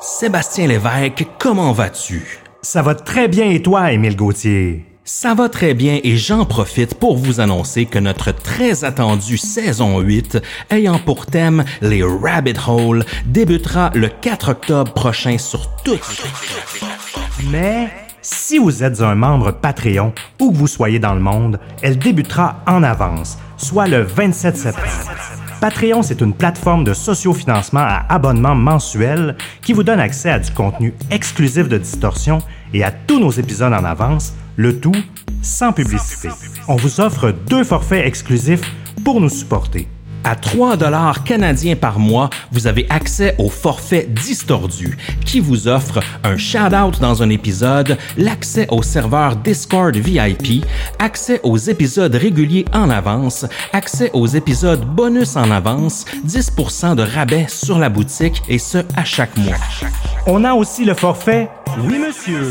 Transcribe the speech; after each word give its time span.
Sébastien 0.00 0.68
Lévesque, 0.68 1.26
comment 1.40 1.72
vas-tu? 1.72 2.38
Ça 2.62 2.82
va 2.82 2.94
très 2.94 3.26
bien 3.26 3.50
et 3.50 3.60
toi, 3.60 3.90
Émile 3.90 4.14
Gauthier? 4.14 4.84
Ça 5.04 5.34
va 5.34 5.48
très 5.48 5.74
bien 5.74 5.98
et 6.04 6.16
j'en 6.16 6.44
profite 6.44 6.94
pour 6.94 7.16
vous 7.16 7.40
annoncer 7.40 7.84
que 7.86 7.98
notre 7.98 8.30
très 8.30 8.84
attendue 8.84 9.38
saison 9.38 9.98
8, 9.98 10.38
ayant 10.70 11.00
pour 11.00 11.26
thème 11.26 11.64
les 11.80 12.04
Rabbit 12.04 12.60
Hole, 12.68 13.04
débutera 13.26 13.90
le 13.94 14.08
4 14.08 14.50
octobre 14.50 14.92
prochain 14.92 15.36
sur 15.36 15.68
toutes 15.82 16.22
Mais 17.50 17.90
si 18.22 18.58
vous 18.58 18.84
êtes 18.84 19.00
un 19.00 19.16
membre 19.16 19.50
Patreon, 19.50 20.12
où 20.40 20.52
que 20.52 20.56
vous 20.56 20.68
soyez 20.68 21.00
dans 21.00 21.14
le 21.14 21.20
monde, 21.20 21.58
elle 21.82 21.98
débutera 21.98 22.62
en 22.68 22.84
avance, 22.84 23.36
soit 23.56 23.88
le 23.88 24.02
27 24.02 24.56
septembre. 24.56 25.37
Patreon, 25.60 26.02
c'est 26.02 26.20
une 26.20 26.34
plateforme 26.34 26.84
de 26.84 26.94
sociofinancement 26.94 27.80
à 27.80 28.06
abonnement 28.08 28.54
mensuel 28.54 29.36
qui 29.60 29.72
vous 29.72 29.82
donne 29.82 29.98
accès 29.98 30.30
à 30.30 30.38
du 30.38 30.52
contenu 30.52 30.94
exclusif 31.10 31.68
de 31.68 31.78
Distorsion 31.78 32.38
et 32.72 32.84
à 32.84 32.92
tous 32.92 33.18
nos 33.18 33.30
épisodes 33.32 33.72
en 33.72 33.84
avance, 33.84 34.34
le 34.56 34.78
tout 34.78 34.94
sans 35.42 35.72
publicité. 35.72 36.28
On 36.68 36.76
vous 36.76 37.00
offre 37.00 37.32
deux 37.48 37.64
forfaits 37.64 38.06
exclusifs 38.06 38.62
pour 39.04 39.20
nous 39.20 39.28
supporter. 39.28 39.88
À 40.28 40.36
3 40.36 40.76
dollars 40.76 41.24
canadiens 41.24 41.74
par 41.74 41.98
mois, 41.98 42.28
vous 42.52 42.66
avez 42.66 42.86
accès 42.90 43.34
au 43.38 43.48
forfait 43.48 44.06
Distordu 44.10 44.98
qui 45.24 45.40
vous 45.40 45.68
offre 45.68 46.00
un 46.22 46.36
shout-out 46.36 47.00
dans 47.00 47.22
un 47.22 47.30
épisode, 47.30 47.96
l'accès 48.18 48.66
au 48.70 48.82
serveur 48.82 49.36
Discord 49.36 49.96
VIP, 49.96 50.66
accès 50.98 51.40
aux 51.44 51.56
épisodes 51.56 52.14
réguliers 52.14 52.66
en 52.74 52.90
avance, 52.90 53.46
accès 53.72 54.10
aux 54.12 54.26
épisodes 54.26 54.84
bonus 54.84 55.34
en 55.34 55.50
avance, 55.50 56.04
10% 56.26 56.96
de 56.96 57.04
rabais 57.04 57.46
sur 57.48 57.78
la 57.78 57.88
boutique 57.88 58.42
et 58.50 58.58
ce 58.58 58.84
à 58.96 59.04
chaque 59.04 59.34
mois. 59.38 59.56
On 60.26 60.44
a 60.44 60.52
aussi 60.52 60.84
le 60.84 60.92
forfait 60.92 61.48
Oui 61.78 61.98
monsieur. 61.98 62.42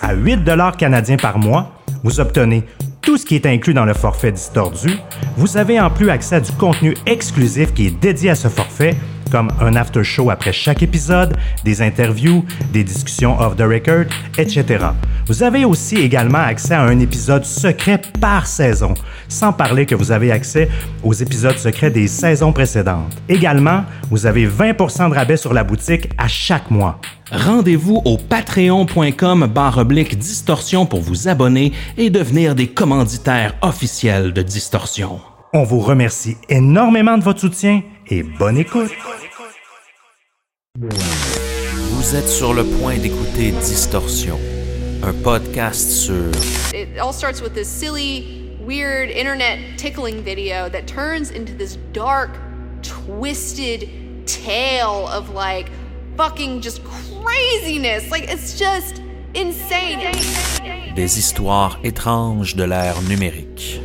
À 0.00 0.14
8 0.14 0.44
dollars 0.44 0.78
canadiens 0.78 1.18
par 1.18 1.36
mois, 1.36 1.72
vous 2.02 2.20
obtenez 2.20 2.64
tout 3.02 3.16
ce 3.16 3.24
qui 3.24 3.34
est 3.34 3.46
inclus 3.46 3.74
dans 3.74 3.84
le 3.84 3.94
forfait 3.94 4.32
Distordu. 4.32 4.90
Vous 5.36 5.56
avez 5.56 5.80
en 5.80 5.90
plus 5.90 6.10
accès 6.10 6.36
à 6.36 6.40
du 6.40 6.52
contenu 6.52 6.94
exclusif 7.06 7.72
qui 7.74 7.86
est 7.86 8.00
dédié 8.00 8.30
à 8.30 8.34
ce 8.34 8.48
forfait, 8.48 8.96
comme 9.30 9.50
un 9.60 9.76
after 9.76 10.02
show 10.02 10.30
après 10.30 10.52
chaque 10.52 10.82
épisode, 10.82 11.36
des 11.64 11.82
interviews, 11.82 12.44
des 12.72 12.84
discussions 12.84 13.38
off 13.40 13.56
the 13.56 13.62
record, 13.62 14.06
etc. 14.36 14.86
Vous 15.26 15.42
avez 15.42 15.64
aussi 15.64 15.96
également 15.96 16.38
accès 16.38 16.74
à 16.74 16.82
un 16.82 16.98
épisode 16.98 17.44
secret 17.44 18.00
par 18.20 18.46
saison, 18.46 18.94
sans 19.28 19.52
parler 19.52 19.86
que 19.86 19.94
vous 19.94 20.10
avez 20.12 20.32
accès 20.32 20.68
aux 21.02 21.12
épisodes 21.12 21.56
secrets 21.56 21.90
des 21.90 22.08
saisons 22.08 22.52
précédentes. 22.52 23.16
Également, 23.28 23.84
vous 24.10 24.26
avez 24.26 24.46
20% 24.46 25.10
de 25.10 25.14
rabais 25.14 25.36
sur 25.36 25.54
la 25.54 25.64
boutique 25.64 26.08
à 26.18 26.28
chaque 26.28 26.70
mois. 26.70 27.00
Rendez-vous 27.30 28.02
au 28.04 28.16
patreon.com 28.16 29.46
barre 29.46 29.84
distorsion 29.84 30.84
pour 30.84 31.00
vous 31.00 31.28
abonner 31.28 31.72
et 31.96 32.10
devenir 32.10 32.54
des 32.56 32.66
commanditaires 32.66 33.54
officiels 33.62 34.32
de 34.32 34.42
Distorsion. 34.42 35.20
On 35.52 35.64
vous 35.64 35.80
remercie 35.80 36.36
énormément 36.48 37.18
de 37.18 37.24
votre 37.24 37.40
soutien 37.40 37.82
et 38.10 38.22
bonne 38.22 38.58
écoute. 38.58 38.90
Vous 40.78 42.16
êtes 42.16 42.28
sur 42.28 42.54
le 42.54 42.64
point 42.64 42.98
d'écouter 42.98 43.52
Distorsion, 43.52 44.38
un 45.02 45.12
podcast 45.12 45.90
sur 45.90 46.30
It 46.74 46.98
all 46.98 47.12
starts 47.12 47.40
with 47.40 47.54
this 47.54 47.68
silly, 47.68 48.56
weird 48.60 49.10
internet 49.10 49.78
tickling 49.78 50.22
video 50.22 50.68
that 50.68 50.86
turns 50.86 51.30
into 51.30 51.52
this 51.54 51.76
dark, 51.92 52.30
twisted 52.82 53.88
tale 54.26 55.06
of 55.08 55.30
like 55.34 55.70
fucking 56.16 56.60
just 56.60 56.82
craziness. 56.84 58.10
Like 58.10 58.28
it's 58.28 58.58
just 58.58 59.00
insane. 59.34 60.12
des 60.96 61.18
histoires 61.18 61.78
étranges 61.84 62.56
de 62.56 62.64
l'ère 62.64 63.00
numérique. 63.02 63.80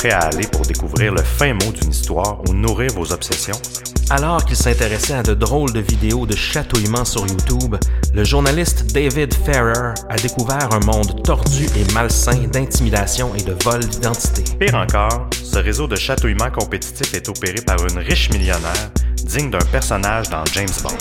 Prêt 0.00 0.12
à 0.12 0.20
aller 0.20 0.46
pour 0.46 0.62
découvrir 0.62 1.12
le 1.12 1.22
fin 1.22 1.52
mot 1.52 1.72
d'une 1.72 1.90
histoire 1.90 2.40
ou 2.48 2.54
nourrir 2.54 2.90
vos 2.94 3.12
obsessions? 3.12 3.60
Alors 4.08 4.46
qu'il 4.46 4.56
s'intéressait 4.56 5.12
à 5.12 5.22
de 5.22 5.34
drôles 5.34 5.74
de 5.74 5.80
vidéos 5.80 6.24
de 6.24 6.34
chatouillement 6.34 7.04
sur 7.04 7.26
YouTube, 7.26 7.76
le 8.14 8.24
journaliste 8.24 8.94
David 8.94 9.34
Ferrer 9.34 9.92
a 10.08 10.16
découvert 10.16 10.70
un 10.72 10.80
monde 10.80 11.22
tordu 11.22 11.66
et 11.76 11.92
malsain 11.92 12.38
d'intimidation 12.50 13.34
et 13.34 13.42
de 13.42 13.54
vol 13.62 13.80
d'identité. 13.80 14.42
Pire 14.58 14.74
encore, 14.74 15.28
ce 15.42 15.58
réseau 15.58 15.86
de 15.86 15.96
chatouillement 15.96 16.50
compétitif 16.50 17.12
est 17.12 17.28
opéré 17.28 17.60
par 17.60 17.76
une 17.86 17.98
riche 17.98 18.30
millionnaire 18.30 18.90
digne 19.16 19.50
d'un 19.50 19.58
personnage 19.70 20.30
dans 20.30 20.46
James 20.54 20.68
Bond. 20.82 20.96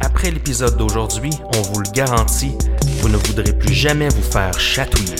Après 0.00 0.30
l'épisode 0.30 0.76
d'aujourd'hui, 0.76 1.32
on 1.56 1.62
vous 1.62 1.80
le 1.80 1.90
garantit, 1.92 2.52
vous 3.00 3.08
ne 3.08 3.16
voudrez 3.16 3.54
plus 3.54 3.72
jamais 3.72 4.10
vous 4.10 4.22
faire 4.22 4.52
chatouiller. 4.60 5.16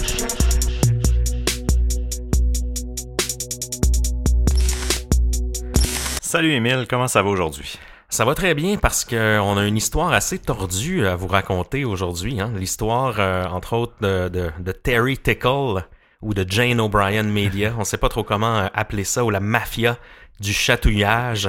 Salut 6.34 6.50
Émile, 6.50 6.86
comment 6.90 7.06
ça 7.06 7.22
va 7.22 7.28
aujourd'hui? 7.28 7.78
Ça 8.08 8.24
va 8.24 8.34
très 8.34 8.54
bien 8.54 8.76
parce 8.76 9.04
qu'on 9.04 9.56
a 9.56 9.64
une 9.66 9.76
histoire 9.76 10.12
assez 10.12 10.40
tordue 10.40 11.06
à 11.06 11.14
vous 11.14 11.28
raconter 11.28 11.84
aujourd'hui. 11.84 12.40
Hein? 12.40 12.52
L'histoire, 12.56 13.20
euh, 13.20 13.44
entre 13.44 13.74
autres, 13.74 13.94
de, 14.00 14.28
de- 14.28 14.50
de 14.58 14.72
Terry 14.72 15.16
Tickle 15.16 15.84
ou 16.22 16.34
de 16.34 16.44
Jane 16.48 16.80
O'Brien 16.80 17.22
Media. 17.22 17.72
On 17.78 17.84
sait 17.84 17.98
pas 17.98 18.08
trop 18.08 18.24
comment 18.24 18.56
euh, 18.58 18.66
appeler 18.74 19.04
ça, 19.04 19.24
ou 19.24 19.30
la 19.30 19.38
mafia 19.38 19.96
du 20.40 20.52
chatouillage. 20.52 21.48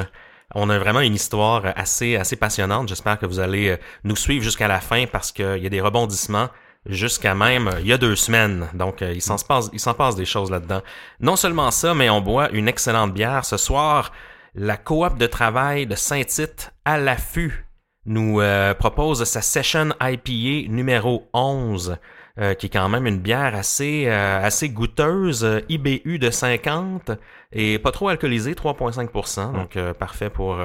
On 0.53 0.69
a 0.69 0.77
vraiment 0.77 1.01
une 1.01 1.15
histoire 1.15 1.63
assez, 1.75 2.15
assez 2.15 2.35
passionnante. 2.35 2.87
J'espère 2.87 3.17
que 3.17 3.25
vous 3.25 3.39
allez 3.39 3.69
euh, 3.69 3.77
nous 4.03 4.15
suivre 4.15 4.43
jusqu'à 4.43 4.67
la 4.67 4.81
fin 4.81 5.05
parce 5.11 5.31
qu'il 5.31 5.63
y 5.63 5.65
a 5.65 5.69
des 5.69 5.81
rebondissements 5.81 6.49
jusqu'à 6.85 7.33
même 7.33 7.69
euh, 7.69 7.79
il 7.79 7.87
y 7.87 7.93
a 7.93 7.97
deux 7.97 8.15
semaines. 8.15 8.67
Donc, 8.75 9.01
euh, 9.01 9.13
il 9.15 9.21
s'en 9.23 9.39
se 9.39 9.45
passe, 9.45 9.67
il 9.73 9.79
s'en 9.79 9.95
passe 9.95 10.15
des 10.15 10.25
choses 10.25 10.51
là-dedans. 10.51 10.83
Non 11.21 11.37
seulement 11.37 11.71
ça, 11.71 11.95
mais 11.95 12.11
on 12.11 12.21
boit 12.21 12.51
une 12.51 12.67
excellente 12.67 13.15
bière 13.15 13.45
ce 13.45 13.57
soir. 13.57 14.11
La 14.57 14.77
coop 14.77 15.17
de 15.17 15.27
travail 15.27 15.85
de 15.85 15.95
Saint-Tite 15.95 16.73
à 16.85 16.97
l'affût 16.97 17.65
nous 18.05 18.39
euh, 18.39 18.73
propose 18.73 19.25
sa 19.25 19.41
session 19.41 19.89
IPA 19.99 20.71
numéro 20.71 21.27
11, 21.33 21.97
euh, 22.39 22.53
qui 22.53 22.67
est 22.67 22.69
quand 22.69 22.87
même 22.87 23.05
une 23.05 23.19
bière 23.19 23.53
assez 23.53 24.05
euh, 24.07 24.41
assez 24.41 24.69
goûteuse, 24.69 25.45
IBU 25.67 26.19
de 26.19 26.29
50 26.29 27.11
et 27.51 27.79
pas 27.79 27.91
trop 27.91 28.07
alcoolisée, 28.07 28.53
3.5%, 28.53 29.51
donc 29.51 29.75
euh, 29.75 29.93
parfait 29.93 30.29
pour 30.29 30.57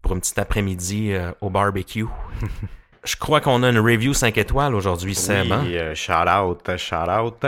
pour 0.00 0.12
une 0.14 0.20
petite 0.20 0.38
après-midi 0.38 1.12
au 1.42 1.50
barbecue. 1.50 2.06
Je 3.08 3.16
crois 3.16 3.40
qu'on 3.40 3.62
a 3.62 3.70
une 3.70 3.78
review 3.78 4.12
5 4.12 4.36
étoiles 4.36 4.74
aujourd'hui, 4.74 5.14
Seb. 5.14 5.50
hein? 5.50 5.62
Oui, 5.64 5.78
euh, 5.78 5.94
shout 5.94 6.12
out, 6.12 6.76
shout 6.76 6.94
out. 7.10 7.46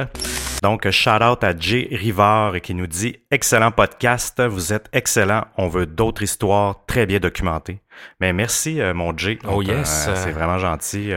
Donc, 0.62 0.88
shout 0.91 1.22
out 1.22 1.44
à 1.44 1.54
Jay 1.54 1.87
Rivard 1.93 2.62
qui 2.62 2.75
nous 2.75 2.87
dit 2.87 3.19
Excellent 3.31 3.71
podcast, 3.71 4.43
vous 4.43 4.72
êtes 4.72 4.88
excellent. 4.94 5.44
On 5.59 5.69
veut 5.69 5.84
d'autres 5.84 6.22
histoires 6.22 6.76
très 6.87 7.04
bien 7.04 7.19
documentées. 7.19 7.82
Mais 8.21 8.32
merci, 8.32 8.81
euh, 8.81 8.94
mon 8.94 9.15
Jay. 9.15 9.38
Oh 9.44 9.62
Donc, 9.62 9.69
euh, 9.69 9.81
yes. 9.81 10.09
c'est 10.15 10.31
vraiment 10.31 10.57
gentil 10.57 11.12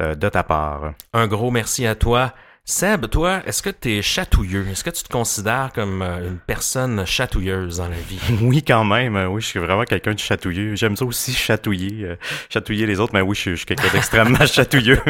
de 0.00 0.28
ta 0.28 0.42
part. 0.42 0.94
Un 1.12 1.28
gros 1.28 1.52
merci 1.52 1.86
à 1.86 1.94
toi. 1.94 2.32
Seb, 2.70 3.06
toi, 3.08 3.40
est-ce 3.46 3.62
que 3.62 3.70
tu 3.70 3.92
es 3.96 4.02
chatouilleux? 4.02 4.66
Est-ce 4.70 4.84
que 4.84 4.90
tu 4.90 5.02
te 5.02 5.08
considères 5.08 5.70
comme 5.74 6.02
euh, 6.02 6.28
une 6.28 6.38
personne 6.38 7.06
chatouilleuse 7.06 7.78
dans 7.78 7.88
la 7.88 7.96
vie? 7.96 8.20
Oui, 8.42 8.62
quand 8.62 8.84
même. 8.84 9.16
euh, 9.16 9.26
Oui, 9.26 9.40
je 9.40 9.46
suis 9.46 9.58
vraiment 9.58 9.84
quelqu'un 9.84 10.12
de 10.12 10.18
chatouilleux. 10.18 10.76
J'aime 10.76 10.94
ça 10.94 11.06
aussi 11.06 11.32
chatouiller, 11.32 12.04
euh, 12.04 12.16
chatouiller 12.50 12.84
les 12.84 13.00
autres. 13.00 13.14
Mais 13.14 13.22
oui, 13.22 13.34
je 13.34 13.40
suis, 13.40 13.50
je 13.52 13.56
suis 13.56 13.64
quelqu'un 13.66 13.88
d'extrêmement 13.90 14.44
chatouilleux. 14.46 15.00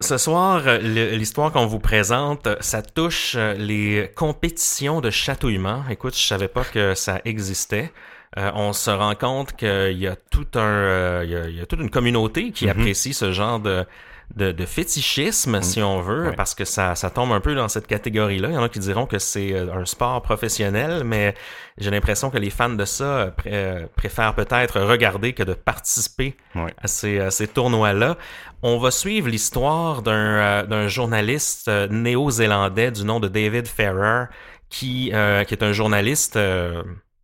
Ce 0.00 0.16
soir, 0.16 0.62
l'histoire 0.80 1.50
qu'on 1.50 1.66
vous 1.66 1.80
présente, 1.80 2.48
ça 2.60 2.82
touche 2.82 3.34
les 3.58 4.08
compétitions 4.14 5.00
de 5.00 5.10
chatouillement. 5.10 5.82
Écoute, 5.90 6.16
je 6.16 6.22
savais 6.24 6.46
pas 6.48 6.62
que 6.62 6.94
ça 6.94 7.20
existait. 7.24 7.90
Euh, 8.38 8.52
on 8.54 8.72
se 8.72 8.90
rend 8.90 9.16
compte 9.16 9.56
qu'il 9.56 9.98
y 9.98 10.06
a 10.06 10.14
tout 10.30 10.46
un, 10.54 10.60
euh, 10.60 11.22
il 11.24 11.30
y 11.32 11.36
a, 11.36 11.48
il 11.48 11.56
y 11.56 11.60
a 11.60 11.66
toute 11.66 11.80
une 11.80 11.90
communauté 11.90 12.52
qui 12.52 12.66
Mhm. 12.66 12.70
apprécie 12.70 13.12
ce 13.12 13.32
genre 13.32 13.58
de 13.58 13.84
de, 14.34 14.50
de 14.52 14.66
fétichisme, 14.66 15.60
si 15.62 15.82
on 15.82 16.00
veut, 16.00 16.32
parce 16.36 16.54
que 16.54 16.64
ça, 16.64 16.94
ça 16.94 17.10
tombe 17.10 17.32
un 17.32 17.40
peu 17.40 17.54
dans 17.54 17.68
cette 17.68 17.86
catégorie-là. 17.86 18.48
Il 18.48 18.54
y 18.54 18.56
en 18.56 18.62
a 18.62 18.68
qui 18.68 18.78
diront 18.78 19.06
que 19.06 19.18
c'est 19.18 19.52
euh, 19.52 19.74
un 19.74 19.84
sport 19.84 20.22
professionnel, 20.22 21.02
mais 21.04 21.34
j'ai 21.78 21.90
l'impression 21.90 22.30
que 22.30 22.38
les 22.38 22.50
fans 22.50 22.70
de 22.70 22.84
ça 22.84 23.04
euh, 23.04 23.30
pr- 23.30 23.42
euh, 23.46 23.86
préfèrent 23.96 24.34
peut-être 24.34 24.80
regarder 24.80 25.32
que 25.34 25.42
de 25.42 25.54
participer 25.54 26.36
à 26.54 26.86
ces, 26.86 27.30
ces 27.30 27.46
tournois-là. 27.48 28.16
On 28.62 28.78
va 28.78 28.90
suivre 28.90 29.28
l'histoire 29.28 30.02
d'un 30.02 30.64
d'un 30.64 30.88
journaliste 30.88 31.68
néo-zélandais 31.90 32.90
du 32.90 33.04
nom 33.04 33.20
de 33.20 33.28
David 33.28 33.66
Ferrer, 33.66 34.26
qui, 34.70 35.10
euh, 35.12 35.44
qui 35.44 35.52
est 35.54 35.62
un 35.62 35.72
journaliste, 35.72 36.36
euh, 36.36 36.82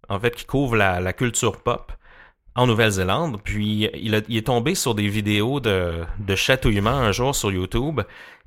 en 0.08 0.20
fait, 0.20 0.34
qui 0.34 0.44
couvre 0.44 0.76
la, 0.76 1.00
la 1.00 1.12
culture 1.12 1.62
pop 1.62 1.92
en 2.58 2.66
Nouvelle-Zélande. 2.66 3.40
Puis 3.42 3.88
il, 3.94 4.14
est 4.14 4.46
tombé 4.46 4.74
sur 4.74 4.96
des 4.96 5.06
vidéos 5.06 5.60
de, 5.60 6.04
chatouillement 6.34 6.90
un 6.90 7.12
jour 7.12 7.34
sur 7.34 7.52
YouTube. 7.52 8.00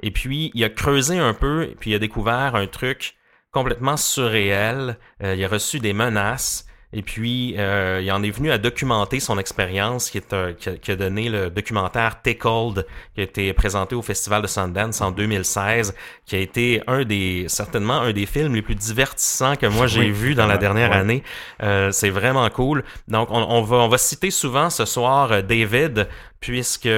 Et 0.04 0.12
puis 0.12 0.52
il 0.54 0.64
a 0.66 0.70
creusé 0.70 1.18
un 1.18 1.34
peu, 1.34 1.74
puis 1.80 1.92
il 1.92 1.96
a 1.96 2.00
découvert 2.00 2.56
un 2.56 2.68
truc 2.68 3.16
complètement 3.52 3.96
surréel. 3.96 4.98
Euh, 5.24 5.36
il 5.36 5.44
a 5.44 5.48
reçu 5.48 5.80
des 5.80 5.94
menaces. 5.94 6.68
Et 6.94 7.02
puis, 7.04 7.56
euh, 7.58 8.02
il 8.04 8.12
en 8.12 8.22
est 8.22 8.32
venu 8.32 8.52
à 8.52 8.58
documenter 8.58 9.20
son 9.22 9.38
expérience, 9.40 10.10
qui, 10.10 10.18
est 10.18 10.34
un- 10.34 10.52
qui, 10.54 10.70
a, 10.70 10.74
qui 10.76 10.92
a 10.92 10.96
donné 10.98 11.30
le 11.30 11.50
documentaire 11.50 12.22
Tickled, 12.22 12.86
qui 13.16 13.22
a 13.22 13.24
été 13.24 13.54
présenté 13.54 13.96
au 13.96 14.02
Festival 14.02 14.42
de 14.42 14.48
Sundance 14.48 15.00
en 15.00 15.12
2016, 15.12 15.96
qui 16.26 16.36
a 16.36 16.40
été 16.40 16.82
un 16.88 17.04
des, 17.06 17.46
certainement 17.48 18.02
un 18.02 18.12
des 18.12 18.26
films 18.26 18.54
les 18.56 18.62
plus 18.62 18.76
divertissants 18.76 19.56
que 19.56 19.68
moi 19.68 19.88
j'ai 19.88 20.02
Oui, 20.02 20.12
vu 20.12 20.36
dans 20.36 20.48
la 20.48 20.58
dernière 20.58 20.90
ouais. 20.90 20.98
année. 20.98 21.24
Euh, 21.64 21.92
c'est 21.92 22.10
vraiment 22.10 22.50
cool. 22.50 22.84
Donc, 23.08 23.30
on, 23.32 23.38
on 23.42 23.62
va, 23.62 23.78
on 23.78 23.88
va 23.88 23.98
citer 23.98 24.30
souvent 24.32 24.70
ce 24.70 24.84
soir 24.86 25.32
euh, 25.32 25.42
David, 25.42 26.10
puisque, 26.42 26.90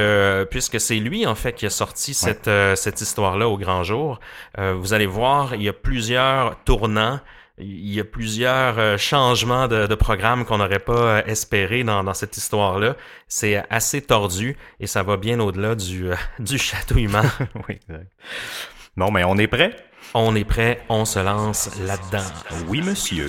puisque 0.49 0.79
c'est 0.79 0.95
lui, 0.95 1.27
en 1.27 1.35
fait, 1.35 1.53
qui 1.53 1.65
a 1.65 1.69
sorti 1.69 2.13
cette, 2.13 2.47
euh, 2.47 2.75
cette 2.75 3.01
histoire-là 3.01 3.47
au 3.47 3.57
grand 3.57 3.83
jour. 3.83 4.19
Euh, 4.57 4.73
vous 4.75 4.93
allez 4.93 5.05
voir, 5.05 5.53
il 5.55 5.61
y 5.63 5.69
a 5.69 5.73
plusieurs 5.73 6.55
tournants. 6.63 7.19
Il 7.59 7.93
y 7.93 7.99
a 7.99 8.03
plusieurs 8.03 8.79
euh, 8.79 8.97
changements 8.97 9.67
de, 9.67 9.85
de 9.85 9.95
programme 9.95 10.43
qu'on 10.43 10.57
n'aurait 10.57 10.79
pas 10.79 11.19
euh, 11.19 11.23
espéré 11.25 11.83
dans, 11.83 12.03
dans 12.03 12.15
cette 12.15 12.35
histoire-là. 12.35 12.95
C'est 13.27 13.63
assez 13.69 14.01
tordu 14.01 14.57
et 14.79 14.87
ça 14.87 15.03
va 15.03 15.17
bien 15.17 15.39
au-delà 15.39 15.75
du, 15.75 16.09
euh, 16.09 16.15
du 16.39 16.57
chatouillement. 16.57 17.21
oui, 17.69 17.75
exact. 17.87 18.11
Bon, 18.97 19.11
mais 19.11 19.23
on 19.23 19.37
est 19.37 19.47
prêt? 19.47 19.75
on 20.15 20.35
est 20.35 20.43
prêt, 20.43 20.83
on 20.89 21.05
se 21.05 21.19
lance 21.19 21.69
là-dedans. 21.79 22.25
Oui, 22.67 22.81
monsieur. 22.81 23.27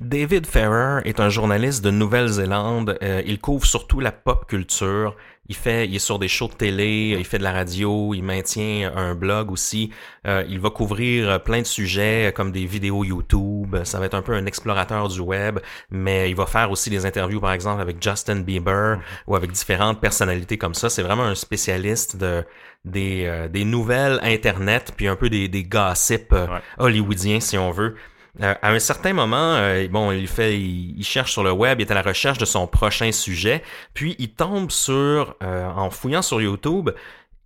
David 0.00 0.46
Ferrer 0.46 1.00
est 1.04 1.20
un 1.20 1.28
journaliste 1.30 1.82
de 1.84 1.90
Nouvelle-Zélande. 1.90 2.98
Euh, 3.02 3.22
il 3.26 3.38
couvre 3.40 3.64
surtout 3.66 3.98
la 4.00 4.12
pop 4.12 4.46
culture. 4.46 5.16
Il 5.48 5.54
fait, 5.54 5.86
il 5.86 5.94
est 5.94 6.00
sur 6.00 6.18
des 6.18 6.26
shows 6.28 6.48
de 6.48 6.54
télé, 6.54 7.16
il 7.18 7.24
fait 7.24 7.38
de 7.38 7.44
la 7.44 7.52
radio, 7.52 8.12
il 8.14 8.22
maintient 8.22 8.92
un 8.94 9.14
blog 9.14 9.52
aussi. 9.52 9.90
Euh, 10.26 10.44
il 10.48 10.58
va 10.58 10.70
couvrir 10.70 11.30
euh, 11.30 11.38
plein 11.38 11.60
de 11.60 11.66
sujets 11.66 12.26
euh, 12.28 12.30
comme 12.32 12.50
des 12.50 12.66
vidéos 12.66 13.04
YouTube. 13.04 13.76
Ça 13.84 14.00
va 14.00 14.06
être 14.06 14.14
un 14.14 14.22
peu 14.22 14.34
un 14.34 14.44
explorateur 14.44 15.08
du 15.08 15.20
web, 15.20 15.60
mais 15.90 16.28
il 16.30 16.36
va 16.36 16.46
faire 16.46 16.70
aussi 16.72 16.90
des 16.90 17.06
interviews, 17.06 17.40
par 17.40 17.52
exemple, 17.52 17.80
avec 17.80 18.02
Justin 18.02 18.40
Bieber 18.40 18.98
ou 19.28 19.36
avec 19.36 19.52
différentes 19.52 20.00
personnalités 20.00 20.58
comme 20.58 20.74
ça. 20.74 20.90
C'est 20.90 21.02
vraiment 21.02 21.24
un 21.24 21.36
spécialiste 21.36 22.16
de 22.16 22.44
des, 22.84 23.24
euh, 23.26 23.48
des 23.48 23.64
nouvelles 23.64 24.18
Internet, 24.22 24.92
puis 24.96 25.08
un 25.08 25.16
peu 25.16 25.28
des, 25.30 25.48
des 25.48 25.64
gossips 25.64 26.32
euh, 26.32 26.46
Ouais. 26.46 26.60
hollywoodiens, 26.78 27.40
si 27.40 27.56
on 27.58 27.70
veut. 27.70 27.94
Euh, 28.42 28.54
à 28.60 28.70
un 28.70 28.78
certain 28.78 29.12
moment, 29.12 29.54
euh, 29.56 29.88
bon, 29.88 30.12
il 30.12 30.28
fait, 30.28 30.58
il, 30.58 31.02
cherche 31.04 31.32
sur 31.32 31.42
le 31.42 31.52
web, 31.52 31.80
il 31.80 31.86
est 31.86 31.90
à 31.90 31.94
la 31.94 32.02
recherche 32.02 32.38
de 32.38 32.44
son 32.44 32.66
prochain 32.66 33.10
sujet, 33.12 33.62
puis 33.94 34.14
il 34.18 34.32
tombe 34.32 34.70
sur, 34.70 35.36
euh, 35.42 35.66
en 35.70 35.90
fouillant 35.90 36.22
sur 36.22 36.40
YouTube, 36.42 36.90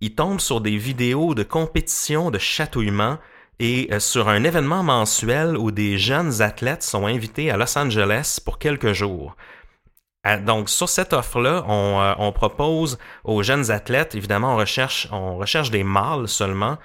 il 0.01 0.15
tombe 0.15 0.41
sur 0.41 0.59
des 0.59 0.75
vidéos 0.77 1.33
de 1.33 1.43
compétition 1.43 2.29
de 2.29 2.37
chatouillement 2.37 3.19
et 3.59 3.89
sur 3.99 4.27
un 4.27 4.43
événement 4.43 4.81
mensuel 4.81 5.55
où 5.55 5.69
des 5.69 5.99
jeunes 5.99 6.41
athlètes 6.41 6.81
sont 6.81 7.05
invités 7.05 7.51
à 7.51 7.57
Los 7.57 7.77
Angeles 7.77 8.39
pour 8.43 8.57
quelques 8.57 8.93
jours. 8.93 9.35
Donc 10.43 10.67
sur 10.67 10.89
cette 10.89 11.13
offre-là, 11.13 11.63
on, 11.67 12.15
on 12.17 12.31
propose 12.31 12.97
aux 13.23 13.43
jeunes 13.43 13.69
athlètes, 13.69 14.15
évidemment, 14.15 14.55
on 14.55 14.57
recherche, 14.57 15.07
on 15.11 15.37
recherche 15.37 15.69
des 15.69 15.83
mâles 15.83 16.27
seulement. 16.27 16.79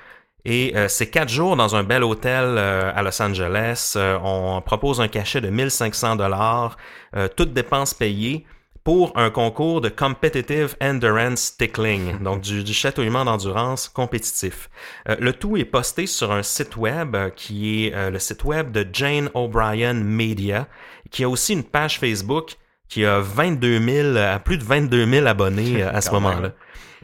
Et 0.49 0.77
euh, 0.77 0.87
c'est 0.89 1.11
quatre 1.11 1.29
jours 1.29 1.57
dans 1.57 1.75
un 1.75 1.83
bel 1.83 2.05
hôtel 2.05 2.45
euh, 2.57 2.93
à 2.95 3.03
Los 3.03 3.21
Angeles. 3.21 3.95
Euh, 3.97 4.17
on 4.23 4.63
propose 4.63 5.01
un 5.01 5.09
cachet 5.09 5.41
de 5.41 5.51
1500 5.51 6.15
dollars, 6.17 6.77
euh, 7.17 7.27
toutes 7.35 7.53
dépenses 7.53 7.93
payées 7.95 8.47
pour 8.87 9.11
un 9.17 9.31
concours 9.31 9.81
de 9.81 9.89
Competitive 9.89 10.77
Endurance 10.81 11.57
Tickling, 11.57 12.23
donc 12.23 12.43
du, 12.43 12.63
du 12.63 12.73
chatouillement 12.73 13.25
d'endurance 13.25 13.89
compétitif. 13.89 14.71
Euh, 15.09 15.17
le 15.19 15.33
tout 15.33 15.57
est 15.57 15.65
posté 15.65 16.07
sur 16.07 16.31
un 16.31 16.45
site 16.45 16.77
web 16.77 17.17
euh, 17.17 17.31
qui 17.31 17.87
est 17.87 17.95
euh, 17.97 18.11
le 18.11 18.21
site 18.21 18.45
web 18.45 18.71
de 18.71 18.87
Jane 18.93 19.29
O'Brien 19.35 19.95
Media, 19.95 20.69
qui 21.11 21.25
a 21.25 21.29
aussi 21.29 21.55
une 21.55 21.65
page 21.65 21.99
Facebook 21.99 22.59
qui 22.89 23.05
a 23.05 23.19
22 23.19 23.81
000, 23.81 24.17
à 24.19 24.39
plus 24.39 24.57
de 24.57 24.63
22 24.63 25.05
000 25.05 25.27
abonnés 25.27 25.83
à 25.83 26.01
ce 26.01 26.11
moment-là. 26.13 26.53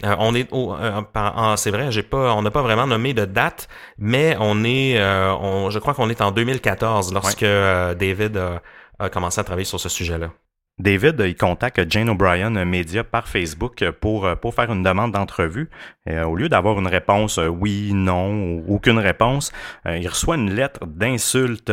Euh, 0.05 0.15
on 0.19 0.35
est 0.35 0.49
au, 0.53 0.75
euh, 0.75 1.01
en- 1.15 1.57
c'est 1.57 1.71
vrai, 1.71 1.91
j'ai 1.93 2.03
pas, 2.03 2.35
on 2.35 2.43
n'a 2.43 2.51
pas 2.51 2.63
vraiment 2.63 2.87
nommé 2.87 3.15
de 3.15 3.25
date, 3.25 3.69
mais 3.99 4.37
on 4.41 4.65
est, 4.65 4.99
euh, 4.99 5.33
on, 5.35 5.71
je 5.71 5.79
crois 5.79 5.95
qu'on 5.95 6.09
est 6.09 6.21
en 6.21 6.31
2014 6.31 7.13
lorsque 7.13 7.45
David 7.45 8.37
a, 8.37 8.63
a 8.99 9.09
commencé 9.11 9.41
à 9.41 9.45
travailler 9.45 9.65
sur 9.67 9.79
ce 9.81 9.89
sujet-là. 9.89 10.31
David, 10.79 11.23
il 11.27 11.37
contacte 11.37 11.85
Jane 11.91 12.09
O'Brien 12.09 12.51
Media 12.65 13.05
par 13.05 13.29
Facebook 13.29 13.85
pour, 14.01 14.27
pour 14.41 14.55
faire 14.55 14.73
une 14.73 14.83
demande 14.83 15.13
d'entrevue. 15.13 15.69
Au 16.11 16.35
lieu 16.35 16.49
d'avoir 16.49 16.79
une 16.81 16.87
réponse 16.87 17.39
oui, 17.39 17.91
non 17.93 18.33
ou 18.33 18.65
aucune 18.77 18.99
réponse, 18.99 19.53
il 19.87 20.09
reçoit 20.09 20.37
une 20.37 20.51
lettre 20.55 20.87
d'insulte 20.87 21.71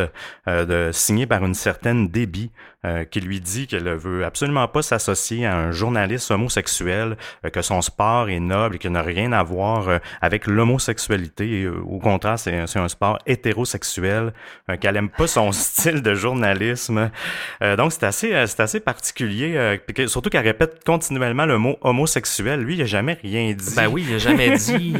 euh, 0.48 0.92
signée 0.92 1.26
par 1.26 1.46
une 1.46 1.54
certaine 1.54 2.10
Debbie 2.10 2.52
euh, 2.86 3.04
qui 3.04 3.20
lui 3.20 3.42
dit 3.42 3.68
qu'elle 3.68 3.84
ne 3.84 3.94
veut 3.94 4.24
absolument 4.24 4.66
pas 4.70 4.82
s'associer 4.82 5.46
à 5.46 5.54
un 5.54 5.72
journaliste 5.72 6.32
homosexuel, 6.32 7.18
euh, 7.46 7.50
que 7.50 7.62
son 7.62 7.82
sport 7.82 8.30
est 8.30 8.40
noble 8.40 8.78
et 8.78 8.80
qu'il 8.80 8.94
n'a 8.94 9.02
rien 9.02 9.34
à 9.34 9.44
voir 9.44 9.90
euh, 9.90 9.98
avec 10.22 10.48
l'homosexualité. 10.48 11.68
Au 11.68 12.00
contraire, 12.00 12.40
c'est 12.40 12.68
c'est 12.68 12.80
un 12.80 12.88
sport 12.88 13.20
hétérosexuel, 13.26 14.32
qu'elle 14.80 14.96
aime 14.96 15.10
pas 15.10 15.28
son 15.28 15.52
style 15.52 16.02
de 16.02 16.14
journalisme. 16.14 17.12
Donc 17.62 17.92
c'est 17.92 18.04
assez, 18.04 18.32
c'est 18.48 18.62
assez 18.62 18.80
particulier, 18.80 19.80
surtout 20.08 20.30
qu'elle 20.30 20.46
répète 20.46 20.82
continuellement 20.86 21.46
le 21.46 21.58
mot 21.58 21.78
homosexuel. 21.82 22.62
Lui, 22.62 22.76
il 22.76 22.82
a 22.82 22.86
jamais 22.86 23.18
rien 23.22 23.52
dit. 23.54 23.76
Ben 23.76 23.88
oui, 23.88 24.06
il 24.08 24.16
a 24.16 24.18
jamais 24.20 24.52
dit 24.58 24.94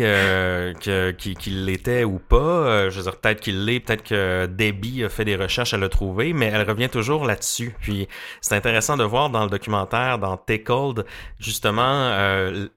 qu'il 1.38 1.66
l'était 1.66 2.04
ou 2.04 2.20
pas. 2.20 2.90
Je 2.90 2.98
veux 2.98 3.04
dire, 3.04 3.16
peut-être 3.16 3.40
qu'il 3.40 3.64
l'est, 3.66 3.80
peut-être 3.80 4.04
que 4.04 4.48
Debbie 4.48 5.06
a 5.06 5.10
fait 5.10 5.26
des 5.26 5.38
recherches 5.38 5.74
à 5.74 5.78
le 5.78 5.88
trouver, 5.88 6.34
mais 6.34 6.48
elle 6.48 6.68
revient 6.68 6.90
toujours 6.90 7.26
là-dessus. 7.26 7.69
Puis 7.82 8.08
c'est 8.42 8.56
intéressant 8.56 8.98
de 8.98 9.04
voir 9.04 9.30
dans 9.30 9.44
le 9.44 9.50
documentaire, 9.50 10.20
dans 10.20 10.38
Tickled, 10.38 11.06
justement, 11.40 11.82
euh, 11.84 12.68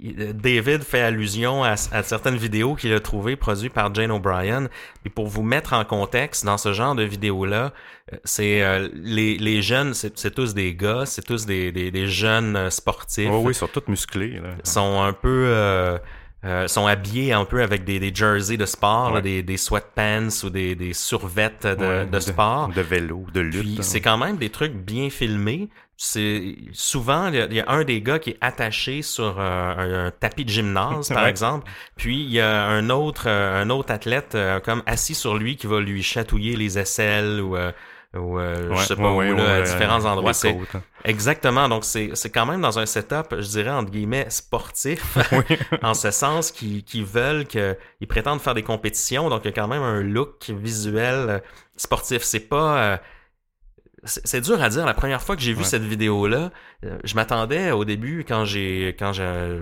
David 0.00 0.82
fait 0.82 1.00
allusion 1.00 1.64
à, 1.64 1.72
à 1.72 2.02
certaines 2.02 2.36
vidéos 2.36 2.74
qu'il 2.74 2.92
a 2.92 3.00
trouvées 3.00 3.36
produites 3.36 3.72
par 3.72 3.94
Jane 3.94 4.10
O'Brien. 4.10 4.68
Et 5.04 5.10
pour 5.10 5.26
vous 5.28 5.42
mettre 5.42 5.72
en 5.72 5.84
contexte, 5.84 6.44
dans 6.44 6.58
ce 6.58 6.72
genre 6.72 6.94
de 6.94 7.02
vidéos-là, 7.02 7.72
euh, 8.12 8.16
c'est 8.24 8.62
euh, 8.62 8.88
les, 8.94 9.36
les 9.38 9.62
jeunes, 9.62 9.94
c'est 9.94 10.34
tous 10.34 10.54
des 10.54 10.74
gars, 10.74 11.04
c'est 11.06 11.22
tous 11.22 11.46
des, 11.46 11.72
des, 11.72 11.90
des 11.90 12.06
jeunes 12.06 12.70
sportifs 12.70 13.28
Oh 13.30 13.42
oui, 13.44 13.52
ils 13.52 13.56
sont 13.56 13.68
tous 13.68 13.88
musclés. 13.88 14.40
Là. 14.40 14.54
sont 14.64 15.02
un 15.02 15.12
peu 15.12 15.46
euh, 15.48 15.98
euh, 16.44 16.68
sont 16.68 16.86
habillés 16.86 17.32
un 17.32 17.44
peu 17.44 17.62
avec 17.62 17.84
des, 17.84 17.98
des 17.98 18.14
jerseys 18.14 18.56
de 18.56 18.66
sport, 18.66 19.12
là, 19.12 19.20
des, 19.20 19.42
des 19.42 19.56
sweatpants 19.56 20.28
ou 20.44 20.50
des, 20.50 20.74
des 20.74 20.92
survêtes 20.92 21.66
de, 21.66 21.76
Ouais, 21.84 22.06
de 22.06 22.20
sport. 22.20 22.68
De 22.68 22.82
vélo, 22.82 23.26
de 23.32 23.40
lutte. 23.40 23.60
Puis 23.62 23.76
hein. 23.78 23.82
c'est 23.82 24.00
quand 24.00 24.18
même 24.18 24.36
des 24.36 24.50
trucs 24.50 24.74
bien 24.74 25.08
filmés. 25.10 25.68
C'est 25.96 26.56
souvent 26.72 27.28
il 27.28 27.36
y, 27.36 27.40
a, 27.40 27.46
il 27.46 27.54
y 27.54 27.60
a 27.60 27.70
un 27.70 27.84
des 27.84 28.02
gars 28.02 28.18
qui 28.18 28.30
est 28.30 28.38
attaché 28.40 29.00
sur 29.02 29.36
euh, 29.38 29.74
un, 29.76 30.06
un 30.06 30.10
tapis 30.10 30.44
de 30.44 30.50
gymnase 30.50 31.08
par 31.14 31.22
Ouais. 31.22 31.30
exemple. 31.30 31.70
Puis 31.96 32.20
il 32.24 32.30
y 32.32 32.40
a 32.40 32.64
un 32.64 32.90
autre 32.90 33.24
euh, 33.28 33.62
un 33.62 33.70
autre 33.70 33.92
athlète 33.92 34.34
euh, 34.34 34.58
comme 34.58 34.82
assis 34.86 35.14
sur 35.14 35.36
lui 35.36 35.56
qui 35.56 35.68
va 35.68 35.80
lui 35.80 36.02
chatouiller 36.02 36.56
les 36.56 36.78
aisselles 36.80 37.40
ou 37.40 37.56
euh, 37.56 37.70
ou 38.16 38.38
euh, 38.38 38.74
je 38.74 38.78
Ouais, 38.78 38.86
sais 38.86 38.96
pas 38.96 39.12
ouais, 39.12 39.30
où 39.32 39.32
ouais, 39.32 39.42
là, 39.42 39.56
à 39.56 39.62
différents 39.62 40.04
endroits. 40.04 40.32
C'est 40.34 40.58
hein. 40.74 40.82
Exactement. 41.04 41.68
Donc, 41.68 41.84
c'est, 41.84 42.10
c'est 42.14 42.30
quand 42.30 42.46
même 42.46 42.60
dans 42.60 42.78
un 42.78 42.86
setup, 42.86 43.34
je 43.38 43.46
dirais, 43.48 43.70
entre 43.70 43.90
guillemets, 43.90 44.26
sportif, 44.30 45.18
en 45.82 45.94
ce 45.94 46.10
sens 46.10 46.50
qu'ils, 46.50 46.84
qu'ils 46.84 47.04
veulent 47.04 47.46
que, 47.46 47.76
ils 48.00 48.08
prétendent 48.08 48.40
faire 48.40 48.54
des 48.54 48.62
compétitions. 48.62 49.28
Donc, 49.28 49.42
il 49.44 49.48
y 49.48 49.50
a 49.50 49.52
quand 49.52 49.68
même 49.68 49.82
un 49.82 50.02
look 50.02 50.50
visuel 50.50 51.14
euh, 51.28 51.38
sportif. 51.76 52.22
C'est 52.22 52.40
pas, 52.48 52.78
euh, 52.78 52.96
c'est, 54.04 54.40
dur 54.40 54.62
à 54.62 54.68
dire. 54.68 54.84
La 54.86 54.94
première 54.94 55.22
fois 55.22 55.36
que 55.36 55.42
j'ai 55.42 55.52
vu 55.52 55.60
Ouais. 55.60 55.64
cette 55.64 55.82
vidéo-là, 55.82 56.50
euh, 56.84 56.98
je 57.04 57.14
m'attendais 57.14 57.70
au 57.70 57.84
début, 57.84 58.24
quand 58.26 58.44
j'ai, 58.44 58.94
quand 58.98 59.12
je, 59.12 59.60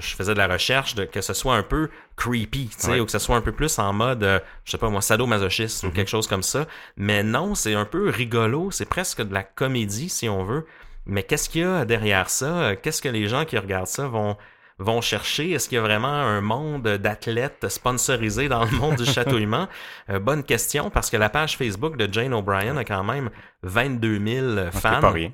je 0.00 0.14
faisais 0.16 0.32
de 0.34 0.38
la 0.38 0.46
recherche, 0.48 0.94
de, 0.94 1.04
que 1.04 1.20
ce 1.20 1.34
soit 1.34 1.54
un 1.56 1.62
peu 1.62 1.88
creepy, 2.16 2.68
tu 2.68 2.74
sais, 2.78 2.90
Ouais. 2.92 3.00
ou 3.00 3.04
que 3.06 3.10
ce 3.12 3.18
soit 3.18 3.36
un 3.36 3.40
peu 3.40 3.52
plus 3.52 3.78
en 3.78 3.92
mode, 3.92 4.22
euh, 4.24 4.38
je 4.64 4.70
sais 4.72 4.78
pas 4.78 4.88
moi, 4.88 5.00
sadomasochiste 5.02 5.82
ou 5.84 5.86
Mhm. 5.88 5.92
quelque 5.92 6.08
chose 6.10 6.26
comme 6.26 6.42
ça. 6.42 6.66
Mais 6.96 7.22
non, 7.22 7.54
c'est 7.54 7.74
un 7.74 7.84
peu 7.84 8.08
rigolo. 8.10 8.70
C'est 8.70 8.84
presque 8.88 9.22
de 9.22 9.32
la 9.34 9.42
comédie, 9.42 10.08
si 10.08 10.28
on 10.28 10.42
veut. 10.44 10.66
Mais 11.06 11.22
qu'est-ce 11.24 11.48
qu'il 11.48 11.62
y 11.62 11.64
a 11.64 11.84
derrière 11.84 12.30
ça? 12.30 12.76
Qu'est-ce 12.76 13.02
que 13.02 13.08
les 13.08 13.26
gens 13.26 13.44
qui 13.44 13.58
regardent 13.58 13.88
ça 13.88 14.06
vont, 14.06 14.36
vont 14.78 15.00
chercher? 15.00 15.50
Est-ce 15.52 15.68
qu'il 15.68 15.76
y 15.76 15.78
a 15.78 15.82
vraiment 15.82 16.08
un 16.08 16.40
monde 16.40 16.82
d'athlètes 16.88 17.68
sponsorisés 17.68 18.48
dans 18.48 18.64
le 18.64 18.70
monde 18.70 18.96
du 18.96 19.04
chatouillement? 19.04 19.68
Euh, 20.10 20.18
bonne 20.18 20.42
question, 20.42 20.90
parce 20.90 21.10
que 21.10 21.16
la 21.16 21.28
page 21.28 21.56
Facebook 21.56 21.96
de 21.96 22.12
Jane 22.12 22.34
O'Brien 22.34 22.76
a 22.76 22.84
quand 22.84 23.04
même 23.04 23.30
22 23.62 24.18
000 24.26 24.70
fans. 24.72 25.00
pas 25.00 25.10
rien. 25.10 25.30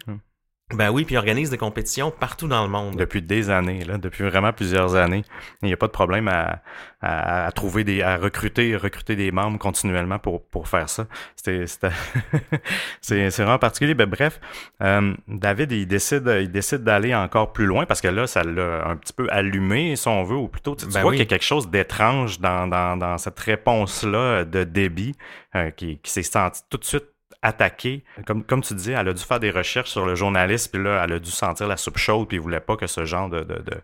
Ben 0.74 0.90
oui, 0.90 1.04
puis 1.04 1.14
il 1.14 1.18
organise 1.18 1.48
des 1.48 1.56
compétitions 1.56 2.10
partout 2.10 2.46
dans 2.46 2.62
le 2.62 2.68
monde. 2.68 2.96
Depuis 2.96 3.22
des 3.22 3.48
années, 3.48 3.84
là, 3.84 3.96
depuis 3.96 4.24
vraiment 4.24 4.52
plusieurs 4.52 4.96
années. 4.96 5.24
Il 5.62 5.66
n'y 5.66 5.72
a 5.72 5.78
pas 5.78 5.86
de 5.86 5.92
problème 5.92 6.28
à, 6.28 6.60
à, 7.00 7.46
à 7.46 7.52
trouver 7.52 7.84
des, 7.84 8.02
à 8.02 8.18
recruter, 8.18 8.76
recruter 8.76 9.16
des 9.16 9.32
membres 9.32 9.58
continuellement 9.58 10.18
pour, 10.18 10.44
pour 10.44 10.68
faire 10.68 10.90
ça. 10.90 11.06
C'est, 13.00 13.30
c'est 13.30 13.42
vraiment 13.42 13.58
particulier. 13.58 13.94
Ben, 13.94 14.06
bref, 14.06 14.40
euh, 14.82 15.14
David, 15.26 15.72
il 15.72 15.86
décide, 15.86 16.30
il 16.40 16.50
décide 16.50 16.84
d'aller 16.84 17.14
encore 17.14 17.52
plus 17.54 17.64
loin 17.64 17.86
parce 17.86 18.02
que 18.02 18.08
là, 18.08 18.26
ça 18.26 18.42
l'a 18.44 18.86
un 18.86 18.96
petit 18.96 19.14
peu 19.14 19.26
allumé, 19.30 19.96
si 19.96 20.06
on 20.08 20.22
veut, 20.24 20.36
ou 20.36 20.48
plutôt, 20.48 20.74
tu, 20.74 20.86
tu 20.86 20.92
Ben 20.92 21.00
vois 21.00 21.10
oui. 21.12 21.16
qu'il 21.16 21.24
y 21.24 21.28
a 21.28 21.30
quelque 21.30 21.44
chose 21.44 21.70
d'étrange 21.70 22.40
dans, 22.40 22.66
dans, 22.66 22.96
dans 22.98 23.16
cette 23.16 23.38
réponse-là 23.38 24.44
de 24.44 24.64
débit 24.64 25.14
euh, 25.54 25.70
qui, 25.70 25.98
qui 25.98 26.10
s'est 26.10 26.22
senti 26.22 26.60
tout 26.68 26.76
de 26.76 26.84
suite 26.84 27.06
attaqué. 27.42 28.02
Comme, 28.26 28.42
comme 28.42 28.62
tu 28.62 28.74
disais, 28.74 28.92
elle 28.92 29.08
a 29.08 29.12
dû 29.12 29.22
faire 29.22 29.40
des 29.40 29.50
recherches 29.50 29.90
sur 29.90 30.04
le 30.04 30.14
journaliste, 30.14 30.72
puis 30.72 30.82
là, 30.82 31.02
elle 31.04 31.12
a 31.12 31.18
dû 31.18 31.30
sentir 31.30 31.68
la 31.68 31.76
soupe 31.76 31.98
chaude, 31.98 32.28
puis 32.28 32.36
il 32.36 32.40
voulait 32.40 32.60
pas 32.60 32.76
que 32.76 32.86
ce 32.86 33.04
genre 33.04 33.28
de, 33.28 33.40
de, 33.40 33.54
de, 33.54 33.74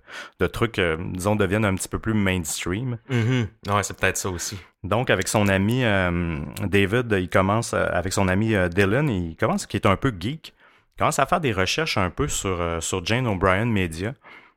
de 0.40 0.46
trucs, 0.46 0.78
euh, 0.78 0.96
disons, 1.12 1.37
deviennent 1.37 1.64
un 1.64 1.75
petit 1.75 1.88
peu 1.88 1.99
plus 1.99 2.14
mainstream. 2.14 2.99
Mhm. 3.08 3.46
Ouais, 3.68 3.82
c'est 3.82 3.99
peut-être 3.99 4.16
ça 4.16 4.28
aussi. 4.30 4.58
Donc, 4.82 5.08
avec 5.11 5.28
son 5.28 5.49
ami 5.49 5.84
euh, 5.84 6.38
David, 6.62 7.12
il 7.12 7.28
commence, 7.28 7.75
euh, 7.75 7.87
avec 7.90 8.12
son 8.12 8.28
ami 8.28 8.54
Dylan, 8.70 9.08
il 9.08 9.37
commence, 9.37 9.66
qui 9.66 9.76
est 9.76 9.87
un 9.87 9.96
peu 9.96 10.12
geek, 10.18 10.52
il 10.96 10.99
commence 10.99 11.18
à 11.18 11.26
faire 11.26 11.40
des 11.40 11.52
recherches 11.52 11.96
un 11.96 12.11
peu 12.11 12.28
sur, 12.28 12.82
sur 12.82 13.04
Jane 13.04 13.26
O'Brien 13.26 13.66
Media. 13.66 14.14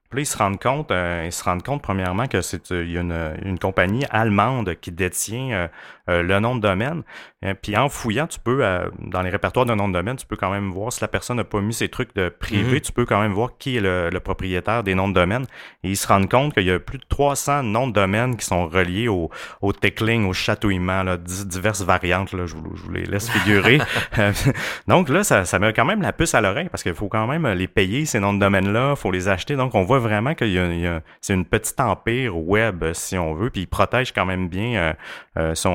Puis 0.10 0.18
là, 0.18 0.22
ils 0.22 0.26
se 0.26 0.38
rendent 0.38 0.60
compte, 0.60 0.92
euh, 0.92 1.24
ils 1.26 1.32
se 1.32 1.44
rendent 1.44 1.64
compte 1.64 1.82
premièrement 1.82 2.28
que 2.28 2.42
c'est 2.42 2.72
euh, 2.72 2.84
il 2.86 2.92
y 2.92 2.98
a 2.98 3.02
une, 3.02 3.36
une 3.44 3.60
compagnie 3.60 4.06
allemande 4.10 4.76
qui 4.80 4.92
détient 4.92 5.52
euh, 5.52 5.68
euh, 6.10 6.24
le 6.24 6.40
nom 6.40 6.56
de 6.56 6.62
domaine. 6.62 7.04
Euh, 7.46 7.54
puis 7.62 7.76
en 7.78 7.90
fouillant, 7.90 8.26
tu 8.28 8.40
peux 8.40 8.66
euh, 8.66 8.90
dans 9.00 9.22
les 9.22 9.30
répertoires 9.30 9.66
de 9.66 9.74
nom 9.76 9.88
de 9.90 9.94
domaine, 9.94 10.16
tu 10.16 10.26
peux 10.26 10.38
quand 10.38 10.50
même 10.50 10.70
voir 10.72 10.92
si 10.94 11.02
la 11.02 11.08
personne 11.08 11.38
n'a 11.38 11.44
pas 11.44 11.60
mis 11.62 11.74
ses 11.74 11.90
trucs 11.90 12.16
de 12.16 12.30
privé, 12.30 12.76
Mhm. 12.76 12.82
tu 12.82 12.92
peux 12.94 13.06
quand 13.06 13.20
même 13.22 13.34
voir 13.34 13.58
qui 13.60 13.78
est 13.78 13.82
le, 13.82 14.10
le 14.10 14.20
propriétaire 14.20 14.84
des 14.84 14.96
noms 14.96 15.08
de 15.10 15.14
domaine. 15.14 15.44
Et 15.84 15.90
ils 15.90 15.98
se 15.98 16.08
rendent 16.08 16.30
compte 16.30 16.54
qu'il 16.54 16.64
y 16.66 16.72
a 16.72 16.80
plus 16.80 16.98
de 16.98 17.06
300 17.10 17.64
noms 17.64 17.88
de 17.88 17.94
domaine 17.94 18.38
qui 18.38 18.46
sont 18.46 18.68
reliés 18.68 19.08
au, 19.10 19.30
au 19.62 19.74
tickling, 19.74 20.26
au 20.28 20.34
chatouillement, 20.34 21.04
là, 21.04 21.18
di- 21.18 21.46
diverses 21.46 21.82
variantes. 21.84 22.32
Là, 22.32 22.46
je, 22.46 22.56
vous, 22.56 22.76
je 22.76 22.84
vous 22.84 22.92
les 22.92 23.04
laisse 23.06 23.30
figurer. 23.30 23.80
Donc 24.88 25.10
là, 25.10 25.24
ça, 25.24 25.46
ça 25.46 25.60
met 25.60 25.74
quand 25.74 25.86
même 25.86 26.02
la 26.02 26.14
puce 26.14 26.34
à 26.36 26.42
l'oreille 26.42 26.70
parce 26.70 26.84
qu'il 26.84 26.94
faut 26.94 27.08
quand 27.10 27.28
même 27.28 27.48
les 27.48 27.68
payer, 27.68 28.06
ces 28.06 28.20
noms 28.20 28.34
de 28.34 28.40
domaine-là, 28.40 28.96
faut 28.96 29.12
les 29.12 29.28
acheter. 29.28 29.56
Donc 29.56 29.76
on 29.76 29.84
voit 29.84 29.97
vraiment 30.00 30.34
il 30.42 30.54
y 30.82 30.88
a- 30.88 31.02
c'est 31.22 31.34
une 31.34 31.46
petite 31.46 31.80
empire 31.80 32.38
web, 32.38 32.86
si 32.94 33.18
on 33.18 33.34
veut, 33.34 33.50
puis 33.50 33.62
il 33.62 33.68
protège 33.68 34.14
quand 34.14 34.26
même 34.26 34.48
bien, 34.50 34.76
euh, 34.76 34.94
euh, 35.38 35.56
si 35.56 35.68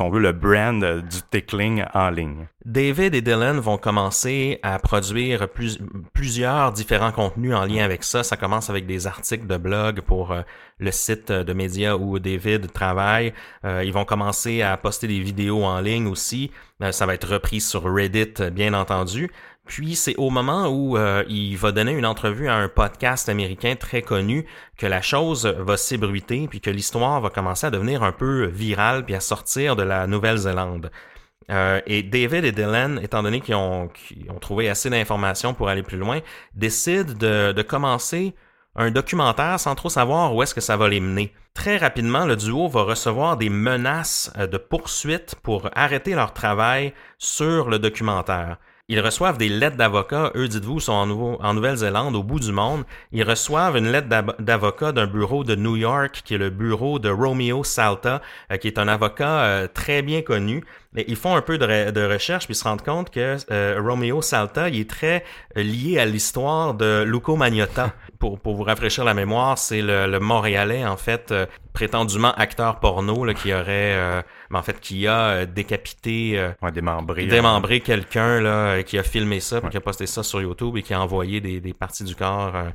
on 0.00 0.10
veut, 0.10 0.20
le 0.20 0.32
brand 0.32 0.82
euh, 0.82 1.00
du 1.00 1.18
tickling 1.30 1.84
en 1.94 2.10
ligne. 2.10 2.46
David 2.64 3.14
et 3.14 3.22
Dylan 3.22 3.58
vont 3.58 3.78
commencer 3.78 4.58
à 4.62 4.78
produire 4.78 5.48
plus- 5.48 5.78
plusieurs 6.12 6.72
différents 6.72 7.12
contenus 7.12 7.54
en 7.54 7.64
lien 7.64 7.84
avec 7.84 8.04
ça. 8.04 8.22
Ça 8.22 8.36
commence 8.36 8.68
avec 8.68 8.86
des 8.86 9.06
articles 9.06 9.46
de 9.46 9.56
blog 9.56 10.02
pour 10.02 10.34
le 10.78 10.90
site 10.90 11.32
de 11.32 11.52
médias 11.54 11.94
où 11.94 12.18
David 12.18 12.70
travaille. 12.72 13.32
Ils 13.64 13.92
vont 13.92 14.04
commencer 14.04 14.60
à 14.60 14.76
poster 14.76 15.06
des 15.06 15.20
vidéos 15.20 15.64
en 15.64 15.80
ligne 15.80 16.06
aussi. 16.06 16.50
Ça 16.90 17.06
va 17.06 17.14
être 17.14 17.28
repris 17.32 17.60
sur 17.62 17.82
Reddit, 17.84 18.34
bien 18.52 18.74
entendu. 18.74 19.30
Puis 19.70 19.94
c'est 19.94 20.16
au 20.16 20.30
moment 20.30 20.66
où 20.66 20.96
euh, 20.96 21.22
il 21.28 21.56
va 21.56 21.70
donner 21.70 21.92
une 21.92 22.04
entrevue 22.04 22.48
à 22.48 22.56
un 22.56 22.68
podcast 22.68 23.28
américain 23.28 23.76
très 23.76 24.02
connu 24.02 24.44
que 24.76 24.84
la 24.84 25.00
chose 25.00 25.46
va 25.46 25.76
s'ébruiter 25.76 26.48
puis 26.48 26.60
que 26.60 26.70
l'histoire 26.70 27.20
va 27.20 27.30
commencer 27.30 27.68
à 27.68 27.70
devenir 27.70 28.02
un 28.02 28.10
peu 28.10 28.46
virale 28.46 29.04
puis 29.04 29.14
à 29.14 29.20
sortir 29.20 29.76
de 29.76 29.84
la 29.84 30.08
Nouvelle-Zélande. 30.08 30.90
Euh, 31.50 31.80
et 31.86 32.02
David 32.02 32.44
et 32.46 32.50
Dylan, 32.50 32.98
étant 33.00 33.22
donné 33.22 33.40
qu'ils 33.40 33.54
ont, 33.54 33.88
trouvé 34.40 34.68
assez 34.68 34.90
d'informations 34.90 35.54
pour 35.54 35.68
aller 35.68 35.84
plus 35.84 35.98
loin, 35.98 36.18
décident 36.52 37.12
de, 37.12 37.52
de 37.52 37.62
commencer 37.62 38.34
un 38.74 38.90
documentaire 38.90 39.60
sans 39.60 39.76
trop 39.76 39.88
savoir 39.88 40.34
où 40.34 40.42
est-ce 40.42 40.54
que 40.54 40.60
ça 40.60 40.76
va 40.76 40.88
les 40.88 40.98
mener. 40.98 41.32
Très 41.54 41.76
rapidement, 41.76 42.26
le 42.26 42.34
duo 42.34 42.66
va 42.66 42.82
recevoir 42.82 43.36
des 43.36 43.50
menaces 43.50 44.32
euh, 44.36 44.48
de 44.48 44.58
poursuite 44.58 45.36
pour 45.44 45.70
arrêter 45.76 46.16
leur 46.16 46.32
travail 46.32 46.92
sur 47.18 47.70
le 47.70 47.78
documentaire. 47.78 48.56
Ils 48.90 48.98
reçoivent 48.98 49.38
des 49.38 49.48
lettres 49.48 49.76
d'avocats. 49.76 50.32
Eux, 50.34 50.48
dites-vous, 50.48 50.80
sont 50.80 50.92
en, 50.92 51.54
Nouvelle-Zélande, 51.54 52.16
au 52.16 52.24
bout 52.24 52.40
du 52.40 52.50
monde. 52.50 52.82
Ils 53.12 53.22
reçoivent 53.22 53.76
une 53.76 53.86
lettre 53.92 54.08
d'avocat 54.40 54.90
d'un 54.90 55.06
bureau 55.06 55.44
de 55.44 55.54
New 55.54 55.76
York, 55.76 56.22
qui 56.24 56.34
est 56.34 56.38
le 56.38 56.50
bureau 56.50 56.98
de 56.98 57.08
Romeo 57.08 57.62
Salta, 57.62 58.20
euh, 58.50 58.56
qui 58.56 58.66
est 58.66 58.80
un 58.80 58.88
avocat 58.88 59.42
euh, 59.44 59.68
très 59.72 60.02
bien 60.02 60.22
connu. 60.22 60.64
Ils 60.96 61.14
font 61.14 61.36
un 61.36 61.40
peu 61.40 61.56
de, 61.56 61.64
re- 61.64 61.92
de 61.92 62.02
recherche 62.02 62.46
puis 62.46 62.56
se 62.56 62.64
rendent 62.64 62.82
compte 62.82 63.10
que 63.10 63.36
euh, 63.52 63.80
Romeo 63.80 64.22
Salta, 64.22 64.68
il 64.68 64.80
est 64.80 64.90
très 64.90 65.22
lié 65.54 66.00
à 66.00 66.04
l'histoire 66.04 66.74
de 66.74 67.04
Luco 67.04 67.36
Magnotta. 67.36 67.94
Pour, 68.20 68.38
pour 68.38 68.54
vous 68.54 68.62
rafraîchir 68.64 69.02
la 69.04 69.14
mémoire, 69.14 69.58
c'est 69.58 69.82
le, 69.82 70.06
le 70.06 70.20
Montréalais, 70.20 70.84
en 70.86 70.96
fait, 70.98 71.32
euh, 71.32 71.46
prétendument 71.72 72.32
acteur 72.34 72.78
porno, 72.78 73.24
là, 73.24 73.34
qui 73.34 73.52
aurait, 73.52 73.64
euh, 73.94 74.22
mais 74.50 74.58
en 74.58 74.62
fait, 74.62 74.78
qui 74.78 75.06
a 75.08 75.18
euh, 75.20 75.46
décapité, 75.46 76.34
euh, 76.38 76.50
Ouais, 76.62 76.70
démembré. 76.70 77.24
démembré 77.26 77.80
quelqu'un, 77.80 78.40
là, 78.40 78.50
euh, 78.50 78.82
qui 78.82 78.98
a 78.98 79.02
filmé 79.02 79.40
ça, 79.40 79.60
puis 79.62 79.70
qui 79.70 79.76
a 79.78 79.80
posté 79.80 80.06
ça 80.06 80.22
sur 80.22 80.40
YouTube 80.42 80.76
et 80.76 80.82
qui 80.82 80.92
a 80.94 81.00
envoyé 81.00 81.40
des, 81.40 81.60
des 81.60 81.72
parties 81.72 82.04
du 82.04 82.14
corps 82.14 82.52
euh, 82.54 82.68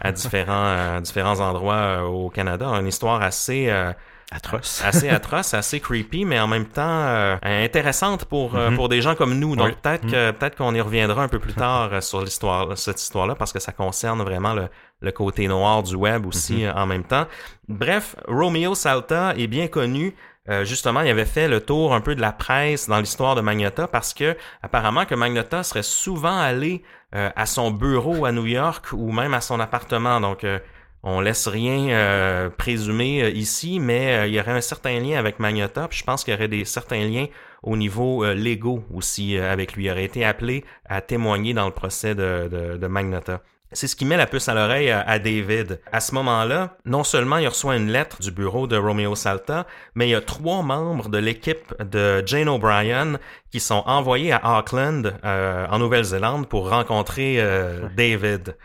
à 0.00 0.12
différents, 0.12 1.00
différents 1.02 1.40
endroits 1.40 2.04
au 2.08 2.30
Canada. 2.30 2.66
Une 2.78 2.86
histoire 2.86 3.20
assez... 3.22 3.68
euh, 3.70 3.92
Atroce. 4.34 4.82
assez 4.82 5.08
atroce, 5.18 5.52
assez 5.52 5.78
creepy, 5.78 6.24
mais 6.24 6.40
en 6.40 6.46
même 6.46 6.64
temps 6.64 6.82
euh, 6.88 7.36
intéressante 7.42 8.24
pour 8.24 8.56
euh, 8.56 8.70
Mhm. 8.70 8.76
pour 8.76 8.88
des 8.88 9.02
gens 9.02 9.14
comme 9.14 9.38
nous. 9.38 9.56
Donc 9.56 9.66
Oui. 9.66 9.74
peut-être 9.82 10.06
que 10.06 10.30
peut-être 10.30 10.56
qu'on 10.56 10.74
y 10.74 10.80
reviendra 10.80 11.22
un 11.22 11.28
peu 11.28 11.38
plus 11.38 11.52
tard 11.52 11.90
euh, 11.92 12.00
sur 12.00 12.22
l'histoire 12.22 12.78
cette 12.78 12.98
histoire-là 13.02 13.34
parce 13.34 13.52
que 13.52 13.58
ça 13.58 13.72
concerne 13.72 14.22
vraiment 14.22 14.54
le, 14.54 14.68
le 15.02 15.12
côté 15.12 15.48
noir 15.48 15.82
du 15.82 15.94
web 15.94 16.26
aussi 16.26 16.64
euh, 16.64 16.72
en 16.74 16.86
même 16.86 17.04
temps. 17.04 17.26
Bref, 17.68 18.16
Romeo 18.26 18.74
Salta 18.74 19.34
est 19.36 19.46
bien 19.46 19.68
connu. 19.68 20.14
Euh, 20.48 20.64
justement, 20.64 21.02
il 21.02 21.10
avait 21.10 21.24
fait 21.24 21.46
le 21.46 21.60
tour 21.60 21.94
un 21.94 22.00
peu 22.00 22.14
de 22.14 22.20
la 22.20 22.32
presse 22.32 22.88
dans 22.88 22.98
l'histoire 22.98 23.34
de 23.34 23.40
Magnota 23.40 23.86
parce 23.86 24.12
que 24.12 24.36
apparemment 24.62 25.04
que 25.04 25.14
Magnota 25.14 25.62
serait 25.62 25.84
souvent 25.84 26.38
allé 26.38 26.82
euh, 27.14 27.30
à 27.36 27.46
son 27.46 27.70
bureau 27.70 28.24
à 28.24 28.32
New 28.32 28.46
York 28.46 28.86
ou 28.92 29.12
même 29.12 29.34
à 29.34 29.40
son 29.40 29.60
appartement. 29.60 30.20
Donc 30.20 30.42
euh, 30.42 30.58
on 31.04 31.20
laisse 31.20 31.46
rien 31.46 31.88
euh, 31.90 32.50
présumer 32.50 33.30
ici, 33.30 33.78
mais 33.80 34.28
il 34.28 34.34
y 34.34 34.40
aurait 34.40 34.52
un 34.52 34.60
certain 34.60 34.98
lien 34.98 35.18
avec 35.18 35.38
Magnota. 35.38 35.86
Puis 35.88 35.98
je 35.98 36.04
pense 36.04 36.24
qu'il 36.24 36.34
y 36.34 36.36
aurait 36.36 36.48
des 36.48 36.64
certains 36.64 37.04
liens 37.04 37.26
au 37.62 37.76
niveau 37.76 38.24
euh, 38.24 38.34
légaux 38.34 38.84
aussi 38.92 39.36
euh, 39.36 39.52
avec 39.52 39.74
lui. 39.74 39.86
Il 39.86 39.90
aurait 39.90 40.04
été 40.04 40.24
appelé 40.24 40.64
à 40.84 41.00
témoigner 41.00 41.54
dans 41.54 41.66
le 41.66 41.72
procès 41.72 42.14
de, 42.14 42.48
de, 42.50 42.76
de 42.76 42.86
Magnota. 42.86 43.40
C'est 43.74 43.86
ce 43.86 43.96
qui 43.96 44.04
met 44.04 44.16
la 44.16 44.26
puce 44.26 44.48
à 44.48 44.54
l'oreille 44.54 44.90
à, 44.90 45.18
David. 45.18 45.80
À 45.92 46.00
ce 46.00 46.14
moment-là, 46.14 46.76
non 46.84 47.04
seulement 47.04 47.38
il 47.38 47.48
reçoit 47.48 47.76
une 47.76 47.90
lettre 47.90 48.20
du 48.20 48.30
bureau 48.30 48.66
de 48.66 48.76
Romeo 48.76 49.14
Salta, 49.14 49.66
mais 49.94 50.08
il 50.08 50.10
y 50.10 50.14
a 50.14 50.20
trois 50.20 50.62
membres 50.62 51.08
de 51.08 51.18
l'équipe 51.18 51.74
de 51.82 52.22
Jane 52.26 52.48
O'Brien 52.48 53.18
qui 53.50 53.60
sont 53.60 53.82
envoyés 53.86 54.32
à 54.32 54.58
Auckland, 54.58 55.14
euh, 55.24 55.66
en 55.70 55.78
Nouvelle-Zélande, 55.78 56.48
pour 56.48 56.70
rencontrer 56.70 57.36
euh, 57.38 57.88
David. 57.96 58.56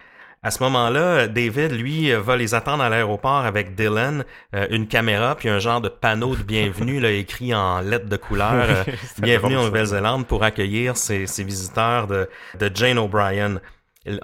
À 0.43 0.51
ce 0.51 0.61
moment-là, 0.63 1.27
David, 1.27 1.71
lui, 1.71 2.11
va 2.11 2.37
les 2.37 2.53
attendre 2.53 2.83
à 2.83 2.89
l'aéroport 2.89 3.43
avec 3.43 3.75
Dylan, 3.75 4.23
euh, 4.55 4.67
une 4.69 4.87
caméra, 4.87 5.35
puis 5.35 5.49
un 5.49 5.59
genre 5.59 5.81
de 5.81 5.89
panneau 5.89 6.35
de 6.35 6.43
bienvenue 6.43 6.99
là, 6.99 7.11
écrit 7.11 7.53
en 7.53 7.81
lettres 7.81 8.07
de 8.07 8.17
couleur. 8.17 8.85
bienvenue 9.19 9.57
en. 9.57 9.65
Nouvelle-Zélande 9.65 10.27
pour 10.27 10.43
accueillir 10.43 10.95
ces, 10.95 11.27
ces 11.27 11.43
visiteurs 11.43 12.07
de, 12.07 12.29
de 12.59 12.71
Jane 12.73 12.99
O'Brien. 12.99 13.59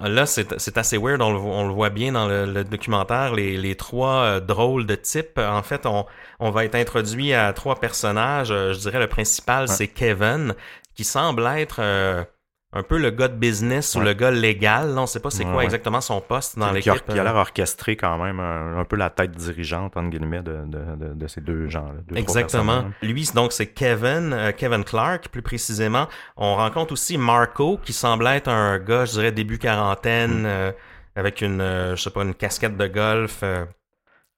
Là, 0.00 0.26
c'est 0.26 0.78
assez 0.78 0.96
weird, 0.98 1.20
on 1.20 1.32
le, 1.32 1.38
vo- 1.38 1.52
on 1.52 1.66
le 1.68 1.74
voit 1.74 1.90
bien 1.90 2.12
dans 2.12 2.26
le, 2.26 2.46
le 2.46 2.64
documentaire, 2.64 3.34
les, 3.34 3.56
les 3.56 3.74
trois 3.76 4.22
euh, 4.24 4.40
drôles 4.40 4.86
de 4.86 4.94
types. 4.94 5.38
En 5.38 5.62
fait, 5.62 5.84
on, 5.86 6.06
on 6.40 6.50
va 6.50 6.64
être 6.64 6.74
introduit 6.74 7.34
à 7.34 7.52
trois 7.52 7.78
personnages. 7.80 8.50
Euh, 8.50 8.72
Je 8.72 8.78
dirais 8.80 8.98
le 8.98 9.08
principal, 9.08 9.68
c'est 9.68 9.88
Kevin, 9.88 10.54
qui 10.94 11.04
semble 11.04 11.46
être 11.46 11.76
euh, 11.80 12.24
un 12.76 12.82
peu 12.82 12.98
le 12.98 13.10
gars 13.10 13.28
de 13.28 13.36
business 13.36 13.94
ou 13.94 14.00
le 14.00 14.12
gars 14.14 14.32
légal. 14.32 14.94
Là, 14.94 15.02
on 15.02 15.06
sait 15.06 15.20
pas 15.20 15.30
c'est 15.30 15.44
Ouais, 15.44 15.50
quoi 15.50 15.58
ouais. 15.58 15.64
exactement 15.64 16.00
son 16.00 16.20
poste 16.20 16.58
dans 16.58 16.66
qui, 16.74 16.90
a, 16.90 16.94
l'équipe. 16.94 17.06
qui 17.06 17.18
a 17.18 17.20
euh. 17.20 17.24
l'air 17.24 17.36
orchestré 17.36 17.96
quand 17.96 18.18
même, 18.22 18.40
un, 18.40 18.78
un 18.80 18.84
peu 18.84 18.96
la 18.96 19.10
tête 19.10 19.30
dirigeante, 19.30 19.96
entre 19.96 20.10
guillemets, 20.10 20.42
de, 20.42 20.58
de, 20.66 20.96
de, 20.96 21.14
de 21.14 21.26
ces 21.28 21.40
deux 21.40 21.68
gens-là. 21.68 22.00
Exactement. 22.18 22.82
personnes-là. 22.82 23.08
Lui, 23.08 23.30
donc, 23.34 23.52
c'est 23.52 23.68
Kevin, 23.68 24.32
euh, 24.32 24.50
Kevin 24.52 24.82
Clark, 24.82 25.28
plus 25.28 25.42
précisément. 25.42 26.08
On 26.36 26.56
rencontre 26.56 26.92
aussi 26.92 27.16
Marco, 27.16 27.78
qui 27.82 27.92
semble 27.92 28.26
être 28.26 28.48
un 28.48 28.78
gars, 28.80 29.04
je 29.04 29.12
dirais, 29.12 29.30
début 29.32 29.58
quarantaine, 29.58 30.42
Mm. 30.42 30.46
euh, 30.46 30.72
avec 31.14 31.42
une, 31.42 31.60
euh, 31.60 31.94
je 31.94 32.02
sais 32.02 32.10
pas, 32.10 32.22
une 32.24 32.34
casquette 32.34 32.76
de 32.76 32.86
golf. 32.88 33.44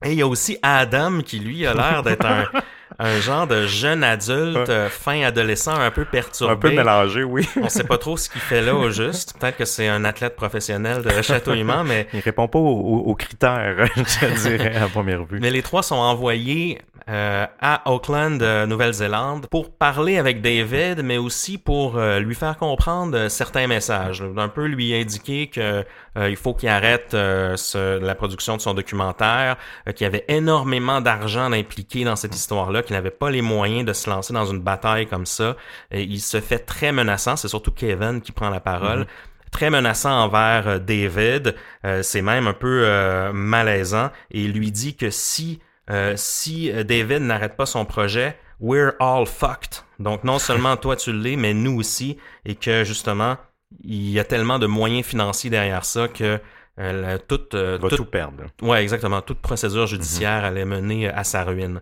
Et 0.05 0.12
il 0.12 0.19
y 0.19 0.23
a 0.23 0.26
aussi 0.26 0.59
Adam, 0.62 1.21
qui 1.23 1.38
lui 1.38 1.66
a 1.66 1.73
l'air 1.73 2.02
d'être 2.02 2.26
un, 2.26 2.45
un 2.99 3.21
genre 3.21 3.47
de 3.47 3.66
jeune 3.66 4.05
adulte, 4.05 4.69
euh, 4.69 4.88
fin 4.88 5.23
adolescent, 5.23 5.75
un 5.75 5.90
peu 5.90 6.05
perturbé. 6.05 6.52
Un 6.52 6.57
peu 6.57 6.71
mélangé, 6.71 7.23
oui. 7.25 7.49
On 7.61 7.69
sait 7.69 7.85
pas 7.85 7.99
trop 7.99 8.16
ce 8.16 8.28
qu'il 8.28 8.40
fait 8.40 8.62
là 8.62 8.75
au 8.75 8.90
juste. 8.90 9.38
Peut-être 9.38 9.57
que 9.57 9.64
c'est 9.64 9.88
un 9.88 10.05
athlète 10.05 10.37
professionnel 10.37 11.02
de 11.02 11.23
chatouillement, 11.23 11.85
mais... 11.85 12.07
Il 12.12 12.21
répond 12.21 12.49
pas 12.49 12.59
aux, 12.59 12.99
aux 12.99 13.14
critères, 13.14 13.87
je 13.97 14.49
dirais, 14.49 14.76
à 14.76 14.88
première 14.88 15.25
vue. 15.25 15.38
Mais 15.40 15.50
les 15.50 15.62
trois 15.62 15.83
sont 15.83 15.97
envoyés 15.97 16.78
euh, 17.09 17.47
à 17.61 17.88
Auckland, 17.88 18.43
euh, 18.43 18.66
Nouvelle-Zélande, 18.66 19.47
pour 19.47 19.71
parler 19.71 20.19
avec 20.19 20.43
David, 20.43 21.02
mais 21.05 21.19
aussi 21.19 21.57
pour 21.57 21.99
euh, 21.99 22.19
lui 22.19 22.35
faire 22.35 22.57
comprendre 22.57 23.28
certains 23.28 23.69
messages. 23.69 24.25
Un 24.37 24.49
peu 24.49 24.64
lui 24.64 24.93
indiquer 24.93 25.47
que 25.47 25.85
il 26.19 26.37
faut 26.37 26.55
qu'il 26.55 26.71
arrête 26.71 27.11
ce, 27.11 27.99
la 27.99 28.14
production 28.14 28.57
de 28.57 28.62
son 28.62 28.73
documentaire, 28.73 29.57
qu'il 29.95 30.05
y 30.05 30.07
avait 30.07 30.25
énormément 30.28 31.02
d'argent 31.02 31.52
impliqué 31.52 32.05
dans 32.05 32.16
cette 32.16 32.35
histoire-là, 32.35 32.75
qu'il 32.83 32.95
n'avait 32.95 33.11
pas 33.11 33.30
les 33.30 33.42
moyens 33.42 33.85
de 33.85 33.92
se 33.92 34.09
lancer 34.11 34.33
dans 34.33 34.47
une 34.47 34.61
bataille 34.61 35.06
comme 35.06 35.26
ça. 35.26 35.56
Et 35.90 36.02
il 36.02 36.21
se 36.21 36.40
fait 36.40 36.61
très 36.61 36.92
menaçant. 36.92 37.37
C'est 37.37 37.49
surtout 37.49 37.73
Kevin 37.73 38.21
qui 38.21 38.33
prend 38.33 38.50
la 38.50 38.61
parole. 38.61 39.02
Mm-hmm. 39.02 39.50
très 39.52 39.71
menaçant 39.71 40.11
envers 40.11 40.80
David. 40.80 41.54
c'est 42.02 42.23
même 42.23 42.47
un 42.47 42.52
peu 42.52 43.30
malaisant. 43.33 44.11
Et 44.30 44.42
il 44.42 44.52
lui 44.52 44.71
dit 44.71 44.97
que 44.97 45.11
si 45.11 45.61
euh, 45.90 46.14
si 46.16 46.71
euh, 46.73 46.83
David 46.83 47.23
n'arrête 47.23 47.56
pas 47.56 47.66
son 47.66 47.85
projet, 47.85 48.37
we're 48.61 48.95
all 48.99 49.26
fucked. 49.26 49.85
Donc 49.99 50.25
non 50.25 50.38
seulement 50.38 50.76
toi 50.76 50.97
tu 50.97 51.12
l'es, 51.12 51.37
mais 51.37 51.54
nous 51.54 51.78
aussi, 51.78 52.18
et 52.45 52.54
que 52.54 52.85
justement, 52.85 53.37
il 53.85 54.11
y 54.11 54.18
a 54.18 54.25
tellement 54.25 54.59
de 54.59 54.66
moyens 54.66 55.06
financiers 55.06 55.50
derrière 55.50 55.85
ça 55.85 56.09
que 56.09 56.40
euh, 56.78 57.18
toute, 57.26 57.54
euh, 57.54 57.78
va 57.80 57.88
toute- 57.88 57.99
tout 57.99 58.04
perdre. 58.04 58.45
Ouais, 58.62 58.83
exactement. 58.83 59.21
Toute 59.23 59.40
procédure 59.40 59.87
judiciaire 59.87 60.45
allait 60.45 60.64
mener 60.64 61.09
à 61.09 61.25
sa 61.25 61.45
ruine. 61.45 61.80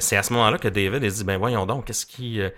C'est 0.00 0.16
à 0.16 0.22
ce 0.22 0.32
moment-là 0.34 0.58
que 0.58 0.68
David 0.68 1.02
a 1.04 1.08
dit 1.08 1.24
ben 1.24 1.36
voyons 1.38 1.66
donc, 1.66 1.86
qu'est-ce 1.86 2.06
qui 2.06 2.40
euh, 2.40 2.50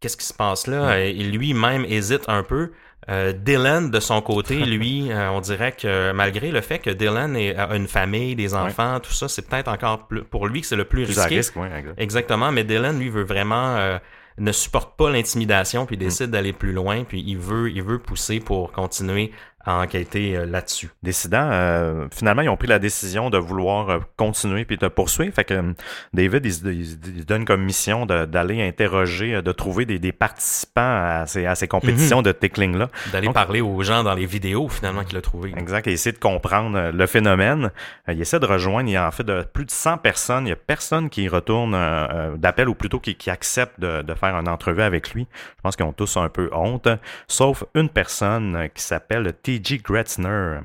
qu'est-ce 0.00 0.16
qui 0.16 0.26
se 0.26 0.34
passe 0.34 0.66
là? 0.66 0.98
Et 1.00 1.12
lui-même 1.14 1.84
hésite 1.84 2.24
un 2.28 2.42
peu. 2.42 2.72
Euh, 3.08 3.32
Dylan, 3.32 3.90
de 3.90 4.00
son 4.00 4.20
côté, 4.20 4.56
lui, 4.64 5.12
euh, 5.12 5.30
on 5.30 5.40
dirait 5.40 5.70
que 5.72 6.10
malgré 6.10 6.50
le 6.50 6.60
fait 6.60 6.80
que 6.80 6.90
Dylan 6.90 7.36
est- 7.36 7.54
a 7.54 7.76
une 7.76 7.86
famille, 7.86 8.34
des 8.34 8.52
enfants, 8.54 8.98
tout 8.98 9.12
ça, 9.12 9.28
c'est 9.28 9.48
peut-être 9.48 9.68
encore 9.68 10.08
plus 10.08 10.24
pour 10.24 10.48
lui 10.48 10.60
que 10.62 10.66
c'est 10.66 10.74
le 10.74 10.84
plus 10.86 11.04
Plus 11.04 11.16
risqué. 11.16 11.36
risque. 11.36 11.54
Exactement, 11.98 12.50
mais 12.50 12.64
Dylan, 12.64 12.98
lui, 12.98 13.08
veut 13.08 13.22
vraiment 13.22 13.76
euh, 13.76 13.98
ne 14.38 14.50
supporte 14.52 14.96
pas 14.98 15.08
l'intimidation, 15.10 15.84
Mm. 15.84 15.86
puis 15.86 15.96
décide 15.96 16.30
d'aller 16.30 16.52
plus 16.52 16.72
loin, 16.72 17.04
puis 17.04 17.22
il 17.24 17.38
veut, 17.38 17.70
il 17.70 17.82
veut 17.82 18.00
pousser 18.00 18.40
pour 18.40 18.72
continuer 18.72 19.30
à 19.66 19.78
enquêter 19.80 20.36
euh, 20.36 20.46
là-dessus. 20.46 20.90
décidant, 21.02 21.48
euh, 21.50 22.06
finalement, 22.12 22.42
ils 22.42 22.48
ont 22.48 22.56
pris 22.56 22.68
la 22.68 22.78
décision 22.78 23.30
de 23.30 23.38
vouloir 23.38 23.90
euh, 23.90 23.98
continuer 24.16 24.64
puis 24.64 24.76
de 24.76 24.88
poursuivre. 24.88 25.34
Fait 25.34 25.44
que 25.44 25.74
David, 26.12 26.46
il, 26.46 27.24
donne 27.24 27.44
comme 27.44 27.62
mission 27.62 28.06
d'aller 28.06 28.62
interroger, 28.62 29.42
de 29.42 29.52
trouver 29.52 29.84
des, 29.84 29.98
des 29.98 30.12
participants 30.12 30.82
à 30.82 31.26
ces, 31.26 31.46
à 31.46 31.54
ces 31.54 31.66
compétitions 31.68 32.22
de 32.22 32.32
tickling-là. 32.32 32.88
D'aller 33.12 33.28
parler 33.30 33.60
aux 33.60 33.82
gens 33.82 34.04
dans 34.04 34.14
les 34.14 34.26
vidéos, 34.26 34.68
finalement, 34.68 35.04
qu'il 35.04 35.18
a 35.18 35.20
trouvé. 35.20 35.52
Exact, 35.56 35.86
et 35.88 35.92
essayer 35.92 36.12
de 36.12 36.18
comprendre 36.18 36.90
le 36.92 37.06
phénomène. 37.06 37.70
Il 38.08 38.20
essaie 38.20 38.38
de 38.38 38.46
rejoindre, 38.46 38.88
il 38.88 38.92
y 38.92 38.96
a 38.96 39.06
en 39.06 39.10
fait 39.10 39.24
de 39.24 39.42
plus 39.42 39.64
de 39.64 39.70
100 39.70 39.98
personnes. 39.98 40.46
Il 40.46 40.50
y 40.50 40.52
a 40.52 40.56
personne 40.56 41.10
qui 41.10 41.28
retourne 41.28 41.74
euh, 41.74 42.36
d'appel 42.36 42.68
ou 42.68 42.74
plutôt 42.74 43.00
qui, 43.00 43.14
qui 43.14 43.30
accepte 43.30 43.80
de, 43.80 44.02
de 44.02 44.14
faire 44.14 44.36
une 44.36 44.48
entrevue 44.48 44.82
avec 44.82 45.12
lui. 45.12 45.26
Je 45.56 45.62
pense 45.62 45.76
qu'ils 45.76 45.86
ont 45.86 45.92
tous 45.92 46.16
un 46.16 46.28
peu 46.28 46.50
honte, 46.52 46.88
sauf 47.28 47.64
une 47.74 47.88
personne 47.88 48.68
qui 48.74 48.82
s'appelle 48.82 49.32
T.J. 49.58 49.78
Gretzner. 49.78 50.28
Euh, 50.28 50.60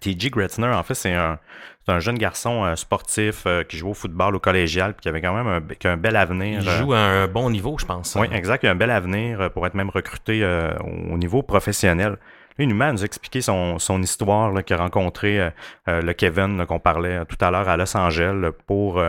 T.J. 0.00 0.30
Gretzner, 0.30 0.68
en 0.68 0.82
fait, 0.82 0.94
c'est 0.94 1.14
un, 1.14 1.38
jeune 1.98 2.18
garçon 2.18 2.64
euh, 2.64 2.76
sportif 2.76 3.42
euh, 3.46 3.64
qui 3.64 3.76
joue 3.76 3.88
au 3.88 3.94
football 3.94 4.36
au 4.36 4.38
collégial 4.38 4.94
puis 4.94 5.02
qui 5.02 5.08
avait 5.08 5.20
quand 5.20 5.34
même 5.34 5.48
un, 5.48 5.60
qui 5.74 5.88
a 5.88 5.92
un 5.92 5.96
bel 5.96 6.14
avenir. 6.14 6.60
Il 6.62 6.70
joue 6.70 6.92
à 6.92 6.98
un 6.98 7.26
bon 7.26 7.50
niveau, 7.50 7.76
je 7.78 7.84
pense. 7.84 8.14
oui, 8.14 8.28
exact. 8.32 8.62
Il 8.62 8.68
a 8.68 8.70
un 8.70 8.76
bel 8.76 8.92
avenir 8.92 9.50
pour 9.50 9.66
être 9.66 9.74
même 9.74 9.90
recruté 9.90 10.44
euh, 10.44 10.72
au 10.78 11.18
niveau 11.18 11.42
professionnel. 11.42 12.16
Lui, 12.58 12.66
il 12.66 12.68
nous 12.68 12.76
nous 12.76 13.04
expliquer 13.04 13.40
son, 13.40 13.78
son 13.80 14.00
histoire 14.02 14.64
qu'il 14.64 14.76
a 14.76 14.78
rencontré 14.78 15.40
euh, 15.40 15.50
le 15.86 16.12
Kevin 16.12 16.64
qu'on 16.66 16.78
parlait 16.78 17.24
tout 17.24 17.38
à 17.40 17.50
l'heure 17.50 17.68
à 17.68 17.76
Los 17.76 17.96
Angeles 17.96 18.50
pour, 18.66 19.02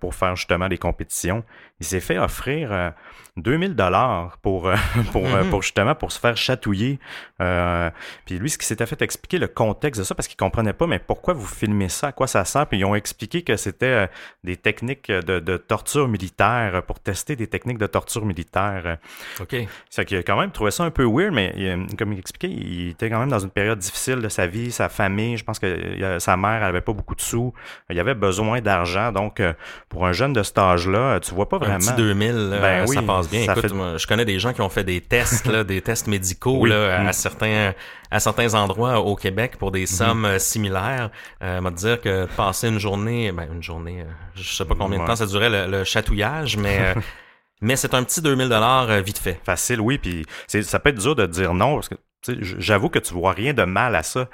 pour 0.00 0.14
faire 0.14 0.36
justement 0.36 0.68
des 0.68 0.78
compétitions. 0.78 1.42
Il 1.80 1.86
s'est 1.86 2.00
fait 2.00 2.18
offrir 2.18 2.92
2000 3.38 3.74
dollars 3.74 4.36
pour, 4.42 4.66
euh, 4.68 4.74
pour, 5.12 5.24
euh, 5.26 5.42
Mhm. 5.44 5.50
pour 5.50 5.62
justement 5.62 5.94
pour 5.94 6.12
se 6.12 6.20
faire 6.20 6.36
chatouiller. 6.36 6.98
Euh, 7.40 7.90
puis 8.26 8.38
lui, 8.38 8.50
ce 8.50 8.58
qui 8.58 8.66
s'était 8.66 8.84
fait 8.86 9.00
expliquer 9.02 9.38
le 9.38 9.48
contexte 9.48 10.00
de 10.00 10.04
ça, 10.04 10.14
parce 10.14 10.28
qu'il 10.28 10.36
comprenait 10.36 10.74
pas, 10.74 10.86
mais 10.86 10.98
pourquoi 10.98 11.32
vous 11.34 11.46
filmez 11.46 11.88
ça, 11.88 12.08
à 12.08 12.12
quoi 12.12 12.26
ça 12.26 12.44
sert? 12.44 12.66
Puis 12.66 12.78
ils 12.78 12.84
ont 12.84 12.94
expliqué 12.94 13.42
que 13.42 13.56
c'était 13.56 14.08
des 14.44 14.56
techniques 14.56 15.10
de, 15.10 15.40
de 15.40 15.56
torture 15.56 16.08
militaire 16.08 16.82
pour 16.86 17.00
tester 17.00 17.34
des 17.36 17.46
techniques 17.46 17.78
de 17.78 17.86
torture 17.86 18.24
militaire. 18.26 18.98
OK. 19.40 19.56
c'est 19.88 20.04
qu'il 20.04 20.18
a 20.18 20.22
quand 20.22 20.38
même 20.38 20.50
trouvé 20.50 20.70
ça 20.70 20.84
un 20.84 20.90
peu 20.90 21.04
weird, 21.04 21.32
mais 21.32 21.52
il- 21.56 21.96
comme 21.96 22.12
il 22.12 22.18
expliquait, 22.18 22.48
il 22.50 22.90
était 22.90 23.08
quand 23.10 23.18
même 23.20 23.30
dans 23.30 23.38
une 23.38 23.50
période 23.50 23.78
difficile 23.78 24.16
de 24.20 24.28
sa 24.28 24.46
vie, 24.46 24.70
sa 24.70 24.88
famille. 24.88 25.36
Je 25.36 25.44
pense 25.44 25.58
que 25.58 26.18
sa 26.18 26.36
mère 26.36 26.62
avait 26.62 26.80
pas 26.80 26.92
beaucoup 26.92 27.14
de 27.14 27.20
sous. 27.20 27.52
Il 27.90 27.98
avait 27.98 28.14
besoin 28.14 28.60
d'argent. 28.60 29.10
Donc, 29.12 29.40
pour 29.88 30.06
un 30.06 30.12
jeune 30.12 30.32
de 30.32 30.42
cet 30.42 30.58
âge-là, 30.58 31.18
tu 31.20 31.34
vois 31.34 31.48
pas 31.48 31.56
Un 31.56 31.60
vraiment. 31.60 31.78
petit 31.78 31.92
2000, 31.94 32.50
là, 32.50 32.58
Ben 32.60 32.86
ça 32.86 32.90
oui, 32.90 32.96
passe 33.22 33.30
bien. 33.30 33.44
ça 33.46 33.52
Écoute, 33.52 33.68
fait- 33.68 33.74
moi, 33.74 33.96
je 33.96 34.06
connais 34.06 34.24
des 34.24 34.38
gens 34.38 34.52
qui 34.52 34.60
ont 34.60 34.68
fait 34.68 34.84
des 34.84 35.00
tests, 35.00 35.46
là, 35.46 35.64
des 35.64 35.80
tests 35.80 36.06
médicaux 36.06 36.58
Oui. 36.60 36.70
là, 36.70 36.98
à, 36.98 37.02
Mm. 37.04 37.12
certains, 37.12 37.72
à 38.10 38.20
certains 38.20 38.54
endroits 38.54 39.00
au 39.00 39.16
Québec 39.16 39.56
pour 39.58 39.70
des 39.72 39.86
sommes 39.86 40.24
euh, 40.24 40.38
similaires. 40.38 41.10
Euh, 41.42 41.60
m'a 41.60 41.70
dire 41.70 42.00
que 42.00 42.26
passer 42.36 42.68
une 42.68 42.78
journée, 42.78 43.32
ben 43.32 43.48
une 43.52 43.62
journée, 43.62 44.00
euh, 44.02 44.10
je 44.34 44.42
sais 44.54 44.64
pas 44.64 44.74
combien 44.78 44.98
de 45.00 45.06
temps 45.06 45.16
ça 45.16 45.26
durait 45.26 45.50
le, 45.50 45.70
le 45.70 45.84
chatouillage, 45.84 46.56
mais 46.56 46.78
euh, 46.80 46.94
mais 47.60 47.76
c'est 47.76 47.94
un 47.94 48.02
petit 48.02 48.20
2000 48.20 48.48
dollars 48.48 48.86
vite 49.02 49.18
fait. 49.18 49.40
Facile, 49.44 49.80
oui. 49.80 49.98
Puis 49.98 50.26
ça 50.46 50.78
peut 50.78 50.90
être 50.90 50.98
dur 51.00 51.14
de 51.16 51.26
dire 51.26 51.54
non 51.54 51.74
parce 51.76 51.88
que 51.88 51.94
j'avoue 52.28 52.88
que 52.88 52.98
tu 52.98 53.14
vois 53.14 53.32
rien 53.32 53.52
de 53.54 53.64
mal 53.64 53.94
à 53.96 54.02
ça. 54.02 54.28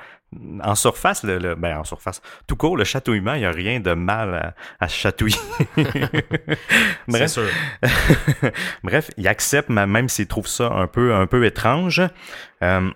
En 0.63 0.75
surface, 0.75 1.23
le, 1.25 1.39
le- 1.39 1.55
ben 1.55 1.79
en 1.79 1.85
surface, 1.85 2.21
tout 2.47 2.55
court, 2.57 2.77
le 2.77 2.85
chatouillement, 2.85 3.33
il 3.33 3.41
n'y 3.41 3.47
a 3.47 3.51
rien 3.51 3.81
de 3.81 3.95
mal 3.95 4.35
à, 4.35 4.55
à 4.85 4.89
se 4.89 4.95
chatouiller. 4.95 5.39
C'est 5.77 6.59
Bref, 7.09 7.31
sûr. 7.31 7.49
Bref, 8.85 9.11
il 9.17 9.27
accepte, 9.27 9.71
même 9.71 10.09
s'il 10.09 10.27
trouve 10.27 10.47
ça 10.47 10.67
un 10.71 10.87
peu, 10.87 11.15
un 11.15 11.27
peu 11.27 11.45
étrange. 11.47 12.03
Euh, 12.63 12.91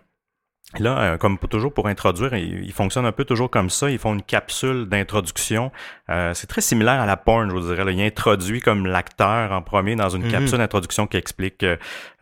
Là, 0.78 0.98
euh, 0.98 1.16
comme 1.18 1.36
pour- 1.38 1.48
toujours 1.48 1.72
pour 1.74 1.86
introduire, 1.88 2.32
il, 2.34 2.64
il 2.64 2.72
fonctionne 2.72 3.04
un 3.04 3.12
peu 3.12 3.24
toujours 3.24 3.50
comme 3.50 3.68
ça. 3.70 3.90
Ils 3.90 3.98
font 3.98 4.14
une 4.14 4.22
capsule 4.22 4.86
d'introduction. 4.86 5.70
Euh, 6.08 6.32
c'est 6.34 6.46
très 6.46 6.60
similaire 6.62 7.00
à 7.00 7.06
la 7.06 7.16
porn, 7.16 7.48
je 7.50 7.54
vous 7.54 7.60
dirais. 7.68 7.84
là. 7.84 7.90
Il 7.90 8.00
introduit 8.00 8.60
comme 8.60 8.86
l'acteur 8.86 9.52
en 9.52 9.60
premier 9.62 9.96
dans 9.96 10.08
une 10.08 10.22
Mhm. 10.24 10.30
capsule 10.30 10.58
d'introduction 10.58 11.06
qui 11.06 11.16
explique 11.18 11.64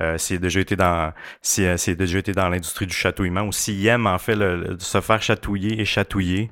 euh, 0.01 0.19
s'il 0.19 0.37
a 0.37 0.39
déjà 0.41 0.61
été 0.61 0.75
dans 0.77 1.13
si, 1.43 1.65
a 1.65 1.77
déjà 1.95 2.19
été 2.19 2.33
dans 2.33 2.49
l'industrie 2.49 2.87
du 2.87 2.95
chatouillement 2.95 3.43
ou 3.43 3.53
s'il 3.53 3.87
aime 3.87 4.07
en 4.07 4.19
fait 4.19 4.35
le- 4.35 4.57
le- 4.57 4.79
se 4.79 5.01
faire 5.01 5.23
chatouiller 5.23 5.81
et 5.81 5.85
chatouiller. 5.85 6.51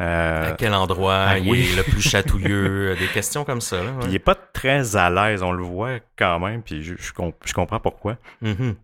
Euh, 0.00 0.52
à 0.52 0.52
quel 0.52 0.72
endroit 0.72 1.14
ah, 1.28 1.38
il 1.38 1.50
oui. 1.50 1.68
est 1.72 1.76
le 1.76 1.82
plus 1.82 2.00
chatouilleux, 2.00 2.94
des 2.98 3.06
questions 3.08 3.44
comme 3.44 3.60
ça. 3.60 3.76
Là, 3.84 3.90
ouais. 3.90 4.04
il 4.08 4.14
est 4.14 4.18
pas 4.18 4.34
très 4.34 4.96
à 4.96 5.10
l'aise, 5.10 5.42
on 5.42 5.52
le 5.52 5.62
voit 5.62 5.98
quand 6.18 6.38
même, 6.38 6.62
puis 6.62 6.82
je, 6.82 6.94
je 6.96 7.52
comprends 7.52 7.80
pourquoi. 7.80 8.16
Mhm. 8.40 8.76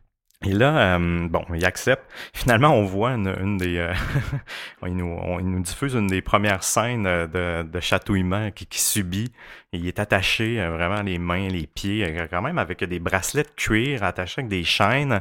Et 0.46 0.52
là, 0.52 0.96
euh, 0.96 1.28
bon, 1.28 1.44
il 1.54 1.64
accepte. 1.64 2.04
Finalement, 2.32 2.70
on 2.70 2.84
voit 2.84 3.10
une, 3.10 3.56
des... 3.56 3.78
euh, 3.78 3.92
il, 4.86 4.96
nous, 4.96 5.18
il 5.40 5.50
nous 5.50 5.60
diffuse 5.60 5.94
une 5.94 6.06
des 6.06 6.22
premières 6.22 6.62
scènes 6.62 7.06
euh, 7.06 7.26
de, 7.26 7.68
de 7.68 7.80
chatouillement 7.80 8.50
qu'il 8.52 8.68
qui 8.68 8.80
subit. 8.80 9.32
Il 9.72 9.86
est 9.88 9.98
attaché, 9.98 10.60
euh, 10.60 10.70
vraiment, 10.70 11.02
les 11.02 11.18
mains, 11.18 11.48
les 11.48 11.66
pieds, 11.66 12.28
quand 12.30 12.42
même 12.42 12.58
avec 12.58 12.84
des 12.84 12.98
bracelets 13.00 13.42
de 13.42 13.48
cuir 13.56 14.04
attachés 14.04 14.40
avec 14.40 14.48
des 14.48 14.62
chaînes. 14.62 15.20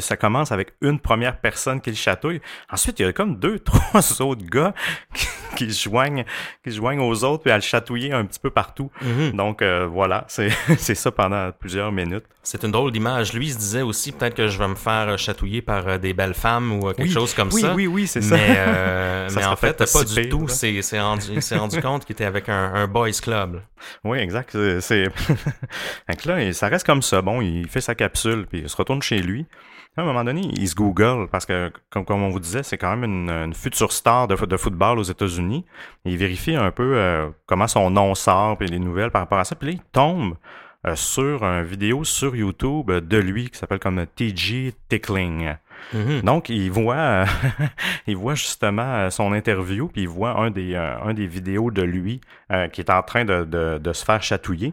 Ça 0.00 0.16
commence 0.16 0.50
avec 0.50 0.72
une 0.80 0.98
première 0.98 1.40
personne 1.40 1.80
qui 1.80 1.90
le 1.90 1.96
chatouille. 1.96 2.40
Ensuite, 2.70 2.98
il 3.00 3.06
y 3.06 3.08
a 3.08 3.12
comme 3.12 3.38
deux, 3.38 3.58
trois 3.60 4.22
autres 4.22 4.46
gars 4.46 4.72
qui, 5.12 5.26
qui 5.56 5.72
se 5.72 5.88
joignent, 5.88 6.24
qui 6.62 6.70
se 6.70 6.76
joignent 6.76 7.00
aux 7.00 7.24
autres 7.24 7.42
puis 7.42 7.52
à 7.52 7.56
le 7.56 7.62
chatouiller 7.62 8.12
un 8.12 8.24
petit 8.24 8.40
peu 8.40 8.50
partout. 8.50 8.90
Mhm. 9.02 9.32
Donc, 9.32 9.62
euh, 9.62 9.86
voilà, 9.90 10.24
c'est 10.28 10.50
c'est 10.78 10.94
ça 10.94 11.10
pendant 11.10 11.50
plusieurs 11.52 11.92
minutes. 11.92 12.24
C'est 12.42 12.62
une 12.62 12.72
drôle 12.72 12.92
d'image. 12.92 13.32
Lui, 13.32 13.46
il 13.46 13.52
se 13.52 13.58
disait 13.58 13.82
aussi 13.82 14.12
peut-être 14.12 14.34
que 14.34 14.48
je 14.48 14.58
vais 14.58 14.68
me 14.68 14.74
faire 14.74 15.08
euh, 15.08 15.16
chatouiller 15.16 15.62
par 15.62 15.88
euh, 15.88 15.98
des 15.98 16.12
belles 16.12 16.34
femmes 16.34 16.72
ou 16.72 16.88
euh, 16.88 16.92
quelque 16.92 17.08
Oui, 17.08 17.12
chose 17.12 17.32
comme 17.32 17.48
oui, 17.52 17.62
ça. 17.62 17.74
Oui, 17.74 17.86
oui, 17.86 18.06
c'est 18.06 18.20
ça. 18.20 18.36
Mais, 18.36 18.56
euh, 18.58 19.28
Ça 19.34 19.40
mais 19.40 19.46
en 19.46 19.56
fait, 19.56 19.78
pas 19.78 19.86
pas 19.86 20.04
du 20.04 20.28
tout. 20.28 20.46
C'est 20.48 20.82
c'est 20.82 21.00
rendu, 21.00 21.28
il 21.32 21.42
s'est 21.42 21.56
rendu 21.56 21.80
compte 21.80 22.04
qu'il 22.04 22.12
était 22.12 22.26
avec 22.26 22.48
un, 22.50 22.74
un 22.74 22.86
boys 22.86 23.10
club. 23.12 23.62
Oui, 24.04 24.18
exact. 24.18 24.56
C'est. 24.80 25.08
que 26.06 26.28
là, 26.28 26.52
ça 26.52 26.68
reste 26.68 26.86
comme 26.86 27.02
ça. 27.02 27.22
Bon, 27.22 27.40
il 27.40 27.66
fait 27.68 27.80
sa 27.80 27.94
capsule, 27.94 28.46
puis 28.46 28.60
il 28.60 28.68
se 28.68 28.76
retourne 28.76 29.02
chez 29.02 29.20
lui. 29.20 29.46
À 29.96 30.02
un 30.02 30.04
moment 30.04 30.24
donné, 30.24 30.40
il 30.56 30.68
se 30.68 30.74
Google, 30.74 31.28
parce 31.30 31.46
que, 31.46 31.70
comme, 31.90 32.04
comme 32.04 32.22
on 32.22 32.30
vous 32.30 32.40
disait, 32.40 32.64
c'est 32.64 32.76
quand 32.78 32.96
même 32.96 33.04
une, 33.04 33.30
une 33.30 33.54
future 33.54 33.92
star 33.92 34.26
de, 34.26 34.34
fo- 34.34 34.46
de 34.46 34.56
football 34.56 34.98
aux 34.98 35.04
États-Unis. 35.04 35.64
Il 36.04 36.16
vérifie 36.18 36.56
un 36.56 36.72
peu 36.72 36.96
euh, 36.96 37.28
comment 37.46 37.68
son 37.68 37.90
nom 37.90 38.14
sort, 38.16 38.58
puis 38.58 38.66
les 38.66 38.80
nouvelles 38.80 39.12
par 39.12 39.22
rapport 39.22 39.38
à 39.38 39.44
ça. 39.44 39.54
Puis 39.54 39.68
là, 39.68 39.74
il 39.74 39.82
tombe 39.92 40.34
euh, 40.86 40.96
sur 40.96 41.44
une 41.44 41.62
vidéo 41.62 42.02
sur 42.02 42.34
YouTube 42.34 42.90
de 42.90 43.16
lui 43.18 43.50
qui 43.50 43.56
s'appelle 43.58 43.78
comme 43.78 44.04
TG 44.16 44.74
Tickling. 44.88 45.54
Mhm. 45.92 46.22
Donc, 46.22 46.48
il 46.48 46.72
voit, 46.72 47.24
il 48.08 48.16
voit 48.16 48.34
justement 48.34 49.08
son 49.10 49.32
interview, 49.32 49.86
puis 49.86 50.02
il 50.02 50.08
voit 50.08 50.40
un 50.40 50.50
des, 50.50 50.74
un 50.74 51.14
des 51.14 51.28
vidéos 51.28 51.70
de 51.70 51.82
lui 51.82 52.20
qui 52.72 52.80
est 52.80 52.90
en 52.90 53.02
train 53.02 53.24
de, 53.24 53.44
de, 53.44 53.78
de 53.78 53.92
se 53.92 54.04
faire 54.04 54.22
chatouiller. 54.22 54.72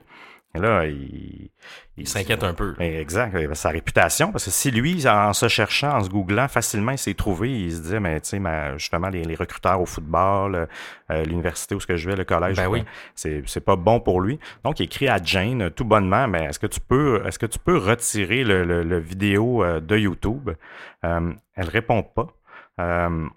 Et 0.53 0.59
là, 0.59 0.85
il, 0.85 1.49
il 1.97 2.07
s'inquiète 2.07 2.43
un 2.43 2.53
peu. 2.53 2.75
Exact. 2.79 3.53
Sa 3.53 3.69
réputation, 3.69 4.31
parce 4.31 4.45
que 4.45 4.51
si 4.51 4.71
lui, 4.71 5.07
en 5.07 5.33
se 5.33 5.47
cherchant, 5.47 5.97
en 5.97 6.03
se 6.03 6.09
googlant, 6.09 6.47
facilement, 6.47 6.91
il 6.91 6.97
s'est 6.97 7.13
trouvé, 7.13 7.51
il 7.51 7.71
se 7.71 7.81
disait, 7.81 7.99
mais 7.99 8.19
tu 8.21 8.29
sais, 8.29 8.41
justement, 8.77 9.09
les, 9.09 9.23
les, 9.23 9.35
recruteurs 9.35 9.79
au 9.79 9.85
football, 9.85 10.67
euh, 11.09 11.23
l'université 11.23 11.75
où 11.75 11.79
ce 11.79 11.87
que 11.87 11.95
je 11.95 12.09
vais, 12.09 12.15
le 12.15 12.25
collège, 12.25 12.57
ben 12.57 12.67
oui. 12.67 12.83
c'est, 13.15 13.59
pas 13.63 13.75
bon 13.75 13.99
pour 13.99 14.21
lui. 14.21 14.39
Donc, 14.63 14.79
il 14.79 14.83
écrit 14.83 15.07
à 15.07 15.19
Jane 15.23 15.69
tout 15.71 15.85
bonnement, 15.85 16.27
mais 16.27 16.45
est-ce 16.45 16.59
que 16.59 16.67
tu 16.67 16.79
peux, 16.79 17.21
est-ce 17.25 17.39
que 17.39 17.45
tu 17.45 17.59
peux 17.59 17.77
retirer 17.77 18.43
le, 18.43 18.63
le, 18.63 18.99
vidéo 18.99 19.63
euh, 19.63 19.79
de 19.79 19.97
YouTube? 19.97 20.51
Euh, 21.05 21.33
elle 21.55 21.69
répond 21.69 22.03
pas. 22.03 22.27
Euh, 22.79 23.27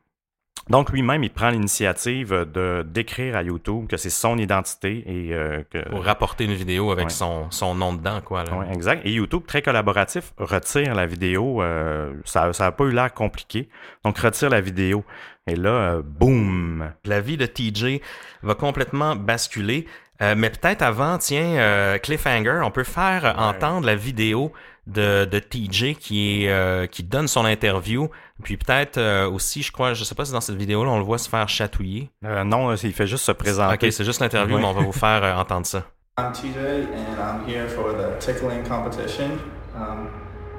donc 0.70 0.90
lui-même, 0.90 1.22
il 1.22 1.30
prend 1.30 1.50
l'initiative 1.50 2.46
de 2.52 2.82
d'écrire 2.86 3.36
à 3.36 3.42
YouTube 3.42 3.86
que 3.86 3.98
c'est 3.98 4.10
son 4.10 4.38
identité 4.38 5.04
et 5.06 5.34
euh, 5.34 5.62
que 5.70 5.86
pour 5.90 6.02
rapporter 6.02 6.44
une 6.44 6.54
vidéo 6.54 6.90
avec 6.90 7.10
son, 7.10 7.50
son 7.50 7.74
nom 7.74 7.92
dedans 7.92 8.22
quoi. 8.24 8.44
Là. 8.44 8.66
exact. 8.72 9.04
Et 9.04 9.12
YouTube, 9.12 9.42
très 9.46 9.60
collaboratif, 9.60 10.32
retire 10.38 10.94
la 10.94 11.04
vidéo. 11.04 11.62
Euh, 11.62 12.14
ça 12.24 12.52
ça 12.54 12.66
a 12.66 12.72
pas 12.72 12.84
eu 12.84 12.92
l'air 12.92 13.12
compliqué. 13.12 13.68
Donc 14.04 14.18
retire 14.18 14.48
la 14.48 14.62
vidéo. 14.62 15.04
Et 15.46 15.56
là, 15.56 15.68
euh, 15.68 16.02
boum. 16.02 16.90
La 17.04 17.20
vie 17.20 17.36
de 17.36 17.44
TJ 17.44 18.00
va 18.42 18.54
complètement 18.54 19.16
basculer. 19.16 19.86
mais 20.20 20.48
peut-être 20.48 20.80
avant, 20.80 21.18
tiens, 21.18 21.98
Cliffhanger, 22.02 22.60
on 22.64 22.70
peut 22.70 22.84
faire 22.84 23.34
entendre 23.38 23.84
la 23.84 23.96
vidéo 23.96 24.52
de, 24.86 25.24
de 25.24 25.38
TJ 25.38 25.94
qui 25.98 26.44
est 26.44 26.48
euh, 26.48 26.86
qui 26.86 27.02
donne 27.02 27.28
son 27.28 27.44
interview. 27.44 28.10
Puis 28.42 28.56
peut-être 28.56 28.98
euh, 28.98 29.30
aussi, 29.30 29.62
je 29.62 29.70
crois, 29.70 29.94
je 29.94 30.02
sais 30.04 30.14
pas 30.14 30.24
si 30.24 30.32
dans 30.32 30.40
cette 30.40 30.56
vidéo-là 30.56 30.90
on 30.90 30.98
le 30.98 31.04
voit 31.04 31.18
se 31.18 31.28
faire 31.28 31.48
chatouiller. 31.48 32.10
Euh, 32.24 32.44
non, 32.44 32.74
il 32.74 32.92
fait 32.92 33.06
juste 33.06 33.24
se 33.24 33.32
présenter. 33.32 33.86
Ok, 33.86 33.92
c'est 33.92 34.04
juste 34.04 34.20
l'interview, 34.20 34.58
mais 34.58 34.64
on 34.64 34.72
va 34.72 34.82
vous 34.82 34.92
faire 34.92 35.38
entendre 35.38 35.66
ça. 35.66 35.84
I'm 36.16 36.32
TJ 36.32 36.86
and 36.94 37.18
I'm 37.18 37.44
here 37.44 37.68
for 37.68 37.92
the 37.92 38.18
tickling 38.20 38.62
competition. 38.64 39.40
Um, 39.74 40.08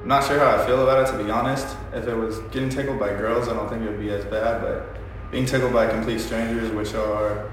I'm 0.02 0.08
not 0.10 0.24
sure 0.24 0.38
how 0.38 0.56
I 0.56 0.66
feel 0.66 0.82
about 0.82 1.08
it 1.08 1.12
to 1.12 1.24
be 1.24 1.32
honest. 1.32 1.78
If 1.94 2.08
it 2.08 2.16
was 2.16 2.40
getting 2.52 2.70
tickled 2.70 3.00
by 3.00 3.10
girls, 3.10 3.48
I 3.48 3.54
don't 3.54 3.70
think 3.70 3.82
it 3.82 3.90
would 3.90 4.00
be 4.00 4.10
as 4.10 4.26
bad, 4.26 4.62
but 4.62 4.98
being 5.32 5.46
tickled 5.46 5.72
by 5.72 5.88
complete 5.88 6.20
strangers, 6.20 6.72
which 6.72 6.94
are 6.94 7.50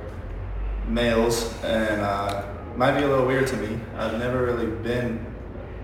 males, 0.89 1.55
and 1.63 2.01
uh, 2.01 2.43
might 2.77 2.97
be 2.99 3.05
a 3.05 3.09
little 3.09 3.27
weird 3.27 3.47
to 3.47 3.57
me. 3.57 3.79
I've 3.97 4.19
never 4.19 4.45
really 4.45 4.67
been 4.67 5.25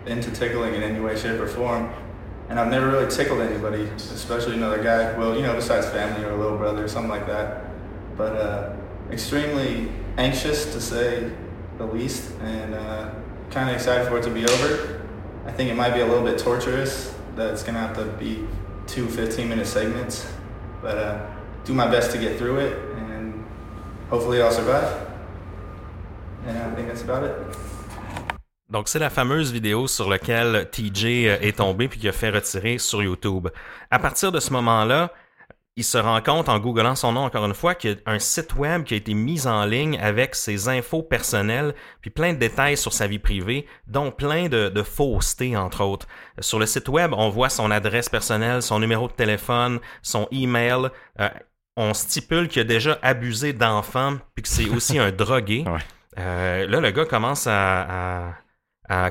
into 0.06 0.30
tickling 0.32 0.74
in 0.74 0.82
any 0.82 1.00
way, 1.00 1.16
shape, 1.16 1.40
or 1.40 1.46
form. 1.46 1.88
And 2.48 2.58
I've 2.58 2.70
never 2.70 2.88
really 2.88 3.10
tickled 3.10 3.40
anybody, 3.40 3.82
especially 3.96 4.54
another 4.54 4.82
guy. 4.82 5.16
Well, 5.18 5.36
you 5.36 5.42
know, 5.42 5.54
besides 5.54 5.86
family 5.90 6.24
or 6.24 6.30
a 6.30 6.36
little 6.36 6.56
brother 6.56 6.84
or 6.84 6.88
something 6.88 7.10
like 7.10 7.26
that. 7.26 7.64
But 8.16 8.36
uh, 8.36 8.76
extremely 9.10 9.90
anxious 10.16 10.72
to 10.72 10.80
say 10.80 11.30
the 11.76 11.86
least, 11.86 12.32
and 12.40 12.74
uh, 12.74 13.10
kind 13.50 13.68
of 13.70 13.76
excited 13.76 14.08
for 14.08 14.18
it 14.18 14.24
to 14.24 14.30
be 14.30 14.44
over. 14.44 15.06
I 15.46 15.52
think 15.52 15.70
it 15.70 15.74
might 15.74 15.94
be 15.94 16.00
a 16.00 16.06
little 16.06 16.24
bit 16.24 16.38
torturous 16.38 17.14
that 17.36 17.52
it's 17.52 17.62
gonna 17.62 17.78
have 17.78 17.96
to 17.96 18.04
be 18.04 18.46
two 18.86 19.06
15-minute 19.06 19.66
segments, 19.66 20.30
but 20.82 20.98
uh, 20.98 21.26
do 21.64 21.72
my 21.72 21.88
best 21.88 22.10
to 22.12 22.18
get 22.18 22.38
through 22.38 22.58
it, 22.58 22.78
and 22.96 23.46
hopefully 24.10 24.42
I'll 24.42 24.50
survive. 24.50 25.08
And 26.46 26.58
I 26.58 26.74
think 26.74 26.88
that's 26.88 27.02
about 27.02 27.24
it. 27.24 27.36
Donc, 28.70 28.88
c'est 28.88 28.98
la 28.98 29.08
fameuse 29.08 29.50
vidéo 29.50 29.86
sur 29.86 30.10
laquelle 30.10 30.68
TJ 30.70 31.04
euh, 31.04 31.38
est 31.40 31.56
tombé 31.56 31.88
puis 31.88 31.98
qui 31.98 32.08
a 32.08 32.12
fait 32.12 32.28
retirer 32.28 32.76
sur 32.76 33.02
YouTube. 33.02 33.48
À 33.90 33.98
partir 33.98 34.30
de 34.30 34.40
ce 34.40 34.52
moment-là, 34.52 35.10
il 35.76 35.84
se 35.84 35.96
rend 35.96 36.20
compte 36.20 36.48
en 36.48 36.58
googlant 36.58 36.94
son 36.94 37.12
nom 37.12 37.20
encore 37.20 37.46
une 37.46 37.54
fois 37.54 37.74
qu'il 37.74 37.90
y 37.90 37.94
a 37.94 38.10
un 38.10 38.18
site 38.18 38.56
web 38.56 38.82
qui 38.82 38.94
a 38.94 38.96
été 38.96 39.14
mis 39.14 39.46
en 39.46 39.64
ligne 39.64 39.96
avec 40.00 40.34
ses 40.34 40.68
infos 40.68 41.02
personnelles 41.02 41.72
puis 42.00 42.10
plein 42.10 42.32
de 42.32 42.38
détails 42.38 42.76
sur 42.76 42.92
sa 42.92 43.06
vie 43.06 43.20
privée, 43.20 43.64
dont 43.86 44.10
plein 44.10 44.48
de, 44.48 44.68
de 44.68 44.82
faussetés 44.82 45.56
entre 45.56 45.84
autres. 45.84 46.06
Sur 46.40 46.58
le 46.58 46.66
site 46.66 46.88
web, 46.88 47.14
on 47.16 47.30
voit 47.30 47.48
son 47.48 47.70
adresse 47.70 48.08
personnelle, 48.08 48.60
son 48.60 48.80
numéro 48.80 49.06
de 49.08 49.12
téléphone, 49.12 49.78
son 50.02 50.28
email. 50.30 50.88
Euh, 51.20 51.28
on 51.76 51.94
stipule 51.94 52.48
qu'il 52.48 52.60
a 52.60 52.64
déjà 52.64 52.98
abusé 53.00 53.52
d'enfants 53.52 54.18
puis 54.34 54.42
que 54.42 54.48
c'est 54.48 54.68
aussi 54.68 54.98
un 54.98 55.10
drogué. 55.10 55.64
Euh, 56.18 56.66
là, 56.66 56.80
le 56.80 56.90
gars 56.90 57.04
commence 57.04 57.46
à 57.46 57.82
à 58.18 58.34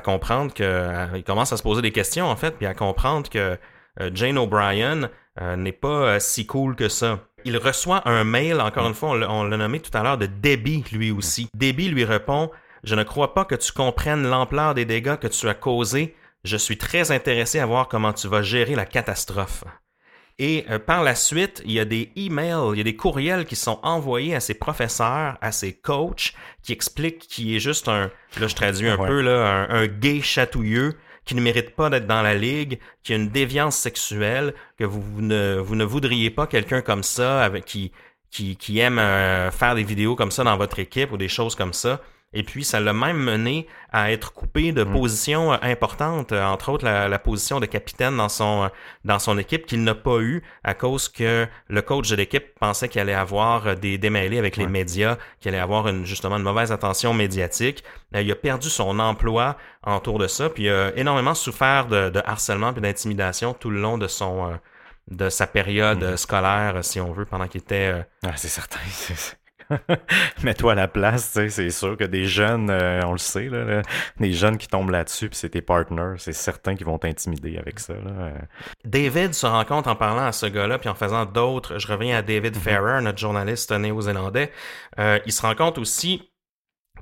comprendre 0.02 0.52
que 0.52 0.62
euh, 0.62 1.06
il 1.16 1.24
commence 1.24 1.52
à 1.52 1.56
se 1.56 1.62
poser 1.62 1.82
des 1.82 1.92
questions 1.92 2.26
en 2.26 2.36
fait, 2.36 2.52
puis 2.52 2.66
à 2.66 2.74
comprendre 2.74 3.28
que 3.28 3.56
euh, 4.00 4.10
Jane 4.12 4.38
O'Brien 4.38 5.10
euh, 5.40 5.56
n'est 5.56 5.72
pas 5.72 6.20
si 6.20 6.46
cool 6.46 6.74
que 6.76 6.88
ça. 6.88 7.20
Il 7.44 7.56
reçoit 7.56 8.06
un 8.08 8.24
mail, 8.24 8.60
encore 8.60 8.88
une 8.88 8.94
fois, 8.94 9.10
on 9.10 9.44
l'a 9.44 9.56
nommé 9.56 9.80
tout 9.80 9.96
à 9.96 10.02
l'heure, 10.02 10.18
de 10.18 10.26
Debbie 10.26 10.84
lui 10.92 11.12
aussi. 11.12 11.48
Debbie 11.54 11.88
lui 11.88 12.04
répond 12.04 12.50
Je 12.82 12.96
ne 12.96 13.04
crois 13.04 13.34
pas 13.34 13.44
que 13.44 13.54
tu 13.54 13.72
comprennes 13.72 14.28
l'ampleur 14.28 14.74
des 14.74 14.84
dégâts 14.84 15.16
que 15.16 15.28
tu 15.28 15.48
as 15.48 15.54
causés. 15.54 16.16
Je 16.44 16.56
suis 16.56 16.78
très 16.78 17.12
intéressé 17.12 17.60
à 17.60 17.66
voir 17.66 17.88
comment 17.88 18.12
tu 18.12 18.26
vas 18.26 18.42
gérer 18.42 18.74
la 18.74 18.86
catastrophe. 18.86 19.64
Et 20.38 20.64
euh, 20.70 20.78
par 20.78 21.02
la 21.02 21.16
suite, 21.16 21.62
il 21.64 21.72
y 21.72 21.80
a 21.80 21.84
des 21.84 22.12
emails, 22.14 22.72
il 22.72 22.78
y 22.78 22.80
a 22.80 22.84
des 22.84 22.94
courriels 22.94 23.44
qui 23.44 23.56
sont 23.56 23.80
envoyés 23.82 24.36
à 24.36 24.40
ses 24.40 24.54
professeurs, 24.54 25.36
à 25.40 25.50
ses 25.50 25.72
coachs, 25.72 26.32
qui 26.62 26.72
expliquent 26.72 27.26
qu'il 27.26 27.54
est 27.54 27.58
juste 27.58 27.88
un, 27.88 28.10
là 28.38 28.46
je 28.46 28.54
traduis 28.54 28.88
un 28.88 28.96
peu, 28.96 29.20
là, 29.20 29.66
un, 29.68 29.86
gay 29.88 30.20
chatouilleux 30.20 30.96
qui 31.24 31.34
ne 31.34 31.40
mérite 31.40 31.74
pas 31.74 31.90
d'être 31.90 32.06
dans 32.06 32.22
la 32.22 32.34
ligue, 32.34 32.78
qui 33.02 33.12
a 33.12 33.16
une 33.16 33.28
déviance 33.28 33.76
sexuelle, 33.76 34.54
que 34.78 34.84
vous, 34.84 35.20
ne, 35.20 35.58
vous 35.58 35.74
ne 35.74 35.84
voudriez 35.84 36.30
pas 36.30 36.46
quelqu'un 36.46 36.82
comme 36.82 37.02
ça, 37.02 37.42
avec 37.44 37.64
qui, 37.64 37.92
qui, 38.30 38.56
qui 38.56 38.78
aime 38.78 38.98
euh, 38.98 39.50
faire 39.50 39.74
des 39.74 39.82
vidéos 39.82 40.14
comme 40.14 40.30
ça 40.30 40.44
dans 40.44 40.56
votre 40.56 40.78
équipe 40.78 41.10
ou 41.12 41.16
des 41.16 41.28
choses 41.28 41.56
comme 41.56 41.72
ça. 41.72 42.00
Et 42.34 42.42
puis, 42.42 42.62
ça 42.62 42.78
l'a 42.78 42.92
même 42.92 43.16
mené 43.16 43.66
à 43.90 44.12
être 44.12 44.34
coupé 44.34 44.72
de 44.72 44.84
mm. 44.84 44.92
positions 44.92 45.52
euh, 45.54 45.56
importantes, 45.62 46.32
euh, 46.32 46.44
entre 46.44 46.70
autres 46.70 46.84
la, 46.84 47.18
position 47.18 47.58
de 47.58 47.64
capitaine 47.64 48.18
dans 48.18 48.28
son 48.28 48.64
euh, 48.64 48.68
dans 49.04 49.18
son 49.18 49.38
équipe 49.38 49.64
qu'il 49.64 49.82
n'a 49.82 49.94
pas 49.94 50.18
eu 50.18 50.42
à 50.62 50.74
cause 50.74 51.08
que 51.08 51.46
le 51.68 51.82
coach 51.82 52.10
de 52.10 52.16
l'équipe 52.16 52.54
pensait 52.60 52.90
qu'il 52.90 53.00
allait 53.00 53.14
avoir 53.14 53.76
des 53.76 53.96
démêlés 53.96 54.38
avec 54.38 54.58
les 54.58 54.66
médias, 54.66 55.16
qu'il 55.40 55.48
allait 55.48 55.62
avoir 55.62 55.88
une, 55.88 56.04
justement 56.04 56.36
une 56.36 56.42
mauvaise 56.42 56.70
attention 56.70 57.14
médiatique. 57.14 57.82
il 58.12 58.30
a 58.30 58.36
perdu 58.36 58.68
son 58.68 58.98
emploi 58.98 59.56
autour 59.86 60.18
de 60.18 60.26
ça, 60.26 60.50
puis 60.50 60.64
il 60.64 60.70
a 60.70 60.94
énormément 60.96 61.34
souffert 61.34 61.86
de, 61.86 62.12
harcèlement 62.26 62.74
et 62.74 62.80
d'intimidation 62.80 63.54
tout 63.54 63.70
le 63.70 63.80
long 63.80 63.96
de 63.96 64.06
son 64.06 64.58
de 65.10 65.30
sa 65.30 65.46
période 65.46 66.04
mm. 66.04 66.16
scolaire, 66.18 66.84
si 66.84 67.00
on 67.00 67.12
veut, 67.12 67.24
pendant 67.24 67.48
qu'il 67.48 67.62
était. 67.62 68.04
Ah, 68.22 68.36
c'est 68.36 68.48
certain. 68.48 68.80
Mets-toi 70.42 70.72
à 70.72 70.74
la 70.74 70.88
place, 70.88 71.38
c'est 71.48 71.70
sûr 71.70 71.96
que 71.96 72.04
des 72.04 72.24
jeunes, 72.24 72.70
euh, 72.70 73.00
on 73.04 73.12
le 73.12 73.18
sait, 73.18 73.48
là, 73.48 73.82
des 74.18 74.32
jeunes 74.32 74.58
qui 74.58 74.68
tombent 74.68 74.90
là-dessus, 74.90 75.28
puis 75.28 75.38
c'est 75.38 75.50
tes 75.50 75.62
partners, 75.62 76.14
c'est 76.18 76.32
certain 76.32 76.74
qu'ils 76.74 76.86
vont 76.86 76.98
t'intimider 76.98 77.58
avec 77.58 77.80
ça. 77.80 77.94
Là. 77.94 78.32
David 78.84 79.34
se 79.34 79.46
rend 79.46 79.64
compte 79.64 79.86
en 79.86 79.96
parlant 79.96 80.26
à 80.26 80.32
ce 80.32 80.46
gars-là, 80.46 80.78
puis 80.78 80.88
en 80.88 80.94
faisant 80.94 81.26
d'autres, 81.26 81.78
je 81.78 81.86
reviens 81.86 82.18
à 82.18 82.22
David 82.22 82.56
mm-hmm. 82.56 82.60
Ferrer, 82.60 83.02
notre 83.02 83.18
journaliste 83.18 83.72
néo-zélandais, 83.72 84.50
euh, 84.98 85.18
il 85.26 85.32
se 85.32 85.42
rend 85.42 85.54
compte 85.54 85.78
aussi 85.78 86.30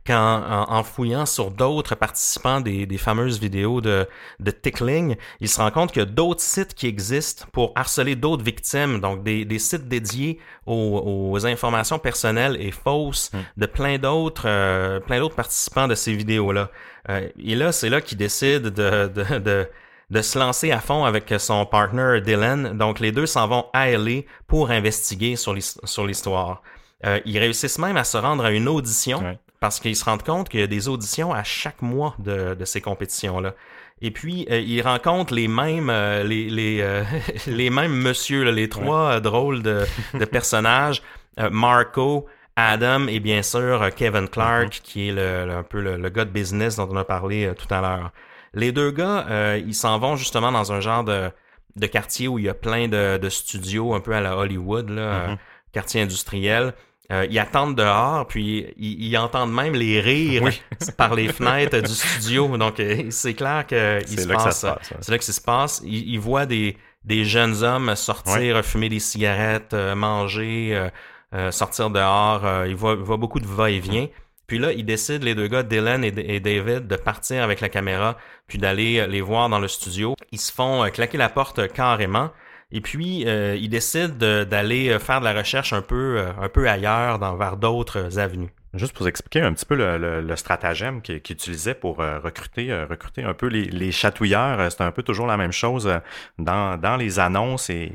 qu'en 0.07 0.66
en, 0.69 0.83
fouillant 0.83 1.27
sur 1.27 1.51
d'autres 1.51 1.95
participants 1.95 2.61
des, 2.61 2.87
des, 2.87 2.99
fameuses 2.99 3.38
vidéos 3.38 3.81
de, 3.81 4.07
de 4.40 4.51
tickling, 4.51 5.16
il 5.40 5.49
se 5.49 5.61
rend 5.61 5.71
compte 5.71 5.92
qu'il 5.92 6.01
y 6.01 6.07
a 6.07 6.09
d'autres 6.09 6.40
sites 6.40 6.75
qui 6.75 6.87
existent 6.87 7.47
pour 7.53 7.73
harceler 7.75 8.16
d'autres 8.16 8.45
victimes, 8.45 9.01
donc 9.01 9.23
des, 9.23 9.45
des 9.45 9.59
sites 9.59 9.88
dédiés 9.88 10.38
aux, 10.64 11.31
aux, 11.33 11.47
informations 11.47 11.99
personnelles 11.99 12.57
et 12.61 12.71
fausses 12.71 13.31
hmm. 13.33 13.38
de 13.61 13.66
plein 13.66 13.99
d'autres 13.99 14.47
euh, 14.47 15.01
plein 15.01 15.21
d'autres 15.21 15.37
participants 15.37 15.88
de 15.88 15.95
ces 15.95 16.14
vidéos-là. 16.14 16.71
Euh, 17.11 17.29
et 17.38 17.55
là, 17.55 17.73
c'est 17.73 17.90
là 17.90 18.01
qu'il 18.01 18.19
décide 18.19 18.62
de, 18.62 19.09
de, 19.09 19.38
de 19.38 19.69
de 20.09 20.23
se 20.23 20.38
lancer 20.38 20.71
à 20.71 20.81
fond 20.81 21.05
avec 21.05 21.35
son 21.38 21.66
partner 21.66 22.21
Dylan. 22.21 22.79
Donc 22.79 23.01
les 23.01 23.11
deux 23.11 23.27
s'en 23.27 23.49
vont 23.49 23.66
à 23.73 23.90
LA 23.90 24.23
pour 24.47 24.71
investiguer 24.71 25.35
sur 25.35 25.53
l'histoire. 25.53 26.62
Euh, 27.05 27.21
ils 27.25 27.38
réussissent 27.38 27.79
même 27.79 27.97
à 27.97 28.05
se 28.05 28.16
rendre 28.16 28.45
à 28.45 28.51
une 28.53 28.69
audition 28.69 29.37
parce 29.61 29.81
qu'ils 29.81 29.97
se 29.97 30.05
rendent 30.05 30.23
compte 30.23 30.49
qu'il 30.49 30.61
y 30.61 30.62
a 30.62 30.66
des 30.66 30.88
auditions 30.88 31.33
à 31.33 31.42
chaque 31.42 31.83
mois 31.83 32.14
de, 32.19 32.55
de 32.55 32.64
ces 32.64 32.81
compétitions-là. 32.81 33.55
Et 34.03 34.11
puis, 34.11 34.47
euh, 34.51 34.61
ils 34.61 34.83
rencontrent 34.83 35.35
les 35.35 35.49
mêmes, 35.49 35.88
euh, 35.88 36.23
les, 36.23 36.51
les, 36.51 36.81
euh, 36.83 37.03
les 37.47 37.71
mêmes 37.71 37.95
monsieur, 37.95 38.51
les 38.51 38.69
trois 38.69 39.21
drôles 39.21 39.62
de, 39.62 39.85
de 40.14 40.25
personnages, 40.25 41.03
Marco, 41.51 42.27
Adam 42.57 43.09
et 43.09 43.21
bien 43.21 43.42
sûr 43.42 43.90
Kevin 43.95 44.27
Clark, 44.27 44.69
mm-hmm. 44.69 44.83
qui 44.83 45.09
est 45.09 45.12
le, 45.12 45.51
un 45.51 45.62
peu 45.62 45.81
le, 45.81 46.09
gars 46.09 46.25
de 46.25 46.31
business 46.31 46.77
dont 46.77 46.88
on 46.90 46.97
a 46.97 47.05
parlé 47.05 47.53
tout 47.59 47.73
à 47.73 47.83
l'heure. 47.83 48.11
Les 48.55 48.73
deux 48.73 48.90
gars, 48.90 49.57
ils 49.59 49.75
s'en 49.75 49.99
vont 49.99 50.16
justement 50.16 50.51
dans 50.51 50.73
un 50.73 50.81
genre 50.81 51.05
de, 51.05 51.31
de 51.77 51.87
quartier 51.87 52.27
où 52.27 52.38
il 52.38 52.47
y 52.47 52.49
a 52.49 52.55
plein 52.55 52.88
de, 52.88 53.19
de 53.19 53.29
studios, 53.29 53.92
un 53.92 54.01
peu 54.01 54.14
à 54.14 54.23
la 54.23 54.38
Hollywood, 54.38 54.88
là, 54.88 55.29
mm-hmm. 55.29 55.38
quartier 55.73 56.01
industriel. 56.01 56.73
Euh, 57.12 57.27
ils 57.31 57.38
attendent 57.38 57.77
dehors, 57.77 58.27
puis 58.27 58.66
ils, 58.77 59.16
entendent 59.16 59.53
même 59.53 59.75
les 59.75 60.01
rires 60.01 60.51
par 60.97 61.14
les 61.14 61.29
fenêtres 61.29 61.81
du 61.81 61.95
studio. 61.95 62.57
Donc, 62.57 62.81
euh, 62.81 63.05
c'est 63.11 63.35
clair 63.35 63.64
qu'il 63.66 64.21
se 64.21 64.27
passe. 64.27 64.66
C'est 65.01 65.12
là 65.12 65.19
que 65.19 65.25
ça 65.25 65.33
se 65.33 65.40
passe. 65.40 65.83
Ils, 65.85 66.19
voient 66.19 66.47
des, 66.47 66.77
des 67.05 67.25
jeunes 67.25 67.62
hommes 67.62 67.95
sortir, 67.95 68.62
fumer 68.64 68.88
des 68.88 68.99
cigarettes, 68.99 69.73
euh, 69.73 69.95
manger, 69.95 70.71
euh, 70.75 70.90
euh, 71.35 71.51
sortir 71.53 71.90
dehors. 71.90 72.45
il, 72.66 72.75
voit, 72.75 72.97
il 72.99 73.05
voit 73.05 73.16
beaucoup 73.16 73.40
de 73.40 73.47
va-et-vient. 73.47 74.09
Puis 74.49 74.59
là, 74.59 74.73
ils 74.73 74.85
décident, 74.85 75.25
les 75.25 75.35
deux 75.35 75.49
gars, 75.49 75.62
Dylan 75.62 76.05
et, 76.05 76.12
et 76.16 76.40
David, 76.40 76.87
de 76.87 76.97
partir 76.97 77.42
avec 77.42 77.61
la 77.61 77.69
caméra, 77.69 78.16
puis 78.47 78.59
d'aller 78.59 79.07
les 79.07 79.21
voir 79.21 79.49
dans 79.49 79.59
le 79.59 79.69
studio. 79.69 80.14
Ils 80.33 80.40
se 80.40 80.53
font 80.53 80.88
claquer 80.90 81.19
la 81.19 81.29
porte 81.29 81.73
carrément. 81.73 82.31
Et 82.72 82.81
puis, 82.81 83.20
ils 83.22 83.68
décident 83.68 84.44
d'aller 84.44 84.98
faire 84.98 85.20
de 85.20 85.24
la 85.24 85.33
recherche 85.33 85.72
un 85.72 85.83
peu, 85.83 86.24
un 86.40 86.48
peu 86.48 86.68
ailleurs, 86.68 87.18
dans, 87.18 87.37
vers 87.37 87.57
d'autres 87.57 88.18
avenues. 88.18 88.50
Juste 88.76 88.92
pour 88.92 89.05
vous 89.05 89.09
expliquer 89.09 89.40
un 89.40 89.52
petit 89.55 89.64
peu 89.64 89.74
le, 89.74 90.37
stratagème 90.37 91.00
qu'ils 91.00 91.16
utilisait 91.16 91.74
pour 91.74 92.00
euh, 92.00 92.18
recruter, 92.18 92.70
euh, 92.70 92.85
recruter 92.85 93.22
un 93.22 93.33
peu 93.33 93.46
les, 93.46 93.92
chatouilleurs, 93.92 94.61
euh, 94.61 94.70
c'était 94.70 94.85
un 94.85 94.90
peu 94.90 95.02
toujours 95.02 95.26
la 95.26 95.37
même 95.37 95.52
chose 95.52 95.90
dans, 96.38 96.79
dans 96.79 96.96
les 96.96 97.18
annonces 97.18 97.70
et, 97.70 97.90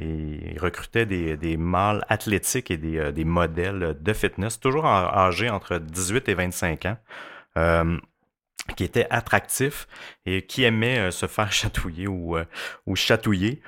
ils 0.54 0.60
recrutaient 0.60 1.06
des, 1.06 1.38
des 1.38 1.58
mâles 1.58 2.04
athlétiques 2.10 2.72
et 2.72 2.78
des, 2.78 3.12
des 3.12 3.26
modèles 3.26 3.98
de 4.00 4.14
fitness, 4.14 4.60
toujours 4.60 4.86
âgés 4.88 5.50
entre 5.50 5.78
18 5.78 6.30
et 6.30 6.34
25 6.34 6.86
ans. 6.86 7.98
qui 8.76 8.84
étaient 8.84 9.08
attractifs 9.10 9.88
et 10.26 10.46
qui 10.46 10.64
aimaient 10.64 11.12
se 11.12 11.28
faire 11.28 11.52
chatouiller 11.52 12.08
ou, 12.08 12.38
ou 12.88 12.96
chatouiller. 12.96 13.62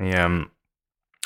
Et 0.00 0.14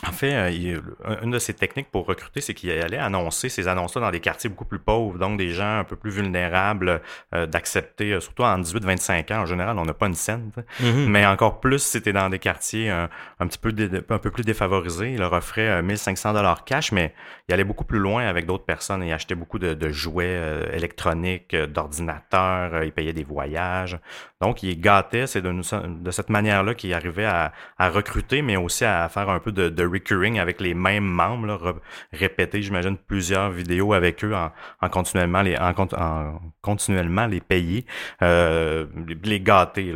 en 0.04 0.10
fait, 0.10 0.34
euh, 0.34 0.80
une 1.22 1.30
de 1.30 1.38
ses 1.38 1.54
techniques 1.54 1.88
pour 1.92 2.06
recruter, 2.06 2.40
c'est 2.40 2.54
qu'il 2.54 2.70
allait 2.72 2.98
annoncer 2.98 3.48
ces 3.48 3.68
annonces-là 3.68 4.00
dans 4.00 4.10
des 4.10 4.18
quartiers 4.18 4.50
beaucoup 4.50 4.64
plus 4.64 4.80
pauvres, 4.80 5.16
donc 5.16 5.38
des 5.38 5.50
gens 5.50 5.78
un 5.78 5.84
peu 5.84 5.94
plus 5.94 6.10
vulnérables 6.10 7.00
euh, 7.34 7.46
d'accepter, 7.46 8.14
euh, 8.14 8.20
surtout 8.20 8.42
en 8.42 8.58
18-25 8.58 9.32
ans. 9.32 9.42
En 9.42 9.46
général, 9.46 9.78
on 9.78 9.84
n'a 9.84 9.94
pas 9.94 10.08
une 10.08 10.16
scène, 10.16 10.50
mm-hmm. 10.80 11.06
mais 11.06 11.24
encore 11.24 11.60
plus, 11.60 11.78
c'était 11.78 12.12
dans 12.12 12.28
des 12.30 12.40
quartiers 12.40 12.90
un 12.90 13.08
petit 13.46 13.58
peu 13.58 13.72
un 14.10 14.18
peu 14.18 14.30
plus 14.30 14.42
défavorisés. 14.42 15.12
Il 15.12 15.20
leur 15.20 15.32
offrait 15.32 15.82
1500 15.82 16.32
dollars 16.32 16.64
cash, 16.64 16.90
mais 16.90 17.14
il 17.48 17.54
allait 17.54 17.64
beaucoup 17.64 17.84
plus 17.84 18.00
loin 18.00 18.26
avec 18.26 18.46
d'autres 18.46 18.64
personnes. 18.64 19.04
Il 19.04 19.12
achetait 19.12 19.36
beaucoup 19.36 19.60
de, 19.60 19.90
jouets 19.90 20.40
électroniques, 20.72 21.54
d'ordinateurs, 21.54 22.82
il 22.82 22.92
payait 22.92 23.12
des 23.12 23.24
voyages. 23.24 23.98
Donc, 24.42 24.64
il 24.64 24.80
gâtait. 24.80 25.28
C'est 25.28 25.40
de, 25.40 26.10
cette 26.10 26.28
manière-là 26.28 26.74
qu'il 26.74 26.92
arrivait 26.92 27.24
à, 27.24 27.52
recruter, 27.78 28.42
mais 28.42 28.56
aussi 28.56 28.84
à 28.84 29.08
faire 29.08 29.30
un 29.30 29.38
peu 29.38 29.52
de, 29.52 29.86
recurring 29.86 30.40
avec 30.40 30.60
les 30.60 30.74
mêmes 30.74 31.04
membres, 31.04 31.80
répéter, 32.12 32.60
j'imagine, 32.60 32.96
plusieurs 32.96 33.50
vidéos 33.50 33.92
avec 33.92 34.24
eux 34.24 34.34
en, 34.34 34.88
continuellement 34.88 35.42
les 35.42 35.56
en, 35.56 37.28
les 37.28 37.40
payer, 37.40 37.86
euh, 38.22 38.86
les 39.24 39.40
gâter. 39.40 39.94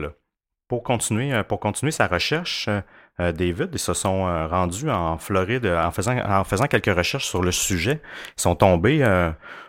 Pour 0.68 0.82
continuer, 0.82 1.32
euh, 1.32 1.42
pour 1.42 1.60
continuer 1.60 1.92
sa 1.92 2.06
recherche, 2.06 2.66
euh, 2.68 2.80
David, 3.18 3.70
ils 3.72 3.78
se 3.78 3.94
sont 3.94 4.24
rendus 4.48 4.90
en 4.90 5.16
Floride 5.16 5.66
en 5.66 5.90
faisant, 5.90 6.18
en 6.18 6.44
faisant 6.44 6.66
quelques 6.66 6.94
recherches 6.94 7.26
sur 7.26 7.42
le 7.42 7.50
sujet. 7.50 8.00
Ils 8.36 8.42
sont 8.42 8.54
tombés 8.54 9.02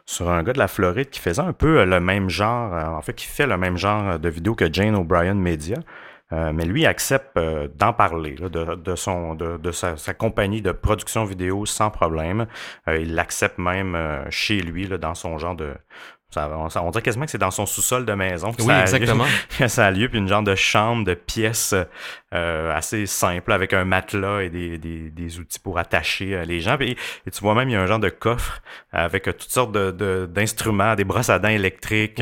sur 0.06 0.30
un 0.30 0.44
gars 0.44 0.54
de 0.54 0.60
la 0.60 0.68
Floride 0.68 1.10
qui 1.10 1.20
faisait 1.20 1.42
un 1.42 1.54
peu 1.54 1.86
le 1.86 2.00
même 2.00 2.30
genre, 2.30 2.74
en 2.74 3.02
fait, 3.02 3.14
qui 3.14 3.26
fait 3.26 3.48
le 3.48 3.58
même 3.58 3.78
genre 3.78 4.20
de 4.20 4.30
vidéos 4.30 4.56
que 4.56 4.72
Jane 4.72 4.96
O'Brien 4.96 5.36
Media. 5.36 5.78
Euh, 6.34 6.52
mais 6.54 6.66
lui 6.66 6.86
accepte 6.86 7.38
euh, 7.38 7.70
d'en 7.76 7.94
parler 7.94 8.36
de, 8.36 8.96
son 8.96 9.34
de, 9.34 9.72
sa, 9.72 9.96
compagnie 10.14 10.62
de 10.62 10.74
production 10.74 11.24
vidéo 11.24 11.66
sans 11.66 11.90
problème. 11.90 12.48
Euh, 12.90 12.98
il 12.98 13.16
l'accepte 13.16 13.58
même 13.58 13.98
chez 14.30 14.60
lui 14.60 14.88
là, 14.88 14.98
dans 14.98 15.16
son 15.16 15.38
genre 15.38 15.56
de 15.56 15.74
ça, 16.30 16.52
on, 16.82 16.90
dirait 16.90 17.02
quasiment 17.02 17.24
que 17.24 17.32
c'est 17.32 17.38
dans 17.38 17.52
son 17.52 17.66
sous-sol 17.66 18.06
de 18.06 18.12
maison. 18.12 18.52
oui, 18.60 18.74
exactement. 18.74 19.24
ça 19.68 19.86
a 19.86 19.92
lieu, 19.92 20.10
puis 20.10 20.20
une 20.20 20.28
genre 20.28 20.44
de 20.44 20.56
chambre, 20.56 21.06
de 21.06 21.14
pièce 21.14 21.74
euh, 22.34 22.76
assez 22.76 23.06
simple 23.06 23.54
avec 23.54 23.72
un 23.72 23.86
matelas 23.86 24.42
et 24.42 24.50
des, 24.50 24.78
des, 24.78 25.10
des 25.10 25.40
outils 25.40 25.60
pour 25.60 25.80
attacher 25.80 26.36
euh, 26.36 26.44
les 26.44 26.60
gens. 26.60 26.76
Et, 26.82 26.98
tu 27.32 27.40
vois 27.40 27.56
même, 27.56 27.70
il 27.70 27.72
y 27.72 27.76
a 27.78 27.82
un 27.82 27.86
genre 27.86 28.02
de 28.02 28.10
coffre 28.10 28.62
avec 28.92 29.30
euh, 29.30 29.32
toutes 29.32 29.50
sortes 29.50 29.72
de, 29.72 30.26
d'instruments, 30.26 30.96
des 30.96 31.06
brosses 31.06 31.30
à 31.30 31.40
dents 31.40 31.48
électriques, 31.48 32.22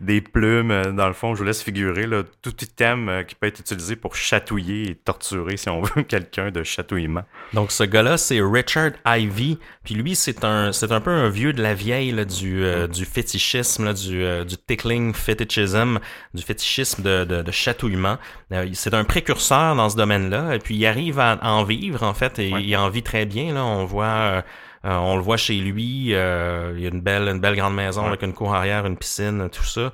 des 0.00 0.20
plumes. 0.20 0.94
Dans 0.94 1.08
le 1.08 1.12
fond, 1.12 1.34
je 1.34 1.40
vous 1.40 1.44
laisse 1.44 1.60
figurer 1.60 2.06
là, 2.06 2.22
tout 2.40 2.54
item 2.62 3.24
qui 3.26 3.34
peut 3.34 3.48
être 3.48 3.58
utilisé 3.58 3.96
pour 3.96 4.14
chatouiller 4.14 4.90
et 4.90 4.94
torturer, 4.94 5.56
si 5.56 5.68
on 5.68 5.80
veut, 5.82 6.04
quelqu'un 6.04 6.52
de 6.52 6.62
chatouillement. 6.62 7.24
Donc, 7.52 7.72
ce 7.72 7.82
gars-là, 7.82 8.18
c'est 8.18 8.40
Richard 8.40 8.92
Ivy. 9.04 9.58
Puis 9.82 9.96
lui, 9.96 10.14
c'est 10.14 10.44
un, 10.44 10.70
c'est 10.70 10.92
un 10.92 11.00
peu 11.00 11.10
un 11.10 11.28
vieux 11.30 11.52
de 11.52 11.60
la 11.60 11.74
vieille 11.74 12.12
là, 12.12 12.24
du, 12.24 12.62
du 12.92 13.04
fétichisme, 13.04 13.86
là, 13.86 13.92
du, 13.92 14.24
du 14.46 14.56
tickling 14.56 15.12
fetichism, 15.12 15.98
du 16.32 16.44
fétichisme 16.44 17.02
de, 17.02 17.24
de, 17.24 17.42
de 17.42 17.50
chatouillement. 17.50 18.18
c'est 18.74 18.94
un 18.94 19.02
précurseur 19.02 19.31
dans 19.34 19.88
ce 19.88 19.96
domaine-là, 19.96 20.54
et 20.54 20.58
puis 20.58 20.76
il 20.76 20.86
arrive 20.86 21.18
à 21.18 21.38
en 21.42 21.64
vivre 21.64 22.02
en 22.02 22.14
fait, 22.14 22.38
et 22.38 22.48
il 22.48 22.76
en 22.76 22.88
vit 22.88 23.02
très 23.02 23.24
bien. 23.24 23.54
Là, 23.54 23.64
on 23.64 23.84
voit, 23.84 24.04
euh, 24.04 24.42
euh, 24.84 24.96
on 24.96 25.16
le 25.16 25.22
voit 25.22 25.36
chez 25.36 25.56
lui. 25.56 26.14
Euh, 26.14 26.72
il 26.76 26.82
y 26.82 26.86
a 26.86 26.90
une 26.90 27.00
belle, 27.00 27.28
une 27.28 27.40
belle 27.40 27.56
grande 27.56 27.74
maison 27.74 28.06
avec 28.06 28.22
une 28.22 28.32
cour 28.32 28.54
arrière, 28.54 28.86
une 28.86 28.96
piscine, 28.96 29.48
tout 29.50 29.64
ça. 29.64 29.92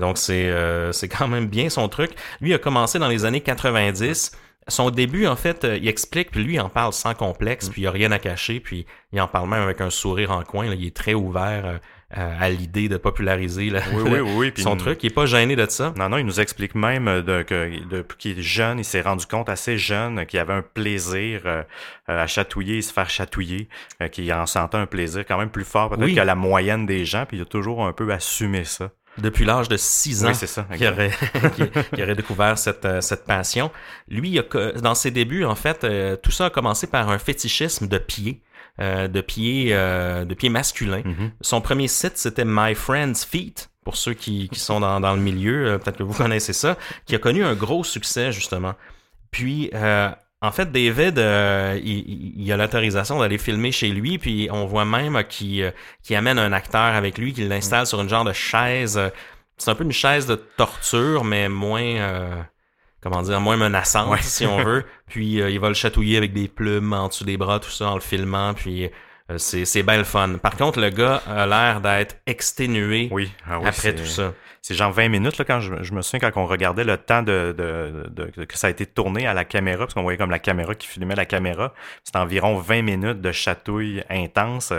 donc 0.00 0.18
c'est, 0.18 0.52
c'est 0.92 1.08
quand 1.08 1.28
même 1.28 1.46
bien 1.46 1.68
son 1.68 1.88
truc. 1.88 2.12
Lui 2.40 2.54
a 2.54 2.58
commencé 2.58 2.98
dans 2.98 3.08
les 3.08 3.24
années 3.24 3.40
90 3.40 4.32
son 4.68 4.90
début, 4.90 5.26
en 5.26 5.34
fait, 5.34 5.64
il 5.64 5.88
explique, 5.88 6.30
puis 6.30 6.44
lui, 6.44 6.54
il 6.54 6.60
en 6.60 6.68
parle 6.68 6.92
sans 6.92 7.14
complexe, 7.14 7.68
mm. 7.68 7.72
puis 7.72 7.82
il 7.82 7.86
a 7.88 7.90
rien 7.90 8.12
à 8.12 8.20
cacher, 8.20 8.60
puis 8.60 8.86
il 9.12 9.20
en 9.20 9.26
parle 9.26 9.48
même 9.48 9.62
avec 9.62 9.80
un 9.80 9.90
sourire 9.90 10.30
en 10.30 10.44
coin. 10.44 10.66
il 10.66 10.86
est 10.86 10.94
très 10.94 11.14
ouvert 11.14 11.80
à 12.12 12.50
l'idée 12.50 12.88
de 12.88 12.96
populariser 12.96 13.72
son 14.56 14.76
truc. 14.76 15.02
Il 15.02 15.06
est 15.08 15.14
pas 15.14 15.26
gêné 15.26 15.54
de 15.54 15.66
ça. 15.68 15.94
Non, 15.96 16.08
non, 16.08 16.18
il 16.18 16.26
nous 16.26 16.40
explique 16.40 16.74
même 16.74 17.06
euh, 17.06 17.22
de, 17.22 17.42
que 17.42 17.88
depuis 17.88 18.18
qu'il 18.18 18.38
est 18.38 18.42
jeune, 18.42 18.80
il 18.80 18.84
s'est 18.84 19.00
rendu 19.00 19.26
compte 19.26 19.48
assez 19.48 19.78
jeune 19.78 20.26
qu'il 20.26 20.40
avait 20.40 20.52
un 20.52 20.62
plaisir 20.62 21.42
euh, 21.46 21.62
à 22.08 22.26
chatouiller 22.26 22.78
et 22.78 22.82
se 22.82 22.92
faire 22.92 23.08
chatouiller, 23.08 23.68
qu'il 24.10 24.32
en 24.32 24.46
sentait 24.46 24.76
un 24.76 24.86
plaisir 24.86 25.24
quand 25.26 25.38
même 25.38 25.50
plus 25.50 25.64
fort 25.64 25.90
peut-être 25.90 26.14
que 26.14 26.20
la 26.20 26.34
moyenne 26.34 26.86
des 26.86 27.04
gens, 27.04 27.26
puis 27.26 27.36
il 27.36 27.42
a 27.42 27.46
toujours 27.46 27.86
un 27.86 27.92
peu 27.92 28.12
assumé 28.12 28.64
ça. 28.64 28.90
Depuis 29.18 29.44
l'âge 29.44 29.68
de 29.68 29.76
6 29.76 30.24
ans, 30.24 30.28
oui, 30.28 30.34
c'est 30.34 30.46
ça, 30.46 30.66
qui 30.76 30.86
aurait, 30.86 31.10
aurait 31.92 32.14
découvert 32.14 32.56
cette, 32.56 33.02
cette 33.02 33.24
passion. 33.24 33.70
Lui, 34.08 34.40
dans 34.82 34.94
ses 34.94 35.10
débuts, 35.10 35.44
en 35.44 35.56
fait, 35.56 35.86
tout 36.22 36.30
ça 36.30 36.46
a 36.46 36.50
commencé 36.50 36.86
par 36.86 37.10
un 37.10 37.18
fétichisme 37.18 37.86
de 37.86 37.98
pieds. 37.98 38.40
Euh, 38.80 39.08
de 39.08 39.20
pieds 39.20 39.70
euh, 39.72 40.24
de 40.24 40.32
pieds 40.32 40.48
masculins. 40.48 41.02
Mm-hmm. 41.02 41.30
Son 41.42 41.60
premier 41.60 41.86
site, 41.86 42.16
c'était 42.16 42.46
My 42.46 42.74
Friend's 42.74 43.26
Feet, 43.26 43.68
pour 43.84 43.96
ceux 43.96 44.14
qui, 44.14 44.48
qui 44.48 44.58
sont 44.58 44.80
dans, 44.80 45.00
dans 45.00 45.14
le 45.14 45.20
milieu, 45.20 45.66
euh, 45.66 45.78
peut-être 45.78 45.98
que 45.98 46.02
vous 46.02 46.14
connaissez 46.14 46.54
ça, 46.54 46.78
qui 47.04 47.14
a 47.14 47.18
connu 47.18 47.44
un 47.44 47.54
gros 47.54 47.84
succès, 47.84 48.32
justement. 48.32 48.74
Puis, 49.30 49.70
en 50.42 50.50
fait, 50.50 50.72
David, 50.72 51.18
il, 51.84 52.40
il, 52.40 52.52
a 52.52 52.56
l'autorisation 52.56 53.20
d'aller 53.20 53.36
filmer 53.36 53.70
chez 53.70 53.90
lui, 53.90 54.16
puis 54.16 54.48
on 54.50 54.64
voit 54.64 54.86
même 54.86 55.22
qu'il 55.28 55.72
amène 56.10 56.38
un 56.38 56.52
acteur 56.52 56.80
avec 56.80 57.18
lui, 57.18 57.34
qu'il 57.34 57.48
l'installe 57.48 57.86
sur 57.86 58.00
une 58.00 58.08
genre 58.08 58.24
de 58.24 58.32
chaise. 58.32 58.98
C'est 59.58 59.70
un 59.70 59.74
peu 59.74 59.84
une 59.84 59.92
chaise 59.92 60.26
de 60.26 60.36
torture, 60.36 61.22
mais 61.22 61.48
moins 61.50 62.46
comment 63.00 63.22
dire, 63.22 63.40
moins 63.40 63.56
menaçante, 63.56 64.20
si 64.22 64.46
on 64.46 64.62
veut. 64.62 64.84
Puis 65.06 65.40
euh, 65.40 65.50
il 65.50 65.60
va 65.60 65.68
le 65.68 65.74
chatouiller 65.74 66.16
avec 66.16 66.32
des 66.32 66.48
plumes 66.48 66.92
en 66.92 67.08
dessous 67.08 67.24
des 67.24 67.36
bras, 67.36 67.58
tout 67.58 67.70
ça, 67.70 67.90
en 67.90 67.94
le 67.94 68.00
filmant. 68.00 68.54
Puis 68.54 68.90
euh, 69.30 69.38
c'est, 69.38 69.64
c'est 69.64 69.82
bien 69.82 69.98
le 69.98 70.04
fun. 70.04 70.36
Par 70.42 70.56
contre, 70.56 70.80
le 70.80 70.90
gars 70.90 71.22
a 71.26 71.46
l'air 71.46 71.80
d'être 71.80 72.16
exténué 72.26 73.08
oui. 73.10 73.30
Ah 73.48 73.60
après 73.64 73.94
tout 73.94 74.06
ça 74.06 74.34
c'est 74.62 74.74
genre 74.74 74.92
20 74.92 75.08
minutes 75.08 75.38
là, 75.38 75.44
quand 75.44 75.60
je, 75.60 75.94
me 75.94 76.02
souviens 76.02 76.30
quand 76.30 76.40
on 76.40 76.46
regardait 76.46 76.84
le 76.84 76.98
temps 76.98 77.22
de, 77.22 77.54
de, 77.56 78.44
que 78.44 78.58
ça 78.58 78.66
a 78.66 78.70
été 78.70 78.84
tourné 78.84 79.26
à 79.26 79.32
la 79.32 79.44
caméra, 79.44 79.84
parce 79.84 79.94
qu'on 79.94 80.02
voyait 80.02 80.18
comme 80.18 80.30
la 80.30 80.38
caméra 80.38 80.74
qui 80.74 80.86
filmait 80.86 81.14
la 81.14 81.24
caméra. 81.24 81.72
C'était 82.04 82.18
environ 82.18 82.58
20 82.58 82.82
minutes 82.82 83.20
de 83.20 83.32
chatouille 83.32 84.04
intense. 84.10 84.72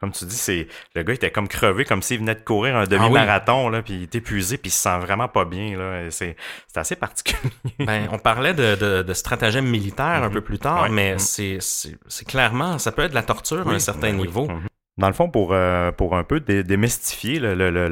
Comme 0.00 0.10
tu 0.12 0.24
dis, 0.24 0.36
c'est 0.36 0.68
le 0.94 1.02
gars 1.02 1.14
était 1.14 1.30
comme 1.30 1.48
crevé, 1.48 1.84
comme 1.84 2.02
s'il 2.02 2.18
venait 2.18 2.34
de 2.34 2.40
courir 2.40 2.76
un 2.76 2.84
demi-marathon, 2.84 3.68
là, 3.68 3.82
puis 3.82 3.94
il 3.94 4.02
est 4.02 4.14
épuisé, 4.14 4.58
puis 4.58 4.70
il 4.70 4.72
se 4.72 4.82
sent 4.82 4.98
vraiment 4.98 5.28
pas 5.28 5.44
bien. 5.44 5.78
Là. 5.78 6.10
C'est, 6.10 6.36
c'est 6.66 6.80
assez 6.80 6.96
particulier. 6.96 7.52
ben, 7.78 8.08
on 8.10 8.18
parlait 8.18 8.54
de, 8.54 9.02
de, 9.02 9.12
stratagème 9.12 9.66
militaire 9.66 10.06
un 10.06 10.28
mm-hmm. 10.28 10.32
peu 10.32 10.40
plus 10.40 10.58
tard, 10.58 10.88
mais 10.90 11.14
mm-hmm. 11.14 11.18
c'est, 11.18 11.58
c'est, 11.60 11.96
c'est 12.08 12.26
clairement, 12.26 12.78
ça 12.78 12.92
peut 12.92 13.02
être 13.02 13.10
de 13.10 13.14
la 13.14 13.22
torture 13.22 13.68
à 13.68 13.72
un 13.72 13.78
certain 13.78 14.10
ben 14.10 14.16
niveau. 14.16 14.46
Mm-hmm. 14.46 14.77
Dans 14.98 15.06
le 15.06 15.12
fond, 15.12 15.30
pour, 15.30 15.50
euh, 15.52 15.92
pour 15.92 16.16
un 16.16 16.24
peu 16.24 16.40
démystifier 16.40 17.38
le, 17.38 17.54
le, 17.54 17.70
le, 17.70 17.88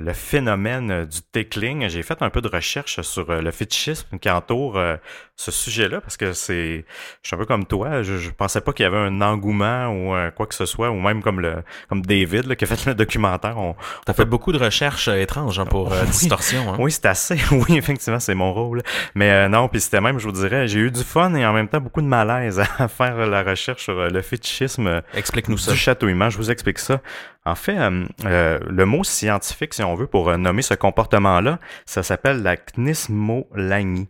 le, 0.00 0.12
phénomène 0.12 1.04
du 1.04 1.18
tickling, 1.32 1.88
j'ai 1.88 2.02
fait 2.02 2.20
un 2.20 2.30
peu 2.30 2.40
de 2.40 2.48
recherche 2.48 3.00
sur 3.02 3.30
euh, 3.30 3.40
le 3.40 3.52
fétichisme 3.52 4.18
qui 4.18 4.28
entoure 4.28 4.76
euh, 4.76 4.96
ce 5.36 5.52
sujet-là, 5.52 6.00
parce 6.00 6.16
que 6.16 6.32
c'est, 6.32 6.84
je 7.22 7.28
suis 7.28 7.36
un 7.36 7.38
peu 7.38 7.46
comme 7.46 7.64
toi, 7.64 8.02
je, 8.02 8.16
je 8.16 8.30
pensais 8.30 8.60
pas 8.60 8.72
qu'il 8.72 8.82
y 8.82 8.86
avait 8.86 8.96
un 8.98 9.20
engouement 9.20 9.86
ou 9.86 10.16
quoi 10.36 10.46
que 10.46 10.54
ce 10.56 10.66
soit, 10.66 10.90
ou 10.90 10.98
même 10.98 11.22
comme 11.22 11.40
le 11.40 11.62
comme 11.88 12.02
David 12.02 12.46
là, 12.46 12.56
qui 12.56 12.64
a 12.64 12.66
fait 12.66 12.86
le 12.86 12.94
documentaire. 12.96 13.56
On, 13.56 13.76
T'as 14.04 14.14
fait 14.14 14.24
beaucoup 14.24 14.50
de 14.50 14.58
recherches 14.58 15.06
étranges 15.06 15.60
hein, 15.60 15.64
pour 15.64 15.90
Distorsion. 16.06 16.72
Hein? 16.72 16.76
Oui, 16.80 16.90
c'est 16.90 17.06
assez. 17.06 17.38
Oui, 17.52 17.76
effectivement, 17.78 18.18
c'est 18.18 18.34
mon 18.34 18.52
rôle. 18.52 18.82
Mais 19.14 19.48
non, 19.48 19.68
puis 19.68 19.80
c'était 19.80 20.00
même, 20.00 20.18
je 20.18 20.24
vous 20.24 20.32
dirais, 20.32 20.66
j'ai 20.66 20.80
eu 20.80 20.90
du 20.90 21.04
fun 21.04 21.32
et 21.34 21.46
en 21.46 21.52
même 21.52 21.68
temps 21.68 21.80
beaucoup 21.80 22.02
de 22.02 22.06
malaise 22.06 22.60
à 22.78 22.88
faire 22.88 23.26
la 23.28 23.44
recherche 23.44 23.84
sur 23.84 23.94
le 23.94 24.22
fétichisme. 24.22 25.02
Explique-nous 25.14 25.58
ça. 25.58 25.70
Du 25.70 25.78
chatouillement. 25.78 26.30
Je 26.30 26.38
explique 26.50 26.78
ça. 26.78 27.00
En 27.44 27.54
fait, 27.54 27.78
euh, 27.78 28.04
euh, 28.24 28.58
le 28.68 28.84
mot 28.84 29.04
scientifique, 29.04 29.74
si 29.74 29.82
on 29.82 29.94
veut, 29.94 30.06
pour 30.06 30.28
euh, 30.28 30.36
nommer 30.36 30.62
ce 30.62 30.74
comportement-là, 30.74 31.58
ça 31.86 32.02
s'appelle 32.02 32.42
la 32.42 32.56
knismolanie. 32.56 34.08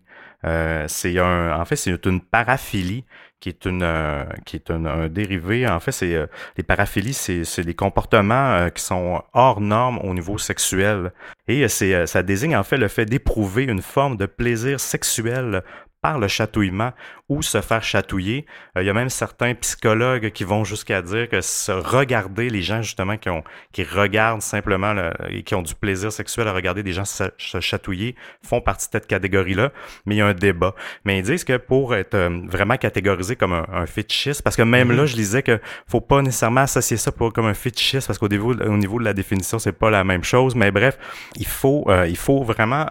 c'est 0.87 1.21
en 1.21 1.65
fait, 1.65 1.77
c'est 1.77 2.07
une 2.07 2.21
paraphilie 2.21 3.05
qui 3.41 3.51
est 3.51 3.67
un, 3.67 5.09
dérivé. 5.09 5.69
En 5.69 5.79
fait, 5.79 5.93
c'est 5.93 6.29
les 6.57 6.63
paraphilies, 6.65 7.15
c'est 7.15 7.65
des 7.65 7.75
comportements 7.75 8.69
qui 8.71 8.83
sont 8.83 9.23
hors 9.33 9.61
normes 9.61 9.99
au 9.99 10.13
niveau 10.15 10.39
sexuel 10.39 11.13
et 11.47 11.69
ça 11.69 12.23
désigne 12.23 12.57
en 12.57 12.65
fait 12.65 12.79
le 12.79 12.89
fait 12.89 13.05
d'éprouver 13.05 13.65
une 13.65 13.83
forme 13.83 14.17
de 14.17 14.27
plaisir 14.27 14.81
sexuel 14.81 15.63
par 16.01 16.19
le 16.19 16.29
chatouillement 16.29 16.93
ou 17.29 17.43
se 17.43 17.61
faire 17.61 17.83
chatouiller. 17.83 18.47
Euh, 18.77 18.83
il 18.83 18.87
y 18.87 18.91
a 18.91 18.95
même 18.95 19.11
certains 19.11 19.55
psychologues 19.55 20.31
qui 20.31 20.45
vont 20.45 20.65
jusqu'à 20.65 21.03
dire 21.03 21.29
que 21.29 21.41
se 21.41 21.73
regarder 21.73 22.49
les 22.49 22.63
gens 22.63 22.83
justement 22.83 23.17
qui 23.17 23.29
ont 23.29 23.45
qui 23.73 23.85
regardent 23.85 24.43
simplement 24.43 24.95
et 25.29 25.43
qui 25.43 25.55
ont 25.55 25.63
du 25.63 25.75
plaisir 25.75 26.11
sexuel 26.11 26.49
à 26.49 26.53
regarder 26.53 26.83
des 26.83 26.93
gens 26.93 27.05
se, 27.05 27.25
chatouiller 27.61 28.15
font 28.43 28.61
partie 28.61 28.87
de 28.87 28.93
cette 28.93 29.07
catégorie-là. 29.07 29.73
Mais 30.07 30.17
il 30.17 30.19
y 30.19 30.21
a 30.21 30.27
un 30.27 30.35
débat. 30.35 30.75
Mais 31.05 31.19
ils 31.19 31.25
disent 31.25 31.45
que 31.45 31.57
pour 31.57 31.95
être 31.95 32.15
euh, 32.15 32.41
vraiment 32.47 32.77
catégorisé 32.77 33.37
comme 33.37 33.53
un, 33.53 33.67
un 33.73 33.87
fétichiste, 33.87 34.43
parce 34.43 34.57
que 34.57 34.63
même 34.63 34.93
là, 34.93 35.05
mm-hmm. 35.05 35.07
je 35.07 35.15
disais 35.15 35.43
que 35.43 35.61
faut 35.87 36.01
pas 36.01 36.23
nécessairement 36.23 36.63
associer 36.63 36.97
ça 36.97 37.13
pour 37.13 37.33
comme 37.33 37.47
un 37.47 37.55
fétichiste 37.55 38.07
parce 38.07 38.19
qu'au 38.19 38.29
niveau 38.29 38.55
au 38.55 38.77
niveau 38.77 38.99
de 38.99 39.05
la 39.05 39.13
définition 39.13 39.59
c'est 39.59 39.73
pas 39.73 39.91
la 39.91 40.05
même 40.05 40.25
chose. 40.25 40.55
Mais 40.55 40.71
bref, 40.71 40.99
il 41.37 41.47
faut 41.47 41.85
euh, 41.89 42.07
il 42.09 42.17
faut 42.17 42.43
vraiment 42.43 42.87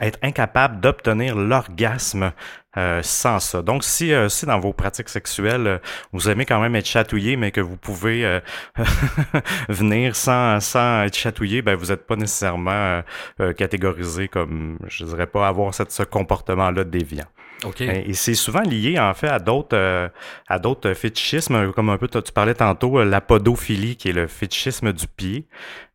être 0.00 0.18
incapable 0.22 0.80
d'obtenir 0.80 1.36
l'orgasme 1.36 2.32
euh, 2.78 3.00
sans 3.02 3.38
ça. 3.38 3.60
Donc, 3.60 3.84
si, 3.84 4.14
euh, 4.14 4.30
si 4.30 4.46
dans 4.46 4.58
vos 4.58 4.72
pratiques 4.72 5.10
sexuelles, 5.10 5.66
euh, 5.66 5.78
vous 6.12 6.30
aimez 6.30 6.46
quand 6.46 6.58
même 6.58 6.74
être 6.74 6.86
chatouillé, 6.86 7.36
mais 7.36 7.50
que 7.50 7.60
vous 7.60 7.76
pouvez 7.76 8.40
venir 9.68 10.16
sans, 10.16 10.58
sans 10.60 11.02
être 11.02 11.16
chatouillé, 11.16 11.60
ben 11.60 11.74
vous 11.76 11.86
n'êtes 11.86 12.06
pas 12.06 12.16
nécessairement 12.16 13.02
catégorisé 13.56 14.28
comme, 14.28 14.78
je 14.88 15.04
dirais 15.04 15.26
pas, 15.26 15.46
avoir 15.46 15.74
cette, 15.74 15.92
ce 15.92 16.02
comportement-là 16.02 16.84
déviant. 16.84 17.26
Okay. 17.64 18.04
Et 18.08 18.14
c'est 18.14 18.34
souvent 18.34 18.62
lié 18.62 18.98
en 18.98 19.14
fait 19.14 19.28
à 19.28 19.38
d'autres 19.38 20.10
à 20.48 20.58
d'autres 20.58 20.94
fétichismes, 20.94 21.72
comme 21.72 21.90
un 21.90 21.96
peu 21.96 22.08
tu 22.08 22.32
parlais 22.32 22.54
tantôt, 22.54 23.04
la 23.04 23.20
podophilie 23.20 23.96
qui 23.96 24.08
est 24.08 24.12
le 24.12 24.26
fétichisme 24.26 24.92
du 24.92 25.06
pied. 25.06 25.46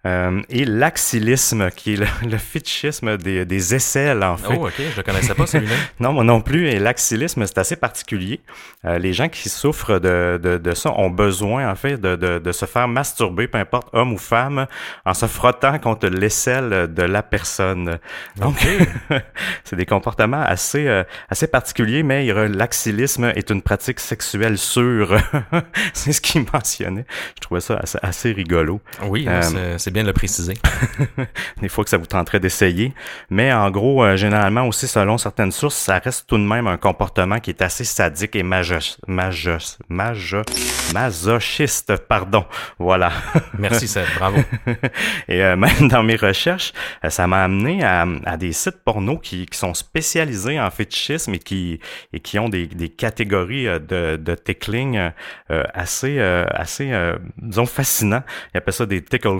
Euh, 0.07 0.41
et 0.49 0.65
l'axillisme, 0.65 1.69
qui 1.71 1.93
est 1.93 1.97
le, 2.25 2.37
fétichisme 2.37 3.17
des, 3.17 3.45
des, 3.45 3.75
aisselles, 3.75 4.23
en 4.23 4.37
fait. 4.37 4.55
Oh, 4.57 4.67
OK, 4.67 4.73
je 4.77 4.97
ne 4.97 5.01
connaissais 5.03 5.33
pas 5.33 5.45
celui-là. 5.45 5.75
non, 5.99 6.13
moi 6.13 6.23
non 6.23 6.41
plus. 6.41 6.67
Et 6.67 6.79
l'axillisme, 6.79 7.45
c'est 7.45 7.57
assez 7.57 7.75
particulier. 7.75 8.39
Euh, 8.85 8.97
les 8.99 9.13
gens 9.13 9.27
qui 9.27 9.49
souffrent 9.49 9.99
de, 9.99 10.39
de, 10.41 10.57
de, 10.57 10.73
ça 10.73 10.93
ont 10.97 11.09
besoin, 11.09 11.69
en 11.69 11.75
fait, 11.75 11.99
de, 11.99 12.15
de, 12.15 12.51
se 12.51 12.65
faire 12.65 12.87
masturber, 12.87 13.47
peu 13.47 13.57
importe 13.57 13.89
homme 13.93 14.13
ou 14.13 14.17
femme, 14.17 14.67
en 15.05 15.13
se 15.13 15.25
frottant 15.25 15.77
contre 15.79 16.07
l'aisselle 16.07 16.93
de 16.93 17.03
la 17.03 17.21
personne. 17.23 17.99
Donc, 18.37 18.55
c'est 19.63 19.75
des 19.75 19.85
comportements 19.85 20.41
assez, 20.41 20.87
euh, 20.87 21.03
assez 21.29 21.47
particuliers, 21.47 22.03
mais 22.03 22.25
l'axillisme 22.47 23.25
est 23.35 23.49
une 23.49 23.61
pratique 23.61 23.99
sexuelle 23.99 24.57
sûre. 24.57 25.17
c'est 25.93 26.13
ce 26.13 26.21
qu'il 26.21 26.45
mentionnait. 26.53 27.05
Je 27.35 27.41
trouvais 27.41 27.61
ça 27.61 27.77
assez, 27.77 27.99
assez 28.01 28.31
rigolo. 28.31 28.79
Oui, 29.03 29.27
c'est 29.77 29.91
bien 29.91 29.96
de 30.01 30.07
le 30.07 30.13
préciser. 30.13 30.55
Des 31.61 31.69
fois 31.69 31.83
que 31.83 31.89
ça 31.89 31.97
vous 31.97 32.05
tenterait 32.05 32.39
d'essayer. 32.39 32.93
Mais 33.29 33.51
en 33.53 33.69
gros, 33.71 34.03
euh, 34.03 34.15
généralement 34.15 34.67
aussi, 34.67 34.87
selon 34.87 35.17
certaines 35.17 35.51
sources, 35.51 35.75
ça 35.75 35.99
reste 35.99 36.27
tout 36.27 36.37
de 36.37 36.43
même 36.43 36.67
un 36.67 36.77
comportement 36.77 37.39
qui 37.39 37.49
est 37.49 37.61
assez 37.61 37.83
sadique 37.83 38.35
et 38.35 38.43
majos, 38.43 38.97
majos, 39.07 39.77
majos, 39.89 40.43
masochiste, 40.93 41.95
pardon. 42.07 42.45
Voilà. 42.79 43.11
Merci, 43.57 43.87
Seb. 43.87 44.05
Bravo. 44.17 44.37
et 45.27 45.43
euh, 45.43 45.55
même 45.55 45.87
dans 45.89 46.03
mes 46.03 46.15
recherches, 46.15 46.73
euh, 47.03 47.09
ça 47.09 47.27
m'a 47.27 47.43
amené 47.43 47.83
à, 47.83 48.05
à, 48.25 48.37
des 48.37 48.51
sites 48.51 48.83
porno 48.83 49.17
qui, 49.17 49.45
qui, 49.45 49.57
sont 49.57 49.73
spécialisés 49.73 50.59
en 50.59 50.69
fétichisme 50.69 51.33
et 51.33 51.39
qui, 51.39 51.79
et 52.13 52.19
qui 52.19 52.39
ont 52.39 52.49
des, 52.49 52.67
des 52.67 52.89
catégories 52.89 53.65
de, 53.65 54.17
de 54.17 54.35
tickling 54.35 55.11
assez, 55.49 56.19
assez 56.19 56.91
disons, 57.37 57.65
fascinants. 57.65 58.23
Ils 58.53 58.57
appellent 58.57 58.73
ça 58.73 58.85
des 58.85 59.01
tickle 59.03 59.39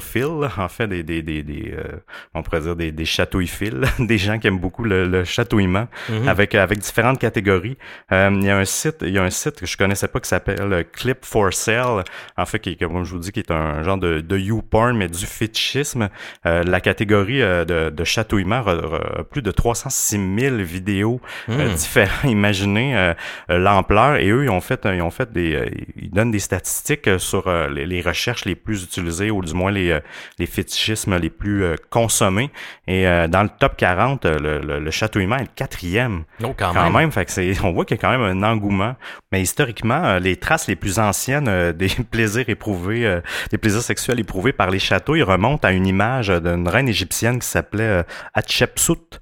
en 0.57 0.67
fait, 0.67 0.88
des, 0.88 1.03
des, 1.03 1.21
des, 1.21 1.43
des 1.43 1.73
euh, 1.77 1.97
on 2.33 2.43
pourrait 2.43 2.62
dire 2.62 2.75
des, 2.75 2.91
des 2.91 3.05
chatouilles 3.05 3.49
des 3.99 4.17
gens 4.17 4.39
qui 4.39 4.47
aiment 4.47 4.60
beaucoup 4.60 4.83
le, 4.83 5.23
chatouillement, 5.23 5.88
mhm. 6.10 6.27
avec, 6.27 6.55
avec 6.55 6.79
différentes 6.79 7.19
catégories. 7.19 7.77
Euh, 8.12 8.29
il 8.33 8.45
y 8.45 8.49
a 8.49 8.57
un 8.57 8.65
site, 8.65 8.97
il 9.01 9.13
y 9.13 9.17
a 9.17 9.23
un 9.23 9.29
site 9.29 9.60
que 9.60 9.65
je 9.65 9.77
connaissais 9.77 10.07
pas 10.07 10.19
qui 10.19 10.29
s'appelle 10.29 10.86
Clip 10.93 11.25
for 11.25 11.53
Sale, 11.53 12.03
en 12.38 12.45
fait, 12.45 12.60
qui, 12.60 12.77
comme 12.77 13.03
je 13.03 13.13
vous 13.13 13.19
dis, 13.19 13.31
qui 13.31 13.39
est 13.39 13.51
un 13.51 13.83
genre 13.83 13.97
de, 13.97 14.21
de 14.21 14.38
YouPorn, 14.38 14.97
mais 14.97 15.07
du 15.07 15.25
fétichisme. 15.25 16.10
Euh, 16.45 16.63
la 16.63 16.81
catégorie 16.81 17.39
de, 17.39 17.89
de 17.89 18.03
chatouillement 18.03 18.63
a, 18.67 19.23
plus 19.23 19.41
de 19.41 19.51
306 19.51 20.19
000 20.39 20.55
vidéos 20.57 21.21
mhm. 21.47 21.73
différentes. 21.73 22.07
Imaginez 22.23 23.13
l'ampleur. 23.49 24.17
Et 24.17 24.29
eux, 24.29 24.43
ils 24.43 24.49
ont 24.49 24.62
fait, 24.62 24.81
ils 24.86 25.01
ont 25.01 25.12
fait 25.12 25.31
des, 25.31 25.71
ils 25.95 26.12
donnent 26.12 26.31
des 26.31 26.39
statistiques 26.39 27.10
sur 27.19 27.51
les, 27.69 27.86
les 27.86 28.01
recherches 28.01 28.45
les 28.45 28.55
plus 28.55 28.83
utilisées, 28.83 29.31
ou 29.31 29.41
du 29.43 29.53
moins 29.53 29.71
les, 29.71 29.99
les 30.39 30.45
fétichismes 30.45 31.17
les 31.17 31.30
plus 31.30 31.63
euh, 31.63 31.76
consommés. 31.89 32.52
Et 32.88 33.08
euh, 33.08 33.28
dans 33.28 33.43
le 33.43 33.50
top 33.50 33.76
40, 33.76 34.26
euh, 34.26 34.62
le, 34.62 34.80
le, 34.80 34.91
chatouillement 34.91 35.38
est 35.38 35.43
le 35.43 35.50
quatrième. 35.56 36.23
Oh, 36.43 36.54
quand, 36.58 36.73
quand 36.73 36.91
même. 36.91 37.12
Fait 37.12 37.26
que 37.26 37.63
on 37.65 37.71
voit 37.71 37.86
qu'il 37.86 37.97
y 37.97 38.00
a 38.00 38.02
quand 38.02 38.12
même 38.12 38.21
un 38.21 38.43
engouement. 38.43 38.95
Mais 39.32 39.41
historiquement, 39.41 40.17
les 40.19 40.36
traces 40.38 40.67
les 40.67 40.76
plus 40.76 41.00
anciennes 41.00 41.71
des 41.73 41.89
plaisirs 42.12 42.47
éprouvés, 42.47 43.19
des 43.52 43.58
plaisirs 43.58 43.82
sexuels 43.82 44.19
éprouvés 44.19 44.54
par 44.54 44.69
les 44.69 44.80
châteaux, 44.80 45.15
ils 45.15 45.23
remontent 45.23 45.67
à 45.67 45.71
une 45.71 45.86
image 45.86 46.30
d'une 46.30 46.67
reine 46.67 46.88
égyptienne 46.88 47.39
qui 47.39 47.47
s'appelait 47.47 48.06
Hatshepsut, 48.34 49.19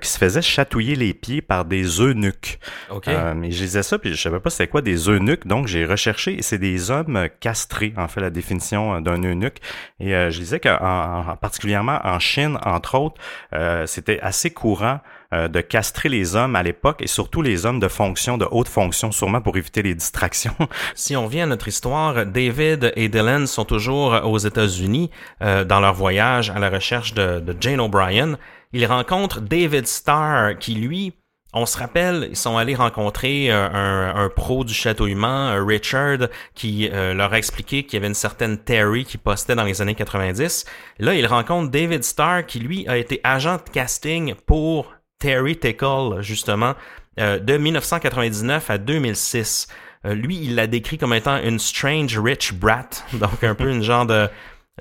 qui 0.00 0.08
se 0.08 0.18
faisait 0.18 0.42
chatouiller 0.42 0.96
les 0.96 1.14
pieds 1.14 1.40
par 1.40 1.64
des 1.64 1.84
eunuques. 2.00 2.58
Okay. 2.90 3.16
mais 3.36 3.50
je 3.50 3.62
disais 3.62 3.82
ça, 3.82 3.98
puis 3.98 4.14
je 4.14 4.20
savais 4.20 4.40
pas 4.40 4.50
c'est 4.50 4.68
quoi 4.68 4.82
des 4.82 5.08
eunuques, 5.08 5.46
donc 5.46 5.66
j'ai 5.66 5.86
recherché, 5.86 6.38
et 6.38 6.42
c'est 6.42 6.58
des 6.58 6.90
hommes 6.90 7.28
castrés, 7.40 7.94
en 7.96 8.08
fait, 8.08 8.20
la 8.20 8.30
définition 8.30 9.00
d'un 9.00 9.22
eunuque. 9.22 9.60
Et 10.00 10.14
euh, 10.14 10.30
je 10.30 10.38
disais 10.48 10.60
qu'en 10.60 11.36
particulièrement 11.40 12.00
en 12.04 12.18
Chine, 12.18 12.58
entre 12.64 12.96
autres, 12.96 13.20
euh, 13.52 13.86
c'était 13.86 14.20
assez 14.20 14.50
courant 14.50 15.00
euh, 15.32 15.48
de 15.48 15.60
castrer 15.60 16.08
les 16.08 16.36
hommes 16.36 16.56
à 16.56 16.62
l'époque 16.62 17.02
et 17.02 17.06
surtout 17.06 17.42
les 17.42 17.66
hommes 17.66 17.80
de 17.80 17.88
fonction, 17.88 18.38
de 18.38 18.46
haute 18.50 18.68
fonction, 18.68 19.12
sûrement 19.12 19.40
pour 19.40 19.56
éviter 19.56 19.82
les 19.82 19.94
distractions. 19.94 20.56
si 20.94 21.16
on 21.16 21.26
vient 21.26 21.44
à 21.44 21.46
notre 21.46 21.68
histoire, 21.68 22.26
David 22.26 22.92
et 22.96 23.08
Dylan 23.08 23.46
sont 23.46 23.64
toujours 23.64 24.20
aux 24.24 24.38
États-Unis 24.38 25.10
dans 25.40 25.80
leur 25.80 25.94
voyage 25.94 26.50
à 26.50 26.58
la 26.58 26.70
recherche 26.70 27.14
de 27.14 27.56
Jane 27.60 27.80
O'Brien. 27.80 28.38
Ils 28.72 28.86
rencontrent 28.86 29.40
David 29.40 29.86
Starr 29.86 30.58
qui, 30.58 30.74
lui, 30.74 31.14
on 31.54 31.64
se 31.64 31.78
rappelle, 31.78 32.28
ils 32.30 32.36
sont 32.36 32.58
allés 32.58 32.74
rencontrer 32.74 33.50
euh, 33.50 34.12
un, 34.14 34.28
pro 34.28 34.64
du 34.64 34.74
chatouillement, 34.74 35.64
Richard, 35.64 36.28
qui 36.54 36.90
euh, 36.92 37.14
leur 37.14 37.32
a 37.32 37.38
expliqué 37.38 37.84
qu'il 37.84 37.94
y 37.94 37.96
avait 37.96 38.08
une 38.08 38.14
certaine 38.14 38.58
Terry 38.58 39.04
qui 39.04 39.16
postait 39.16 39.54
dans 39.54 39.64
les 39.64 39.80
années 39.80 39.94
90. 39.94 40.66
Là, 40.98 41.14
ils 41.14 41.26
rencontrent 41.26 41.70
David 41.70 42.04
Starr, 42.04 42.44
qui 42.44 42.60
lui 42.60 42.86
a 42.86 42.98
été 42.98 43.20
agent 43.24 43.56
de 43.56 43.70
casting 43.72 44.34
pour 44.46 44.92
Terry 45.18 45.56
Tickle, 45.56 46.20
justement, 46.20 46.74
euh, 47.18 47.38
de 47.38 47.56
1999 47.56 48.70
à 48.70 48.76
2006. 48.76 49.68
lui, 50.04 50.36
il 50.36 50.54
l'a 50.54 50.66
décrit 50.66 50.98
comme 50.98 51.14
étant 51.14 51.38
une 51.38 51.58
strange 51.58 52.18
rich 52.18 52.52
brat, 52.52 52.90
donc 53.14 53.42
un 53.42 53.54
peu 53.54 53.70
une 53.70 53.82
genre 53.82 54.04
de 54.04 54.28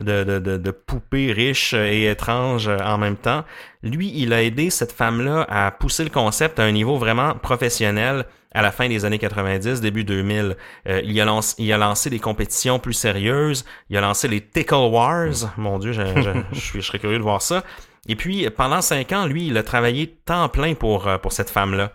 de, 0.02 0.24
de, 0.24 0.58
de, 0.58 0.72
poupées 0.72 1.32
riches 1.32 1.74
et 1.74 2.10
étranges 2.10 2.68
en 2.68 2.98
même 2.98 3.18
temps. 3.18 3.44
Lui, 3.84 4.12
il 4.16 4.34
a 4.34 4.44
aidé 4.44 4.70
cette 4.70 4.92
femme-là 4.92 5.46
à 5.50 5.72
pousser 5.72 6.04
le 6.04 6.10
concept 6.10 6.60
à 6.60 6.64
un 6.64 6.72
niveau 6.72 6.98
vraiment 6.98 7.34
professionnel 7.36 8.26
à 8.54 8.62
la 8.62 8.72
fin 8.72 8.90
des 8.90 9.06
années 9.06 9.20
90, 9.20 9.82
début 9.82 10.04
2000. 10.04 10.58
Euh, 10.88 11.02
il, 11.04 11.20
a 11.22 11.26
lancé, 11.26 11.56
il 11.60 11.72
a 11.72 11.78
lancé 11.78 12.10
des 12.10 12.20
compétitions 12.20 12.80
plus 12.80 12.94
sérieuses. 12.94 13.66
Il 13.90 13.98
a 13.98 14.02
lancé 14.02 14.28
les 14.28 14.42
Tickle 14.42 14.76
Wars. 14.76 15.54
Mon 15.58 15.78
Dieu, 15.80 15.92
je, 15.92 16.02
je, 16.02 16.32
je, 16.54 16.82
serais 16.82 17.00
curieux 17.00 17.20
de 17.20 17.24
voir 17.24 17.42
ça. 17.42 17.64
Et 18.08 18.16
puis, 18.16 18.50
pendant 18.50 18.82
cinq 18.82 19.12
ans, 19.12 19.26
lui, 19.26 19.48
il 19.48 19.58
a 19.58 19.64
travaillé 19.64 20.08
temps 20.08 20.50
plein 20.50 20.74
pour, 20.74 21.08
euh, 21.08 21.18
pour 21.18 21.34
cette 21.34 21.50
femme-là. 21.50 21.92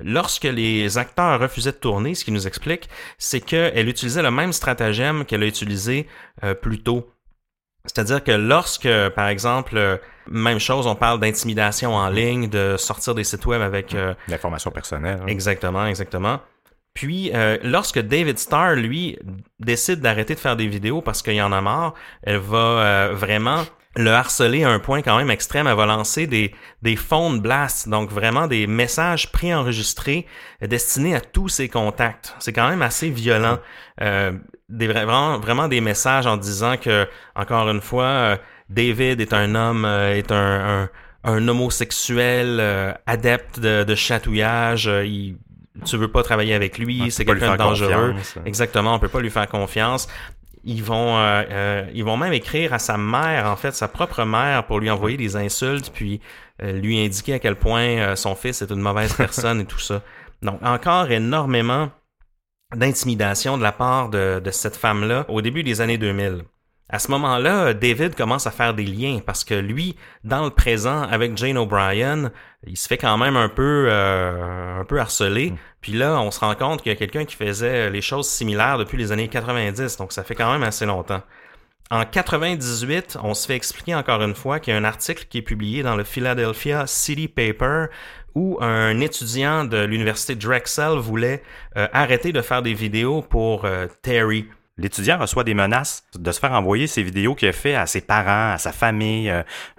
Lorsque 0.00 0.44
les 0.44 0.98
acteurs 0.98 1.40
refusaient 1.40 1.72
de 1.72 1.76
tourner, 1.76 2.14
ce 2.14 2.24
qui 2.24 2.32
nous 2.32 2.46
explique, 2.46 2.88
c'est 3.18 3.40
qu'elle 3.40 3.88
utilisait 3.88 4.22
le 4.22 4.30
même 4.30 4.52
stratagème 4.52 5.24
qu'elle 5.24 5.42
a 5.42 5.46
utilisé 5.46 6.06
euh, 6.42 6.54
plus 6.54 6.80
tôt 6.82 7.08
c'est-à-dire 7.84 8.24
que 8.24 8.32
lorsque, 8.32 8.88
par 9.14 9.28
exemple, 9.28 9.76
euh, 9.76 9.96
même 10.28 10.58
chose, 10.58 10.86
on 10.86 10.94
parle 10.94 11.20
d'intimidation 11.20 11.94
en 11.94 12.08
ligne, 12.08 12.48
de 12.48 12.76
sortir 12.78 13.14
des 13.14 13.24
sites 13.24 13.44
web 13.44 13.60
avec... 13.60 13.94
Euh, 13.94 14.14
L'information 14.28 14.70
personnelle. 14.70 15.20
Hein. 15.22 15.26
Exactement, 15.26 15.86
exactement. 15.86 16.40
Puis, 16.94 17.30
euh, 17.34 17.58
lorsque 17.62 17.98
David 17.98 18.38
Starr, 18.38 18.76
lui, 18.76 19.18
décide 19.60 20.00
d'arrêter 20.00 20.34
de 20.34 20.40
faire 20.40 20.56
des 20.56 20.66
vidéos 20.66 21.02
parce 21.02 21.22
qu'il 21.22 21.34
y 21.34 21.42
en 21.42 21.52
a 21.52 21.60
marre, 21.60 21.94
elle 22.22 22.38
va 22.38 23.10
vraiment 23.12 23.64
le 23.96 24.10
harceler 24.10 24.64
à 24.64 24.70
un 24.70 24.78
point 24.78 25.02
quand 25.02 25.16
même 25.16 25.30
extrême. 25.30 25.66
Elle 25.66 25.76
va 25.76 25.86
lancer 25.86 26.26
des, 26.26 26.54
des 26.82 26.96
phone 26.96 27.40
blasts, 27.40 27.88
donc 27.88 28.10
vraiment 28.10 28.46
des 28.46 28.66
messages 28.66 29.30
préenregistrés 29.30 30.26
destinés 30.62 31.14
à 31.14 31.20
tous 31.20 31.48
ses 31.48 31.68
contacts. 31.68 32.34
C'est 32.38 32.52
quand 32.52 32.68
même 32.68 32.82
assez 32.82 33.10
violent. 33.10 33.58
Euh, 34.00 34.32
des, 34.74 34.86
vraiment, 34.86 35.38
vraiment 35.38 35.68
des 35.68 35.80
messages 35.80 36.26
en 36.26 36.36
disant 36.36 36.76
que, 36.76 37.06
encore 37.34 37.68
une 37.68 37.80
fois, 37.80 38.04
euh, 38.04 38.36
David 38.68 39.20
est 39.20 39.32
un 39.32 39.54
homme, 39.54 39.84
euh, 39.84 40.16
est 40.16 40.32
un, 40.32 40.88
un 41.22 41.48
homosexuel 41.48 42.58
euh, 42.60 42.92
adepte 43.06 43.60
de, 43.60 43.84
de 43.84 43.94
chatouillage. 43.94 44.86
il, 44.86 45.36
tu 45.84 45.96
veux 45.96 46.08
pas 46.08 46.22
travailler 46.22 46.54
avec 46.54 46.78
lui, 46.78 47.10
c'est 47.10 47.24
quelqu'un 47.24 47.52
de 47.52 47.56
dangereux. 47.58 48.12
confiance. 48.12 48.46
Exactement, 48.46 48.94
on 48.94 48.98
peut 48.98 49.08
pas 49.08 49.20
lui 49.20 49.30
faire 49.30 49.48
confiance. 49.48 50.08
Ils 50.66 50.82
vont, 50.82 51.18
ils 51.92 52.04
vont 52.04 52.16
même 52.16 52.32
écrire 52.32 52.72
à 52.72 52.78
sa 52.78 52.96
mère, 52.96 53.50
en 53.50 53.56
fait, 53.56 53.72
sa 53.72 53.86
propre 53.86 54.24
mère, 54.24 54.64
pour 54.64 54.80
lui 54.80 54.88
envoyer 54.88 55.18
des 55.18 55.36
insultes, 55.36 55.90
puis 55.92 56.20
lui 56.62 57.04
indiquer 57.04 57.34
à 57.34 57.38
quel 57.38 57.56
point 57.56 58.16
son 58.16 58.34
fils 58.34 58.62
est 58.62 58.70
une 58.70 58.80
mauvaise 58.80 59.12
personne 59.16 59.60
et 59.60 59.64
tout 59.66 59.80
ça. 59.80 60.00
Donc, 60.40 60.60
encore 60.62 61.10
énormément 61.10 61.90
d'intimidation 62.74 63.58
de 63.58 63.62
la 63.62 63.72
part 63.72 64.08
de, 64.08 64.40
de 64.44 64.50
cette 64.50 64.76
femme-là 64.76 65.26
au 65.28 65.42
début 65.42 65.62
des 65.62 65.80
années 65.80 65.98
2000. 65.98 66.44
À 66.90 66.98
ce 66.98 67.10
moment-là, 67.12 67.72
David 67.72 68.14
commence 68.14 68.46
à 68.46 68.50
faire 68.50 68.74
des 68.74 68.84
liens 68.84 69.20
parce 69.24 69.42
que 69.42 69.54
lui, 69.54 69.96
dans 70.22 70.44
le 70.44 70.50
présent, 70.50 71.02
avec 71.02 71.36
Jane 71.36 71.56
O'Brien, 71.56 72.30
il 72.66 72.76
se 72.76 72.86
fait 72.86 72.98
quand 72.98 73.16
même 73.16 73.36
un 73.36 73.48
peu, 73.48 73.86
euh, 73.88 74.80
un 74.80 74.84
peu 74.84 75.00
harceler. 75.00 75.54
Puis 75.80 75.92
là, 75.92 76.20
on 76.20 76.30
se 76.30 76.40
rend 76.40 76.54
compte 76.54 76.82
qu'il 76.82 76.92
y 76.92 76.94
a 76.94 76.98
quelqu'un 76.98 77.24
qui 77.24 77.36
faisait 77.36 77.88
les 77.88 78.02
choses 78.02 78.28
similaires 78.28 78.76
depuis 78.76 78.98
les 78.98 79.12
années 79.12 79.28
90, 79.28 79.96
donc 79.96 80.12
ça 80.12 80.24
fait 80.24 80.34
quand 80.34 80.52
même 80.52 80.62
assez 80.62 80.84
longtemps. 80.84 81.22
En 81.90 82.04
98, 82.04 83.18
on 83.22 83.34
se 83.34 83.46
fait 83.46 83.56
expliquer 83.56 83.94
encore 83.94 84.22
une 84.22 84.34
fois 84.34 84.58
qu'il 84.58 84.72
y 84.72 84.76
a 84.76 84.80
un 84.80 84.84
article 84.84 85.26
qui 85.28 85.38
est 85.38 85.42
publié 85.42 85.82
dans 85.82 85.96
le 85.96 86.04
Philadelphia 86.04 86.86
City 86.86 87.28
Paper 87.28 87.86
où 88.34 88.58
un 88.60 89.00
étudiant 89.00 89.64
de 89.64 89.84
l'université 89.84 90.34
Drexel 90.34 90.98
voulait 90.98 91.42
euh, 91.76 91.86
arrêter 91.92 92.32
de 92.32 92.40
faire 92.42 92.62
des 92.62 92.74
vidéos 92.74 93.22
pour 93.22 93.64
euh, 93.64 93.86
Terry. 94.02 94.46
L'étudiant 94.76 95.18
reçoit 95.18 95.44
des 95.44 95.54
menaces 95.54 96.02
de 96.18 96.32
se 96.32 96.40
faire 96.40 96.50
envoyer 96.50 96.88
ses 96.88 97.04
vidéos 97.04 97.36
qu'il 97.36 97.46
a 97.48 97.52
fait 97.52 97.76
à 97.76 97.86
ses 97.86 98.00
parents, 98.00 98.54
à 98.54 98.58
sa 98.58 98.72
famille, 98.72 99.30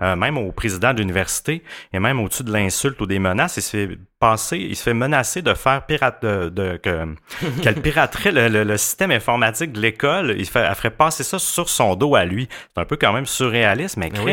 euh, 0.02 0.16
même 0.16 0.38
au 0.38 0.54
président 0.54 0.94
de 0.94 1.00
l'université, 1.00 1.64
et 1.92 2.00
même 2.00 2.18
au-dessus 2.22 2.46
de 2.46 2.54
l'insulte 2.54 3.02
ou 3.02 3.06
des 3.06 3.20
menaces, 3.20 3.58
il 3.58 3.62
se 3.62 3.72
fait 3.72 3.98
passer, 4.22 4.56
il 4.58 4.74
se 4.74 4.84
fait 4.84 4.94
menacer 4.94 5.42
de 5.42 5.54
faire 5.54 5.86
pirate, 5.86 6.24
de, 6.24 6.48
de- 6.48 6.78
que, 6.78 7.14
qu'elle 7.62 7.82
piraterait 7.82 8.32
le, 8.32 8.48
le- 8.48 8.64
le 8.64 8.78
système 8.78 9.12
informatique 9.12 9.74
de 9.74 9.82
l'école. 9.82 10.34
Il 10.38 10.46
fait, 10.46 10.62
elle 10.62 10.76
ferait 10.76 10.92
passer 10.92 11.24
ça 11.26 11.40
sur 11.40 11.68
son 11.68 11.96
dos 11.98 12.16
à 12.16 12.24
lui. 12.24 12.48
C'est 12.74 12.82
un 12.82 12.86
peu 12.86 12.96
quand 12.96 13.12
même 13.12 13.26
surréaliste, 13.26 13.98
mais 13.98 14.12
Oui. 14.18 14.32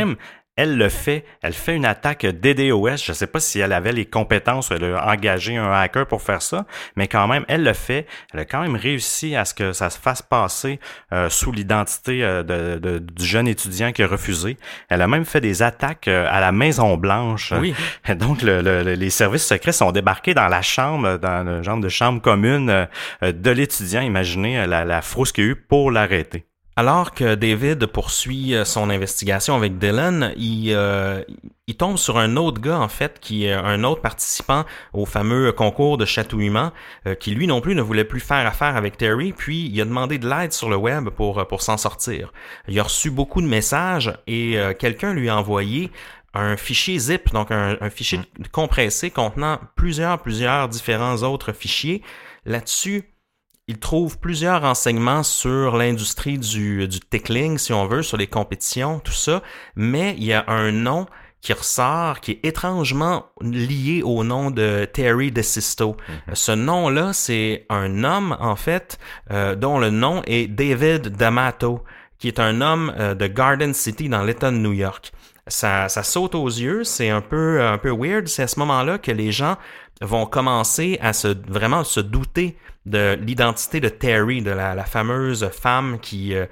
Elle 0.62 0.76
le 0.78 0.88
fait. 0.88 1.24
Elle 1.42 1.54
fait 1.54 1.74
une 1.74 1.84
attaque 1.84 2.24
DDoS. 2.24 2.98
Je 3.04 3.12
sais 3.12 3.26
pas 3.26 3.40
si 3.40 3.58
elle 3.58 3.72
avait 3.72 3.90
les 3.90 4.04
compétences, 4.06 4.70
elle 4.70 4.84
a 4.94 5.08
engagé 5.08 5.56
un 5.56 5.72
hacker 5.72 6.06
pour 6.06 6.22
faire 6.22 6.40
ça, 6.40 6.66
mais 6.94 7.08
quand 7.08 7.26
même, 7.26 7.44
elle 7.48 7.64
le 7.64 7.72
fait. 7.72 8.06
Elle 8.32 8.38
a 8.38 8.44
quand 8.44 8.62
même 8.62 8.76
réussi 8.76 9.34
à 9.34 9.44
ce 9.44 9.54
que 9.54 9.72
ça 9.72 9.90
se 9.90 9.98
fasse 9.98 10.22
passer 10.22 10.78
euh, 11.12 11.28
sous 11.28 11.50
l'identité 11.50 12.22
euh, 12.22 12.44
de, 12.44 12.78
de- 12.78 12.98
du 13.00 13.24
jeune 13.24 13.48
étudiant 13.48 13.90
qui 13.90 14.04
a 14.04 14.06
refusé. 14.06 14.56
Elle 14.88 15.02
a 15.02 15.08
même 15.08 15.24
fait 15.24 15.40
des 15.40 15.64
attaques 15.64 16.06
euh, 16.06 16.28
à 16.30 16.38
la 16.38 16.52
Maison 16.52 16.96
Blanche. 16.96 17.52
Oui. 17.60 17.74
Donc, 18.14 18.42
le- 18.42 18.62
le- 18.62 18.84
le- 18.84 18.94
les 18.94 19.10
services 19.10 19.44
secrets 19.46 19.72
sont 19.72 19.90
débarqués 19.90 20.34
dans 20.34 20.46
la 20.48 20.62
chambre, 20.62 21.16
dans 21.18 21.44
le 21.44 21.62
genre 21.64 21.78
de 21.80 21.88
chambre 21.88 22.22
commune 22.22 22.86
de 23.20 23.50
l'étudiant. 23.50 24.02
Imaginez 24.02 24.64
la, 24.68 24.84
la 24.84 25.02
frousse 25.02 25.32
qu'il 25.32 25.42
y 25.44 25.46
a 25.48 25.50
eu 25.50 25.56
pour 25.56 25.90
l'arrêter. 25.90 26.44
Alors 26.74 27.12
que 27.12 27.34
David 27.34 27.84
poursuit 27.86 28.54
euh, 28.54 28.64
son 28.64 28.88
investigation 28.88 29.54
avec 29.54 29.78
Dylan, 29.78 30.32
il, 30.36 30.72
euh, 30.72 31.22
il 31.66 31.76
tombe 31.76 31.98
sur 31.98 32.18
un 32.18 32.36
autre 32.36 32.60
gars, 32.60 32.78
en 32.78 32.88
fait, 32.88 33.18
qui 33.20 33.44
est 33.44 33.52
un 33.52 33.84
autre 33.84 34.00
participant 34.00 34.64
au 34.92 35.06
fameux 35.06 35.52
concours 35.52 35.98
de 35.98 36.04
chatouillement, 36.04 36.72
euh, 37.06 37.14
qui 37.14 37.30
lui 37.32 37.46
non 37.46 37.60
plus 37.60 37.74
ne 37.74 37.82
voulait 37.82 38.04
plus 38.04 38.20
faire 38.20 38.46
affaire 38.46 38.76
avec 38.76 38.96
Terry, 38.96 39.32
puis 39.32 39.66
il 39.72 39.80
a 39.80 39.84
demandé 39.84 40.18
de 40.18 40.28
l'aide 40.28 40.52
sur 40.52 40.70
le 40.70 40.76
web 40.76 41.10
pour, 41.10 41.46
pour 41.46 41.62
s'en 41.62 41.76
sortir. 41.76 42.32
Il 42.68 42.80
a 42.80 42.82
reçu 42.82 43.10
beaucoup 43.10 43.42
de 43.42 43.46
messages 43.46 44.12
et 44.26 44.58
euh, 44.58 44.72
quelqu'un 44.72 45.12
lui 45.12 45.28
a 45.28 45.36
envoyé 45.36 45.90
un 46.34 46.56
fichier 46.56 46.98
zip, 46.98 47.32
donc 47.32 47.50
un, 47.50 47.76
un 47.80 47.90
fichier 47.90 48.20
compressé 48.50 49.10
contenant 49.10 49.60
plusieurs, 49.76 50.20
plusieurs 50.20 50.68
différents 50.68 51.22
autres 51.22 51.52
fichiers. 51.52 52.02
Là-dessus, 52.44 53.11
il 53.68 53.78
trouve 53.78 54.18
plusieurs 54.18 54.62
renseignements 54.62 55.22
sur 55.22 55.76
l'industrie 55.76 56.38
du, 56.38 56.88
du 56.88 57.00
tickling, 57.00 57.58
si 57.58 57.72
on 57.72 57.86
veut, 57.86 58.02
sur 58.02 58.16
les 58.16 58.26
compétitions, 58.26 58.98
tout 58.98 59.12
ça, 59.12 59.42
mais 59.76 60.14
il 60.18 60.24
y 60.24 60.32
a 60.32 60.44
un 60.48 60.72
nom 60.72 61.06
qui 61.42 61.52
ressort, 61.52 62.20
qui 62.20 62.32
est 62.32 62.46
étrangement 62.46 63.26
lié 63.40 64.02
au 64.04 64.22
nom 64.22 64.50
de 64.50 64.88
Terry 64.92 65.32
DeSisto. 65.32 65.96
Ce 66.32 66.52
nom-là, 66.52 67.12
c'est 67.12 67.66
un 67.68 68.04
homme, 68.04 68.36
en 68.40 68.54
fait, 68.54 68.98
euh, 69.32 69.56
dont 69.56 69.80
le 69.80 69.90
nom 69.90 70.22
est 70.26 70.46
David 70.46 71.08
D'Amato, 71.16 71.82
qui 72.18 72.28
est 72.28 72.38
un 72.38 72.60
homme 72.60 72.94
euh, 72.96 73.14
de 73.14 73.26
Garden 73.26 73.74
City 73.74 74.08
dans 74.08 74.22
l'État 74.22 74.52
de 74.52 74.56
New 74.56 74.72
York. 74.72 75.12
Ça, 75.48 75.88
ça 75.88 76.04
saute 76.04 76.36
aux 76.36 76.46
yeux, 76.46 76.84
c'est 76.84 77.10
un 77.10 77.20
peu, 77.20 77.60
un 77.60 77.76
peu 77.76 77.90
weird. 77.90 78.28
C'est 78.28 78.44
à 78.44 78.46
ce 78.46 78.60
moment-là 78.60 78.98
que 78.98 79.10
les 79.10 79.32
gens 79.32 79.56
vont 80.03 80.26
commencer 80.26 80.98
à 81.00 81.12
se 81.12 81.28
vraiment 81.50 81.84
se 81.84 82.00
douter 82.00 82.57
de 82.86 83.16
l'identité 83.20 83.80
de 83.80 83.88
Terry, 83.88 84.42
de 84.42 84.50
la, 84.50 84.84
fameuse 84.84 85.48
femme 85.50 85.98
qui 86.00 86.34
euh, 86.34 86.46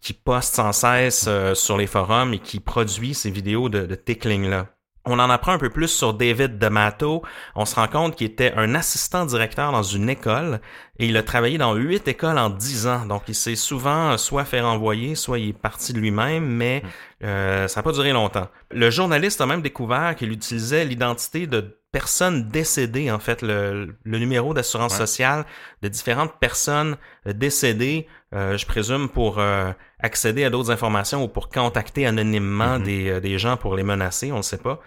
qui 0.00 0.14
poste 0.14 0.54
sans 0.54 0.72
cesse 0.72 1.26
euh, 1.28 1.54
sur 1.54 1.76
les 1.76 1.86
forums 1.86 2.32
et 2.34 2.38
qui 2.38 2.58
produit 2.60 3.14
ces 3.14 3.30
vidéos 3.30 3.68
de, 3.68 3.84
de 3.84 3.94
tickling 3.94 4.48
là. 4.48 4.66
On 5.06 5.18
en 5.18 5.30
apprend 5.30 5.52
un 5.52 5.58
peu 5.58 5.70
plus 5.70 5.88
sur 5.88 6.12
David 6.12 6.58
D'Amato. 6.58 7.22
On 7.54 7.64
se 7.64 7.74
rend 7.74 7.88
compte 7.88 8.16
qu'il 8.16 8.26
était 8.26 8.52
un 8.56 8.74
assistant 8.74 9.24
directeur 9.24 9.72
dans 9.72 9.82
une 9.82 10.10
école 10.10 10.60
et 10.98 11.06
il 11.06 11.16
a 11.16 11.22
travaillé 11.22 11.56
dans 11.56 11.74
huit 11.74 12.06
écoles 12.06 12.38
en 12.38 12.50
dix 12.50 12.86
ans. 12.86 13.06
Donc, 13.06 13.22
il 13.26 13.34
s'est 13.34 13.56
souvent 13.56 14.18
soit 14.18 14.44
fait 14.44 14.60
renvoyer, 14.60 15.14
soit 15.14 15.38
il 15.38 15.48
est 15.48 15.58
parti 15.58 15.94
de 15.94 15.98
lui-même, 16.00 16.44
mais 16.44 16.82
euh, 17.24 17.66
ça 17.66 17.80
n'a 17.80 17.82
pas 17.82 17.92
duré 17.92 18.12
longtemps. 18.12 18.48
Le 18.70 18.90
journaliste 18.90 19.40
a 19.40 19.46
même 19.46 19.62
découvert 19.62 20.14
qu'il 20.16 20.32
utilisait 20.32 20.84
l'identité 20.84 21.46
de 21.46 21.79
personnes 21.92 22.48
décédées, 22.48 23.10
en 23.10 23.18
fait, 23.18 23.42
le, 23.42 23.96
le 24.04 24.18
numéro 24.18 24.54
d'assurance 24.54 24.92
Ouais. 24.92 24.98
sociale 24.98 25.44
de 25.82 25.88
différentes 25.88 26.34
personnes 26.40 26.96
euh, 27.26 27.32
décédées, 27.32 28.06
euh, 28.34 28.56
je 28.56 28.66
présume, 28.66 29.08
pour 29.08 29.38
euh, 29.38 29.72
accéder 29.98 30.44
à 30.44 30.50
d'autres 30.50 30.70
informations 30.70 31.24
ou 31.24 31.28
pour 31.28 31.48
contacter 31.48 32.06
anonymement 32.06 32.78
Mhm. 32.78 32.84
des, 32.84 33.10
euh, 33.10 33.20
des 33.20 33.38
gens 33.38 33.56
pour 33.56 33.74
les 33.76 33.82
menacer, 33.82 34.30
on 34.32 34.38
ne 34.38 34.42
sait 34.42 34.58
pas. 34.58 34.80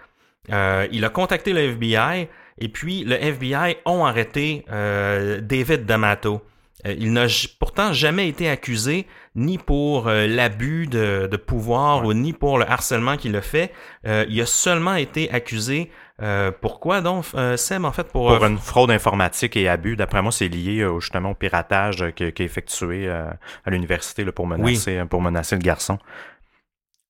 Euh, 0.52 0.86
il 0.92 1.04
a 1.04 1.08
contacté 1.08 1.52
le 1.52 1.60
FBI 1.60 2.28
et 2.58 2.68
puis 2.68 3.04
le 3.04 3.14
FBI 3.16 3.76
ont 3.86 4.04
arrêté 4.04 4.64
euh, 4.70 5.40
David 5.40 5.86
D'Amato. 5.86 6.42
Il 6.86 7.14
n'a 7.14 7.24
pourtant 7.58 7.94
jamais 7.94 8.28
été 8.28 8.46
accusé 8.50 9.06
ni 9.34 9.56
pour 9.56 10.06
euh, 10.06 10.26
l'abus 10.26 10.86
de, 10.86 11.26
de 11.30 11.36
pouvoir 11.38 12.04
ou 12.04 12.12
ni 12.12 12.34
pour 12.34 12.58
le 12.58 12.70
harcèlement 12.70 13.16
qu'il 13.16 13.34
a 13.36 13.40
fait. 13.40 13.72
Euh, 14.06 14.26
il 14.28 14.38
a 14.42 14.44
seulement 14.46 14.94
été 14.94 15.30
accusé. 15.30 15.90
Euh, 16.22 16.52
pourquoi 16.52 17.00
donc, 17.00 17.24
euh, 17.34 17.56
Seb, 17.56 17.84
en 17.84 17.92
fait, 17.92 18.04
pour... 18.04 18.28
Pour 18.28 18.44
euh, 18.44 18.48
une 18.48 18.58
fraude 18.58 18.90
informatique 18.90 19.56
et 19.56 19.68
abus, 19.68 19.96
d'après 19.96 20.22
moi, 20.22 20.30
c'est 20.30 20.48
lié 20.48 20.80
euh, 20.80 21.00
justement 21.00 21.30
au 21.32 21.34
piratage 21.34 22.02
euh, 22.02 22.10
qui, 22.10 22.32
qui 22.32 22.42
est 22.42 22.46
effectué 22.46 23.08
euh, 23.08 23.30
à 23.64 23.70
l'université 23.70 24.24
pour 24.26 24.46
menacer 24.46 25.04
pour 25.10 25.20
menacer 25.20 25.56
le 25.56 25.62
garçon. 25.62 25.98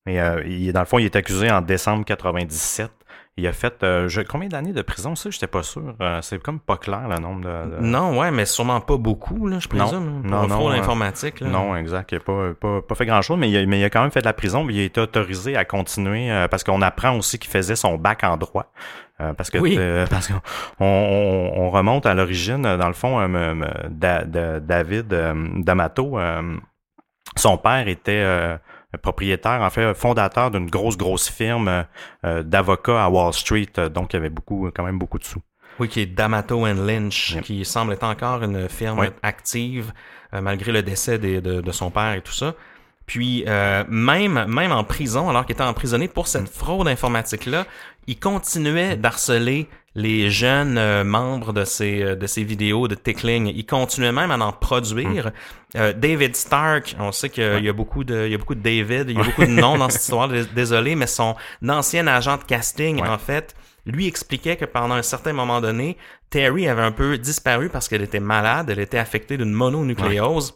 Et 0.07 0.19
euh, 0.19 0.43
il, 0.45 0.71
dans 0.73 0.79
le 0.79 0.85
fond, 0.85 0.97
il 0.99 1.05
est 1.05 1.15
accusé 1.15 1.51
en 1.51 1.61
décembre 1.61 2.05
97. 2.05 2.91
Il 3.37 3.45
a 3.47 3.51
fait 3.51 3.83
euh, 3.83 4.07
je- 4.07 4.21
combien 4.21 4.47
d'années 4.47 4.71
de 4.71 4.81
prison, 4.81 5.13
ça, 5.15 5.29
j'étais 5.29 5.47
pas 5.47 5.61
sûr. 5.61 5.93
Euh, 5.99 6.19
c'est 6.21 6.41
comme 6.41 6.57
pas 6.61 6.77
clair 6.77 7.09
le 7.09 7.17
nombre 7.17 7.41
de. 7.41 7.75
de- 7.75 7.81
Non, 7.81 8.17
ouais, 8.17 8.31
mais 8.31 8.45
sûrement 8.45 8.79
pas 8.79 8.95
beaucoup, 8.95 9.47
là, 9.47 9.59
je 9.59 9.67
Non. 9.75 9.83
présume. 9.87 10.21
Non, 10.23 10.47
non, 10.47 10.55
fraude 10.55 10.73
euh, 10.73 10.79
informatique. 10.79 11.41
Là. 11.41 11.49
Non, 11.49 11.75
exact. 11.75 12.13
Il 12.13 12.15
n'a 12.15 12.19
pas, 12.21 12.53
pas, 12.53 12.81
pas 12.81 12.95
fait 12.95 13.05
grand-chose, 13.05 13.37
mais 13.37 13.49
il, 13.49 13.57
a, 13.57 13.65
mais 13.65 13.81
il 13.81 13.83
a 13.83 13.89
quand 13.89 14.01
même 14.01 14.11
fait 14.11 14.21
de 14.21 14.25
la 14.25 14.31
prison. 14.31 14.65
Il 14.69 14.79
a 14.79 14.83
été 14.83 15.01
autorisé 15.01 15.57
à 15.57 15.65
continuer 15.65 16.31
euh, 16.31 16.47
parce 16.47 16.63
qu'on 16.63 16.81
apprend 16.81 17.17
aussi 17.17 17.37
qu'il 17.37 17.51
faisait 17.51 17.75
son 17.75 17.95
bac 17.97 18.23
en 18.23 18.37
droit. 18.37 18.71
Euh, 19.19 19.33
parce 19.33 19.49
que 19.49 19.57
Oui. 19.57 19.75
euh, 19.77 20.05
parce 20.09 20.29
qu'on 20.29 20.39
on, 20.79 21.51
on 21.57 21.69
remonte 21.71 22.05
à 22.05 22.13
l'origine, 22.13 22.61
dans 22.61 22.87
le 22.87 22.93
fond, 22.93 23.19
euh, 23.19 23.53
Da- 23.89 24.23
Da- 24.23 24.61
David 24.61 25.07
D'Amato, 25.07 26.17
son 27.35 27.57
père 27.57 27.87
était 27.89 28.23
propriétaire, 29.01 29.61
en 29.61 29.69
fait, 29.69 29.93
fondateur 29.93 30.51
d'une 30.51 30.69
grosse, 30.69 30.97
grosse 30.97 31.29
firme 31.29 31.85
euh, 32.25 32.43
d'avocats 32.43 33.03
à 33.05 33.09
Wall 33.09 33.33
Street. 33.33 33.67
euh, 33.77 33.89
donc, 33.89 34.13
il 34.13 34.17
y 34.17 34.19
avait 34.19 34.29
beaucoup, 34.29 34.69
quand 34.75 34.83
même 34.83 34.97
beaucoup 34.99 35.19
de 35.19 35.23
sous. 35.25 35.41
Oui, 35.79 35.89
qui 35.89 35.99
est 36.01 36.05
D'Amato 36.05 36.65
and 36.65 36.85
Lynch, 36.85 37.31
Yep. 37.35 37.43
qui 37.43 37.65
semble 37.65 37.93
être 37.93 38.03
encore 38.05 38.43
une 38.43 38.69
firme 38.69 38.99
Oui. 38.99 39.07
active 39.23 39.91
euh, 40.33 40.41
malgré 40.41 40.71
le 40.71 40.81
décès 40.83 41.17
de, 41.19 41.39
de 41.39 41.71
son 41.71 41.91
père 41.91 42.13
et 42.13 42.21
tout 42.21 42.31
ça. 42.31 42.53
Puis 43.05 43.43
euh, 43.47 43.83
même 43.87 44.45
même 44.47 44.71
en 44.71 44.83
prison, 44.83 45.29
alors 45.29 45.45
qu'il 45.45 45.53
était 45.53 45.63
emprisonné 45.63 46.07
pour 46.07 46.23
Mm. 46.23 46.27
cette 46.27 46.49
fraude 46.49 46.87
informatique 46.87 47.45
là, 47.45 47.65
il 48.07 48.17
continuait 48.19 48.95
d'harceler 48.97 49.67
les 49.97 50.29
jeunes 50.29 50.77
euh, 50.77 51.03
membres 51.05 51.53
de 51.53 51.63
ces 51.63 52.01
euh, 52.03 52.15
de 52.15 52.27
ces 52.27 52.43
vidéos 52.43 52.87
de 52.87 52.95
tickling. 52.95 53.47
Il 53.55 53.65
continuait 53.65 54.11
même 54.11 54.29
à 54.31 54.37
en 54.37 54.51
produire. 54.51 55.31
Euh, 55.77 55.93
David 55.93 56.35
Stark, 56.35 56.95
on 56.99 57.11
sait 57.11 57.29
qu'il. 57.29 57.43
Ouais. 57.43 57.61
y 57.63 57.69
a 57.69 57.73
beaucoup 57.73 58.03
de 58.03 58.25
il 58.25 58.31
y 58.31 58.35
a 58.35 58.37
beaucoup 58.37 58.55
de 58.55 58.61
David, 58.61 59.09
il 59.09 59.17
y 59.17 59.19
a 59.19 59.23
beaucoup 59.23 59.41
de 59.45 59.51
noms 59.51 59.77
dans 59.77 59.89
cette 59.89 60.01
histoire. 60.03 60.27
dés- 60.27 60.45
Désolé, 60.53 60.95
mais 60.95 61.07
son 61.07 61.35
ancien 61.67 62.07
agent 62.07 62.37
de 62.37 62.43
casting 62.43 63.01
Ouais. 63.01 63.07
en 63.09 63.17
fait 63.17 63.55
lui 63.87 64.07
expliquait 64.07 64.55
que 64.57 64.65
pendant 64.65 64.95
un 64.95 65.03
certain 65.03 65.31
moment 65.31 65.61
donné, 65.61 65.95
Terry 66.31 66.67
avait 66.67 66.81
un 66.81 66.91
peu 66.91 67.17
disparu 67.19 67.69
parce 67.69 67.87
qu'elle 67.87 68.01
était 68.01 68.19
malade, 68.19 68.69
elle 68.71 68.79
était 68.79 68.97
affectée 68.97 69.37
d'une 69.37 69.51
mononucléose. 69.53 70.55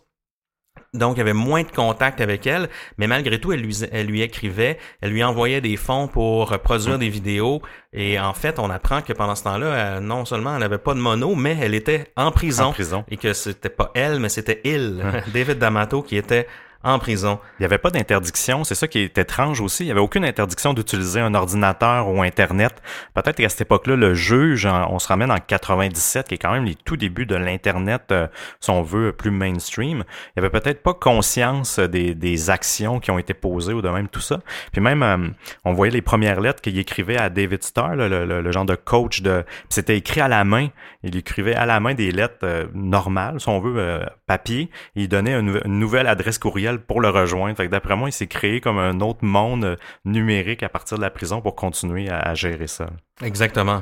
Donc, 0.94 1.16
il 1.16 1.20
y 1.20 1.22
avait 1.22 1.34
moins 1.34 1.64
de 1.64 1.72
contact 1.72 2.22
avec 2.22 2.48
elle, 2.48 2.70
mais 2.98 3.08
malgré 3.08 3.40
tout, 3.40 3.52
elle 3.52 3.62
lui, 3.62 3.78
elle 3.92 4.08
lui 4.08 4.22
écrivait, 4.22 4.78
elle 5.02 5.12
lui 5.12 5.24
envoyait 5.24 5.62
des 5.62 5.78
fonds 5.78 6.08
pour 6.08 6.58
produire 6.60 6.98
des 6.98 7.10
vidéos. 7.10 7.62
Et 7.94 8.20
en 8.20 8.34
fait, 8.34 8.60
on 8.60 8.70
apprend 8.70 9.02
que 9.02 9.14
pendant 9.14 9.36
ce 9.36 9.44
temps-là, 9.44 10.00
non 10.00 10.26
seulement 10.26 10.54
elle 10.54 10.60
n'avait 10.60 10.78
pas 10.78 10.94
de 10.94 11.00
mono, 11.00 11.36
mais 11.36 11.58
elle 11.60 11.74
était 11.74 12.12
en 12.16 12.32
prison. 12.32 12.66
En 12.66 12.74
prison. 12.74 13.06
Et 13.10 13.18
que 13.18 13.34
c'était 13.34 13.70
pas 13.70 13.92
elle, 13.96 14.20
mais 14.20 14.30
c'était 14.30 14.62
il, 14.64 15.04
David 15.34 15.58
D'Amato, 15.60 16.02
qui 16.02 16.18
était 16.18 16.48
en 16.84 16.98
prison. 16.98 17.40
Il 17.60 17.64
n'y 17.64 17.66
avait 17.66 17.78
pas 17.78 17.90
d'interdiction, 17.90 18.64
c'est 18.64 18.76
ça 18.76 18.88
qui 18.88 19.00
est 19.00 19.18
étrange 19.18 19.60
aussi. 19.60 19.84
Il 19.84 19.88
n'y 19.88 19.92
avait 19.92 20.00
aucune 20.00 20.24
interdiction 20.24 20.74
d'utiliser 20.74 21.20
un 21.20 21.34
ordinateur 21.34 22.08
ou 22.08 22.22
Internet. 22.22 22.82
Peut-être 23.14 23.36
qu'à 23.36 23.50
cette 23.50 23.62
époque-là, 23.62 23.98
le 23.98 24.14
juge, 24.14 24.66
on 24.66 24.98
se 24.98 25.08
ramène 25.08 25.30
en 25.30 25.40
97, 25.46 26.30
qui 26.30 26.36
est 26.36 26.38
quand 26.38 26.54
même 26.54 26.64
les 26.64 26.76
tout 26.76 26.96
débuts 26.96 27.26
de 27.26 27.36
l'Internet, 27.36 28.04
euh, 28.12 28.28
si 28.62 28.70
on 28.70 28.82
veut, 28.82 29.12
plus 29.12 29.32
mainstream. 29.32 30.04
Il 30.36 30.42
n'y 30.42 30.46
avait 30.46 30.50
peut-être 30.50 30.82
pas 30.82 30.94
conscience 30.94 31.80
des, 31.80 32.16
des, 32.16 32.50
actions 32.50 33.00
qui 33.00 33.12
ont 33.12 33.20
été 33.20 33.34
posées 33.34 33.74
ou 33.74 33.82
de 33.82 33.90
même 33.90 34.08
tout 34.08 34.22
ça. 34.22 34.40
Puis 34.72 34.82
même, 34.82 35.04
euh, 35.04 35.28
on 35.66 35.74
voyait 35.74 35.92
les 35.92 36.02
premières 36.02 36.40
lettres 36.40 36.62
qu'il 36.62 36.78
écrivait 36.80 37.18
à 37.18 37.30
David 37.30 37.64
Starr, 37.64 37.96
le, 37.96 38.08
le, 38.08 38.52
genre 38.52 38.66
de 38.66 38.76
coach 38.76 39.22
de... 39.22 39.44
C'était 39.68 39.98
écrit 39.98 40.22
à 40.22 40.30
la 40.30 40.46
main. 40.46 40.70
Il 41.04 41.16
écrivait 41.18 41.56
à 41.56 41.66
la 41.66 41.80
main 41.82 41.94
des 41.94 42.12
lettres 42.12 42.38
euh, 42.44 42.68
normales, 42.74 43.42
si 43.42 43.50
on 43.50 43.60
veut, 43.60 44.02
papier. 44.26 44.70
il 44.96 45.10
donnait 45.10 45.34
une, 45.34 45.60
une 45.66 45.80
nouvelle 45.80 46.08
adresse 46.08 46.38
courriel 46.38 46.69
pour 46.78 47.02
le 47.02 47.10
rejoindre. 47.10 47.58
Fait 47.58 47.68
d'après 47.68 47.96
moi, 47.96 48.10
il 48.10 48.12
s'est 48.12 48.28
créé 48.28 48.62
comme 48.62 48.78
un 48.78 49.00
autre 49.02 49.24
monde 49.26 49.66
euh, 49.66 49.76
numérique 50.06 50.62
à 50.62 50.70
partir 50.70 50.98
de 50.98 51.02
la 51.02 51.10
prison 51.10 51.42
pour 51.42 51.56
continuer 51.56 52.10
à, 52.10 52.36
gérer 52.36 52.68
ça. 52.68 52.90
Exactement. 53.24 53.82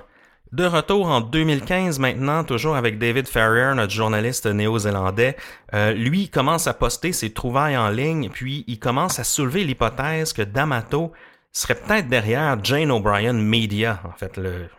De 0.53 0.63
retour 0.63 1.07
en 1.07 1.19
2015 1.19 1.99
maintenant, 1.99 2.45
toujours 2.45 2.77
avec 2.77 2.97
David 2.97 3.27
Ferrier, 3.27 3.75
notre 3.75 3.91
journaliste 3.91 4.45
néo-zélandais, 4.45 5.35
euh, 5.73 5.91
lui 5.91 6.29
commence 6.29 6.67
à 6.67 6.73
poster 6.73 7.11
ses 7.11 7.33
trouvailles 7.33 7.75
en 7.75 7.89
ligne, 7.89 8.29
puis 8.29 8.63
il 8.67 8.79
commence 8.79 9.19
à 9.19 9.25
soulever 9.25 9.65
l'hypothèse 9.65 10.31
que 10.31 10.41
D'Amato 10.41 11.11
serait 11.51 11.75
peut-être 11.75 12.07
derrière 12.07 12.63
Jane 12.63 12.91
O'Brien 12.91 13.33
Media, 13.33 13.99
en 14.05 14.17
fait, 14.17 14.37
le, 14.37 14.69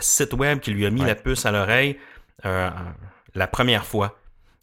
site 0.00 0.34
web 0.34 0.60
qui 0.60 0.72
lui 0.72 0.84
a 0.84 0.90
mis 0.90 1.04
la 1.04 1.14
puce 1.14 1.46
à 1.46 1.52
l'oreille 1.52 1.96
euh, 2.44 2.70
la 3.34 3.46
première 3.46 3.84
fois. 3.84 4.18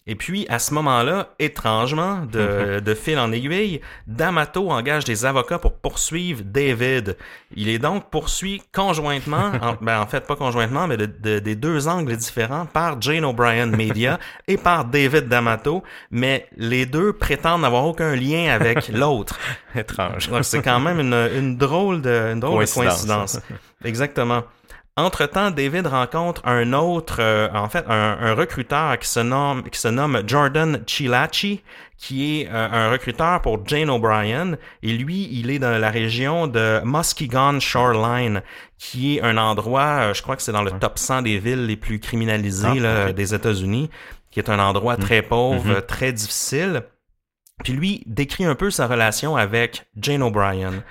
Et 0.07 0.15
puis, 0.15 0.45
à 0.49 0.59
ce 0.59 0.71
moment-là, 0.75 1.29
étrangement, 1.39 2.25
de, 2.31 2.79
de, 2.79 2.93
fil 2.93 3.17
en 3.17 3.31
aiguille, 3.31 3.81
D'Amato 4.05 4.69
engage 4.69 5.03
des 5.03 5.25
avocats 5.25 5.57
pour 5.57 5.73
poursuivre 5.73 6.43
David. 6.45 7.17
Il 7.55 7.69
est 7.69 7.79
donc 7.79 8.11
poursuivi 8.11 8.61
conjointement, 8.71 9.51
en, 9.63 9.73
ben 9.81 9.99
en 9.99 10.05
fait 10.05 10.27
pas 10.27 10.35
conjointement, 10.35 10.85
mais 10.85 10.97
de, 10.97 11.39
des 11.39 11.55
deux 11.55 11.87
angles 11.87 12.15
différents, 12.17 12.67
par 12.67 13.01
Jane 13.01 13.25
O'Brien 13.25 13.65
Media 13.65 14.19
et 14.47 14.57
par 14.57 14.85
David 14.85 15.27
D'Amato, 15.27 15.81
mais 16.11 16.47
les 16.55 16.85
deux 16.85 17.11
prétendent 17.11 17.61
n'avoir 17.61 17.85
aucun 17.85 18.15
lien 18.15 18.53
avec 18.53 18.87
l'autre. 18.93 19.39
Étrange. 19.73 20.29
Donc 20.29 20.45
c'est 20.45 20.61
quand 20.61 20.79
même 20.79 20.99
une, 20.99 21.29
une 21.35 21.57
drôle 21.57 22.03
de, 22.03 22.31
une 22.33 22.39
drôle 22.39 22.57
coïncidence. 22.57 23.03
de 23.03 23.07
coïncidence. 23.07 23.39
Exactement. 23.83 24.43
Entre-temps, 24.97 25.51
David 25.51 25.87
rencontre 25.87 26.41
un 26.45 26.71
autre, 26.71 27.17
euh, 27.19 27.49
en 27.53 27.67
fait, 27.67 27.83
un, 27.89 28.33
recruteur 28.33 28.97
qui 28.97 29.09
se 29.09 29.19
nomme, 29.19 29.63
qui 29.63 29.77
se 29.77 29.89
nomme 29.89 30.23
Jordan 30.25 30.81
Chilachi, 30.87 31.61
qui 31.97 32.39
est 32.39 32.47
euh, 32.47 32.67
un 32.71 32.89
recruteur 32.89 33.41
pour 33.41 33.67
Jane 33.67 33.89
O'Brien. 33.89 34.53
Et 34.83 34.93
lui, 34.93 35.27
il 35.33 35.51
est 35.51 35.59
dans 35.59 35.77
la 35.77 35.89
région 35.89 36.47
de 36.47 36.79
Muskegon 36.85 37.59
Shoreline, 37.59 38.41
qui 38.77 39.17
est 39.17 39.21
un 39.21 39.35
endroit, 39.35 39.81
euh, 39.99 40.13
je 40.13 40.21
crois 40.21 40.37
que 40.37 40.41
c'est 40.41 40.53
dans 40.53 40.63
le 40.63 40.71
top 40.71 40.97
100 40.97 41.23
des 41.23 41.39
villes 41.39 41.65
les 41.65 41.75
plus 41.75 41.99
criminalisées 41.99 42.85
ah, 42.85 43.11
des 43.11 43.35
États-Unis, 43.35 43.89
qui 44.31 44.39
est 44.39 44.49
un 44.49 44.59
endroit 44.59 44.95
très 44.95 45.21
mm. 45.21 45.25
pauvre, 45.25 45.73
mm-hmm. 45.73 45.85
très 45.87 46.13
difficile. 46.13 46.83
Puis 47.65 47.73
lui 47.73 48.03
décrit 48.05 48.45
un 48.45 48.55
peu 48.55 48.71
sa 48.71 48.87
relation 48.87 49.35
avec 49.35 49.87
Jane 49.97 50.23
O'Brien. 50.23 50.83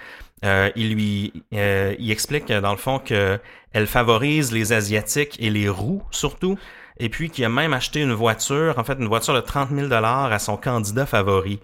Euh, 0.45 0.71
il 0.77 0.95
lui 0.95 1.33
euh, 1.55 1.95
il 1.99 2.11
explique 2.11 2.53
dans 2.53 2.73
le 2.73 2.77
fond 2.77 2.99
que 2.99 3.39
elle 3.73 3.87
favorise 3.87 4.53
les 4.53 4.73
asiatiques 4.73 5.37
et 5.41 5.49
les 5.49 5.69
roux 5.71 6.03
surtout 6.11 6.59
et 6.99 7.09
puis 7.09 7.31
qu'il 7.31 7.45
a 7.45 7.49
même 7.49 7.73
acheté 7.73 8.03
une 8.03 8.13
voiture 8.13 8.79
en 8.79 8.85
fait 8.85 8.99
une 8.99 9.09
voiture 9.09 9.33
de 9.35 9.41
30 9.41 9.71
000 9.71 9.89
dollars 9.89 10.33
à 10.33 10.39
son 10.39 10.57
candidat 10.57 11.07
favori. 11.07 11.61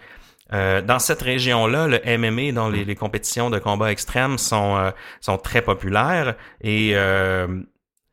Euh, 0.53 0.81
dans 0.83 0.99
cette 0.99 1.22
région-là, 1.22 1.87
le 1.87 2.01
MMA, 2.18 2.51
dans 2.53 2.68
les, 2.68 2.97
compétitions 2.97 3.51
de 3.51 3.61
combat 3.61 3.93
extrême, 3.93 4.37
sont, 4.37 4.93
sont 5.20 5.39
très 5.39 5.62
populaires 5.62 6.35
et 6.61 6.95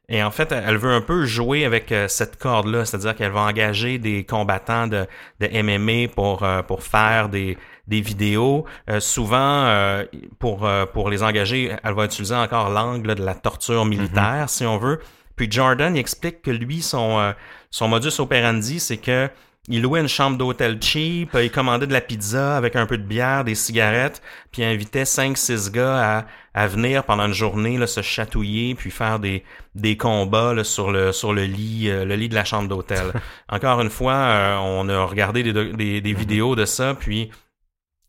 et 0.09 0.23
en 0.23 0.31
fait, 0.31 0.53
elle 0.53 0.77
veut 0.77 0.93
un 0.93 1.01
peu 1.01 1.25
jouer 1.25 1.65
avec 1.65 1.93
cette 2.07 2.37
corde-là, 2.37 2.85
c'est-à-dire 2.85 3.13
qu'elle 3.13 3.33
va 3.33 3.41
engager 3.41 3.97
des 3.97 4.23
combattants 4.23 4.87
de, 4.87 5.05
de 5.41 5.47
MMA 5.61 6.13
pour, 6.13 6.47
pour 6.65 6.83
faire 6.83 7.27
des, 7.27 7.57
des 7.87 8.01
vidéos. 8.01 8.65
Euh, 8.89 8.99
souvent, 8.99 9.65
euh, 9.65 10.03
pour, 10.39 10.65
euh, 10.65 10.85
pour 10.85 11.09
les 11.09 11.23
engager, 11.23 11.71
elle 11.83 11.93
va 11.93 12.05
utiliser 12.05 12.35
encore 12.35 12.69
l'angle 12.69 13.15
de 13.15 13.23
la 13.23 13.35
torture 13.35 13.85
militaire, 13.85 14.41
mhm. 14.41 14.47
si 14.47 14.65
on 14.65 14.77
veut. 14.77 14.99
Puis 15.35 15.47
Jordan 15.49 15.95
il 15.95 15.99
explique 15.99 16.41
que 16.41 16.51
lui, 16.51 16.81
son, 16.81 17.33
son 17.69 17.87
modus 17.87 18.19
operandi, 18.19 18.79
c'est 18.79 18.97
que 18.97 19.29
il 19.69 19.81
louait 19.81 19.99
une 19.99 20.07
chambre 20.07 20.37
d'hôtel 20.37 20.81
cheap, 20.81 21.37
il 21.39 21.51
commandait 21.51 21.87
de 21.87 21.93
la 21.93 21.99
pizza 21.99 22.55
avec 22.55 22.77
un 22.77 22.85
peu 22.85 22.97
de 22.97 23.03
bière, 23.03 23.43
des 23.43 23.53
cigarettes, 23.53 24.21
puis 24.51 24.61
il 24.61 24.65
invitait 24.65 25.03
5-6 25.03 25.71
gars 25.71 26.19
à, 26.19 26.25
à 26.53 26.67
venir 26.67 27.03
pendant 27.03 27.25
une 27.25 27.33
journée 27.33 27.77
là, 27.77 27.85
se 27.85 28.01
chatouiller, 28.01 28.75
puis 28.75 28.89
faire 28.89 29.19
des, 29.19 29.43
des 29.75 29.97
combats 29.97 30.53
là, 30.53 30.63
sur, 30.63 30.89
le, 30.89 31.11
sur 31.11 31.33
le 31.33 31.43
lit 31.43 31.89
le 31.89 32.15
lit 32.15 32.29
de 32.29 32.35
la 32.35 32.45
chambre 32.45 32.69
d'hôtel. 32.69 33.11
Encore 33.49 33.81
une 33.81 33.89
fois, 33.89 34.57
on 34.63 34.87
a 34.87 35.03
regardé 35.03 35.43
des, 35.43 35.51
des, 35.53 36.01
des, 36.01 36.13
mhm. 36.13 36.17
vidéos 36.17 36.55
de 36.55 36.65
ça, 36.65 36.95
puis 36.97 37.29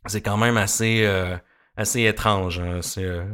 c'est 0.07 0.21
quand 0.21 0.37
même 0.37 0.57
assez 0.57 1.03
euh, 1.05 1.37
assez 1.79 2.05
étrange. 2.07 2.59
Hein. 2.59 2.81
Euh, 2.99 3.25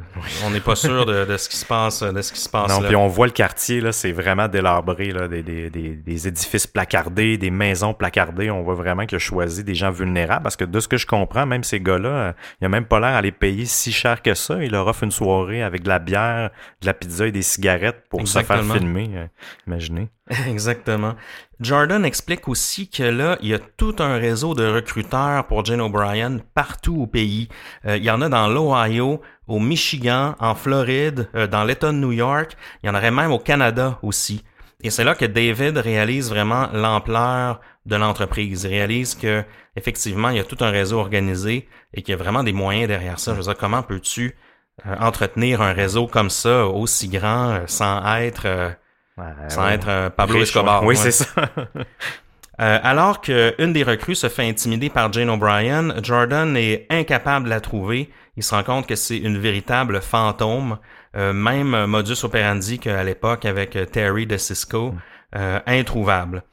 on 0.45 0.51
n'est 0.51 0.61
pas 0.61 0.77
sûr 0.77 1.07
de, 1.07 1.25
de, 1.25 1.37
ce 1.39 1.49
qui 1.49 1.57
se 1.57 1.65
passe, 1.65 2.03
de 2.03 2.21
ce 2.21 2.31
qui 2.31 2.39
se 2.39 2.49
passe. 2.49 2.69
Non, 2.69 2.87
puis 2.87 2.95
on 2.95 3.09
voit 3.09 3.27
le 3.27 3.33
quartier 3.33 3.81
là, 3.81 3.91
c'est 3.91 4.13
vraiment 4.13 4.49
délabré 4.49 5.13
là, 5.13 5.29
des, 5.29 5.43
des, 5.43 5.71
des, 5.71 6.29
édifices 6.29 6.67
placardés, 6.67 7.39
des 7.39 7.51
maisons 7.51 7.95
placardées. 7.95 8.51
On 8.51 8.63
voit 8.63 8.75
vraiment 8.75 9.07
qu'il 9.07 9.17
a 9.17 9.19
choisi 9.19 9.65
des 9.65 9.75
gens 9.75 9.91
vulnérables 9.91 10.43
parce 10.43 10.57
que 10.57 10.65
de 10.65 10.79
ce 10.79 10.89
que 10.89 10.99
je 10.99 11.07
comprends, 11.07 11.47
même 11.47 11.65
ces 11.65 11.81
gars-là, 11.81 12.09
euh, 12.09 12.33
il 12.61 12.67
a 12.67 12.69
même 12.69 12.85
pas 12.85 13.01
l'air 13.01 13.15
à 13.17 13.23
les 13.23 13.33
payer 13.33 13.65
si 13.65 13.93
cher 13.93 14.21
que 14.21 14.35
ça. 14.35 14.63
Il 14.63 14.73
leur 14.73 14.87
offre 14.87 15.05
une 15.05 15.11
soirée 15.11 15.63
avec 15.63 15.83
de 15.83 15.89
la 15.89 15.99
bière, 15.99 16.51
de 16.83 16.87
la 16.87 16.93
pizza 16.93 17.27
et 17.27 17.33
des 17.33 17.43
cigarettes 17.43 18.05
pour 18.11 18.29
se 18.29 18.41
faire 18.41 18.63
filmer. 18.63 19.29
imaginez. 19.67 20.11
Exactement. 20.49 21.15
Jordan 21.61 22.05
explique 22.05 22.49
aussi 22.49 22.89
que 22.89 23.03
là, 23.03 23.37
il 23.43 23.49
y 23.49 23.55
a 23.55 23.59
tout 23.59 23.97
un 23.99 24.17
réseau 24.17 24.55
de 24.55 24.67
recruteurs 24.67 25.47
pour 25.47 25.65
Jane 25.65 25.83
O'Brien 25.83 26.39
partout 26.55 27.03
au 27.03 27.07
pays. 27.07 27.49
Euh, 27.85 27.99
il 27.99 28.05
y 28.05 28.11
en 28.11 28.23
a 28.23 28.31
dans 28.31 28.49
l'Ohio, 28.49 29.21
au 29.47 29.61
Michigan, 29.61 30.35
en 30.41 30.55
Floride, 30.55 31.29
euh, 31.35 31.47
dans 31.47 31.65
l'État 31.65 31.89
de 31.89 31.99
New 31.99 32.13
York. 32.13 32.57
Il 32.83 32.87
y 32.87 32.91
en 32.91 32.95
aurait 32.95 33.11
même 33.11 33.33
au 33.33 33.39
Canada 33.39 33.99
aussi. 34.03 34.43
Et 34.83 34.89
c'est 34.89 35.05
là 35.05 35.15
que 35.15 35.27
David 35.27 35.77
réalise 35.77 36.31
vraiment 36.31 36.69
l'ampleur 36.73 37.61
de 37.85 37.97
l'entreprise. 37.97 38.65
Il 38.65 38.71
réalise 38.71 39.15
que 39.15 39.45
effectivement, 39.77 40.31
il 40.31 40.37
y 40.39 40.41
a 40.41 40.45
tout 40.45 40.59
un 40.61 40.71
réseau 40.71 40.99
organisé 40.99 41.69
et 41.93 42.01
qu'il 42.01 42.13
y 42.13 42.15
a 42.15 42.23
vraiment 42.23 42.43
des 42.43 42.55
moyens 42.55 42.89
derrière 42.89 43.19
ça. 43.19 43.33
Je 43.33 43.39
veux 43.39 43.45
dire, 43.45 43.57
comment 43.57 43.83
peux-tu 43.83 44.37
euh, 44.87 44.97
entretenir 45.01 45.61
un 45.61 45.75
réseau 45.75 46.07
comme 46.07 46.31
ça, 46.31 46.67
aussi 46.67 47.09
grand, 47.09 47.61
sans 47.67 48.03
être 48.17 48.75
sans 49.49 49.69
être 49.69 49.89
euh, 49.89 50.11
Pablo 50.11 50.43
Escobar. 50.43 50.85
Oui, 50.85 50.97
c'est 50.97 51.13
ça. 51.13 51.27
Euh, 52.61 52.79
alors 52.85 53.21
qu'une 53.21 53.73
des 53.73 53.83
recrues 53.83 54.15
se 54.15 54.29
fait 54.29 54.49
intimider 54.49 54.89
par 54.89 55.13
Jane 55.13 55.29
O'Brien, 55.29 55.93
Jordan 56.01 56.57
est 56.57 56.87
incapable 56.89 57.47
de 57.47 57.51
la 57.51 57.61
trouver. 57.61 58.13
Il 58.37 58.45
se 58.45 58.55
rend 58.55 58.63
compte 58.63 58.87
que 58.87 58.95
c'est 58.95 59.19
une 59.19 59.39
véritable 59.39 60.01
fantôme, 60.01 60.79
euh, 61.17 61.33
même 61.33 61.87
modus 61.87 62.23
operandi 62.23 62.79
qu'à 62.79 63.03
l'époque 63.03 63.45
avec 63.45 63.77
Terry 63.91 64.29
de 64.29 64.37
Cisco, 64.37 64.93
mm. 64.93 65.39
introuvable. 65.67 66.45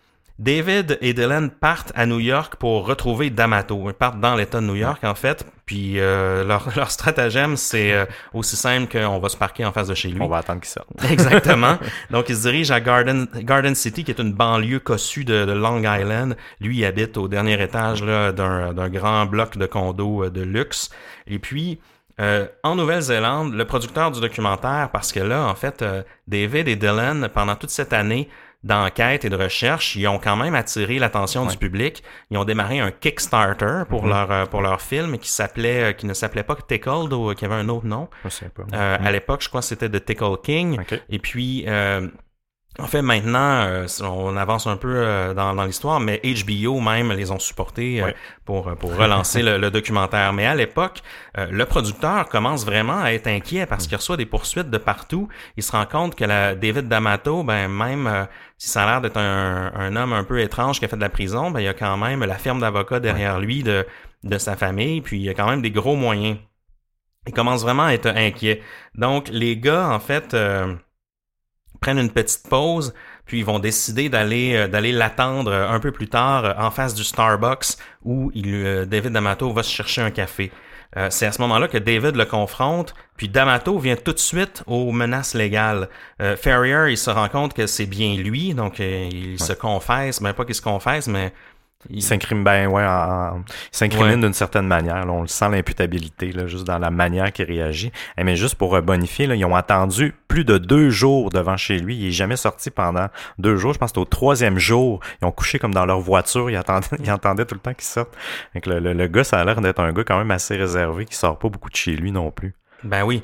David 0.42 0.98
et 1.02 1.14
Dylan 1.14 1.52
partent 1.52 1.92
à 1.94 2.08
New 2.08 2.18
York 2.18 2.56
pour 2.56 2.88
retrouver 2.88 3.30
D'Amato. 3.30 3.80
Ils 3.86 3.94
partent 3.94 4.20
dans 4.20 4.34
l'État 4.34 4.60
de 4.60 4.66
New 4.66 4.76
York, 4.76 5.04
en 5.04 5.14
fait. 5.14 5.46
Puis 5.68 6.00
euh, 6.00 6.44
leur, 6.44 6.68
leur 6.76 6.90
stratagème, 6.90 7.56
c'est 7.56 7.94
euh, 7.94 8.06
aussi 8.34 8.56
simple 8.56 8.92
qu'on 8.92 9.20
va 9.20 9.30
se 9.30 9.38
parquer 9.38 9.66
en 9.66 9.72
face 9.72 9.90
de 9.90 9.94
chez 9.94 10.10
lui. 10.10 10.20
On 10.20 10.28
va 10.28 10.38
attendre 10.38 10.62
qu'il 10.62 10.72
sorte. 10.72 10.90
Exactement. 11.12 11.78
Donc, 12.10 12.30
il 12.30 12.36
se 12.36 12.42
dirige 12.42 12.72
à 12.72 12.80
Garden, 12.80 13.28
Garden 13.36 13.76
City, 13.76 14.04
qui 14.04 14.10
est 14.10 14.20
une 14.20 14.34
banlieue 14.34 14.80
cossue 14.80 15.26
de, 15.26 15.46
de 15.46 15.52
Long 15.52 15.84
Island. 15.84 16.36
Lui, 16.60 16.80
il 16.80 16.86
habite 16.86 17.18
au 17.18 17.28
dernier 17.28 17.62
étage 17.62 18.02
d'un 18.02 18.90
grand 18.90 19.28
bloc 19.28 19.58
de 19.58 19.68
condos 19.68 20.24
euh, 20.24 20.30
de 20.32 20.42
luxe. 20.42 20.90
Et 21.28 21.38
puis, 21.38 21.80
euh, 22.20 22.48
en 22.64 22.74
Nouvelle-Zélande, 22.74 23.54
le 23.54 23.66
producteur 23.66 24.10
du 24.10 24.20
documentaire, 24.20 24.90
parce 24.92 25.12
que 25.12 25.20
là, 25.20 25.46
en 25.46 25.56
fait, 25.56 25.86
David 26.28 26.68
et 26.68 26.76
Dylan, 26.76 27.30
pendant 27.32 27.56
toute 27.56 27.70
cette 27.70 27.94
année, 27.94 28.28
d'enquête 28.64 29.26
et 29.26 29.30
de 29.30 29.36
recherche, 29.36 29.96
ils 29.96 30.08
ont 30.08 30.20
quand 30.20 30.36
même 30.36 30.56
attiré 30.56 31.00
l'attention 31.00 31.46
du 31.46 31.58
public. 31.58 32.04
Ils 32.30 32.38
ont 32.38 32.46
démarré 32.46 32.80
un 32.80 32.92
Kickstarter 32.92 33.84
pour 33.90 34.04
mhm. 34.04 34.10
leur 34.10 34.32
euh, 34.32 34.46
pour 34.46 34.62
leur 34.62 34.82
film 34.82 35.18
qui 35.18 35.30
s'appelait 35.30 35.92
euh, 35.92 35.94
qui 35.94 36.06
ne 36.06 36.14
s'appelait 36.14 36.44
pas 36.44 36.56
Tickled 36.56 37.12
ou 37.12 37.34
qui 37.34 37.46
avait 37.46 37.56
un 37.56 37.70
autre 37.70 37.88
nom. 37.88 38.08
Je 38.24 38.30
sais 38.30 38.50
pas. 38.50 38.64
Euh, 38.74 38.98
à 39.00 39.12
l'époque, 39.12 39.42
je 39.42 39.50
crois 39.50 39.62
que 39.62 39.68
c'était 39.68 39.90
The 39.90 40.04
Tickle 40.06 40.38
King. 40.44 40.80
Et 41.10 41.20
puis 41.20 41.66
En 42.80 42.88
fait, 42.88 43.02
maintenant, 43.02 43.66
euh, 43.66 43.86
on 44.02 44.38
avance 44.38 44.66
un 44.66 44.78
peu 44.78 44.94
euh, 44.96 45.34
dans, 45.34 45.54
dans 45.54 45.66
l'histoire, 45.66 46.00
mais 46.00 46.22
HBO 46.24 46.80
même 46.80 47.12
les 47.12 47.30
ont 47.30 47.38
supportés 47.38 48.02
euh, 48.02 48.12
pour, 48.46 48.74
pour 48.78 48.96
relancer 48.96 49.44
le, 49.44 49.70
documentaire. 49.70 50.32
Mais 50.32 50.46
à 50.46 50.56
l'époque, 50.56 51.02
le 51.38 51.66
producteur 51.66 52.30
commence 52.30 52.66
vraiment 52.66 53.02
à 53.02 53.12
être 53.12 53.28
inquiet 53.28 53.66
parce 53.66 53.88
qu'il 53.88 53.98
reçoit 53.98 54.16
des 54.16 54.26
poursuites 54.26 54.70
de 54.70 54.78
partout. 54.78 55.28
Il 55.58 55.64
se 55.64 55.72
rend 55.74 55.86
compte 55.86 56.16
que 56.16 56.24
la 56.24 56.56
David 56.56 56.88
D'Amato, 56.88 57.44
ben 57.44 57.68
même 57.68 58.28
si 58.58 58.70
ça 58.70 58.84
a 58.84 58.86
l'air 58.86 59.02
d'être 59.02 59.18
un, 59.18 59.72
un, 59.76 59.96
homme 59.96 60.14
un 60.14 60.24
peu 60.24 60.40
étrange 60.40 60.80
qui 60.80 60.86
a 60.86 60.88
fait 60.88 60.96
de 60.96 61.02
la 61.02 61.10
prison, 61.10 61.52
ben 61.52 61.60
il 61.60 61.66
y 61.66 61.70
a 61.70 61.74
quand 61.74 61.98
même 61.98 62.24
la 62.24 62.38
firme 62.38 62.60
d'avocats 62.60 63.00
derrière 63.00 63.40
lui 63.40 63.64
de, 63.64 63.86
de 64.24 64.38
sa 64.38 64.56
famille, 64.56 65.02
puis 65.02 65.20
il 65.20 65.24
y 65.24 65.30
a 65.30 65.34
quand 65.34 65.50
même 65.50 65.62
des 65.62 65.72
gros 65.72 65.96
moyens. 65.96 66.38
Il 67.28 67.34
commence 67.34 67.62
vraiment 67.62 67.86
à 67.86 67.94
être 67.94 68.08
inquiet. 68.08 68.62
Donc 68.96 69.28
les 69.30 69.58
gars, 69.58 69.90
en 69.90 70.00
fait 70.00 70.36
prennent 71.82 72.00
une 72.00 72.12
petite 72.12 72.48
pause, 72.48 72.94
puis 73.26 73.40
ils 73.40 73.46
vont 73.46 73.60
décider 73.60 74.08
d'aller 74.08 74.54
euh, 74.56 74.68
d'aller 74.68 74.92
l'attendre 74.92 75.52
un 75.52 75.80
peu 75.80 75.92
plus 75.92 76.08
tard 76.08 76.46
euh, 76.46 76.54
en 76.58 76.70
face 76.70 76.94
du 76.94 77.04
Starbucks 77.04 77.76
où 78.04 78.32
il, 78.36 78.54
euh, 78.54 78.86
David 78.86 79.12
D'Amato 79.14 79.52
va 79.52 79.64
se 79.64 79.72
chercher 79.72 80.02
un 80.02 80.12
café. 80.12 80.52
c'est 81.10 81.26
à 81.26 81.32
ce 81.32 81.42
moment-là 81.42 81.70
que 81.70 81.78
David 81.78 82.18
le 82.18 82.26
confronte, 82.26 82.94
puis 83.16 83.30
D'Amato 83.30 83.80
vient 83.80 83.96
tout 83.96 84.12
de 84.12 84.20
suite 84.20 84.62
aux 84.68 84.92
menaces 84.92 85.34
légales. 85.36 85.88
Ferrier, 86.36 86.92
il 86.92 86.98
se 86.98 87.10
rend 87.10 87.30
compte 87.30 87.54
que 87.54 87.66
c'est 87.66 87.86
bien 87.86 88.14
lui, 88.16 88.54
donc 88.54 88.80
il 88.80 89.40
se 89.40 89.54
confesse, 89.54 90.20
même 90.20 90.34
pas 90.34 90.44
qu'il 90.44 90.54
se 90.54 90.62
confesse, 90.62 91.08
mais 91.08 91.32
il 91.90 92.02
s'incrimine 92.04 92.44
ben, 92.44 92.68
ouais, 92.68 92.86
s'incrimine 93.72 94.22
d'une 94.22 94.34
certaine 94.34 94.68
manière. 94.68 95.06
on 95.08 95.22
le 95.22 95.28
sent 95.28 95.50
l'imputabilité, 95.50 96.32
là, 96.32 96.48
juste 96.48 96.66
dans 96.66 96.80
la 96.80 96.92
manière 96.92 97.32
qu'il 97.32 97.46
réagit. 97.46 97.92
Eh, 98.18 98.24
mais 98.24 98.36
juste 98.36 98.56
pour 98.56 98.80
bonifier, 98.82 99.28
là, 99.28 99.36
ils 99.36 99.46
ont 99.46 99.56
attendu 99.56 100.14
plus 100.28 100.46
de 100.46 100.58
deux 100.58 100.90
jours 100.90 101.30
devant 101.30 101.58
chez 101.58 101.80
lui. 101.80 101.98
Il 101.98 102.08
est 102.08 102.12
jamais 102.12 102.36
sorti 102.36 102.70
pendant 102.70 103.08
deux 103.38 103.58
jours. 103.58 103.74
Je 103.74 103.80
pense 103.80 103.92
que 103.92 104.00
au 104.00 104.06
troisième 104.06 104.58
jour, 104.58 105.00
ils 105.22 105.26
ont 105.26 105.32
couché 105.32 105.60
comme 105.60 105.74
dans 105.74 105.86
leur 105.86 106.00
voiture. 106.00 106.50
Ils 106.50 106.56
attendaient, 106.56 106.88
ils 107.04 107.12
entendaient 107.12 107.46
tout 107.46 107.56
le 107.56 107.62
temps 107.62 107.74
qu'il 107.74 107.84
sorte. 107.84 108.16
Donc 108.54 108.66
le, 108.66 108.80
le, 108.80 109.08
gars, 109.08 109.24
ça 109.24 109.40
a 109.40 109.46
l'air 109.46 109.62
d'être 109.62 109.80
un 109.80 109.92
gars 109.92 110.04
quand 110.04 110.18
même 110.18 110.32
assez 110.32 110.56
réservé, 110.56 111.06
qui 111.06 111.16
sort 111.16 111.38
pas 111.38 111.50
beaucoup 111.50 111.70
de 111.70 111.76
chez 111.76 111.96
lui 111.96 112.12
non 112.12 112.32
plus. 112.32 112.54
Ben 112.84 113.04
oui. 113.04 113.24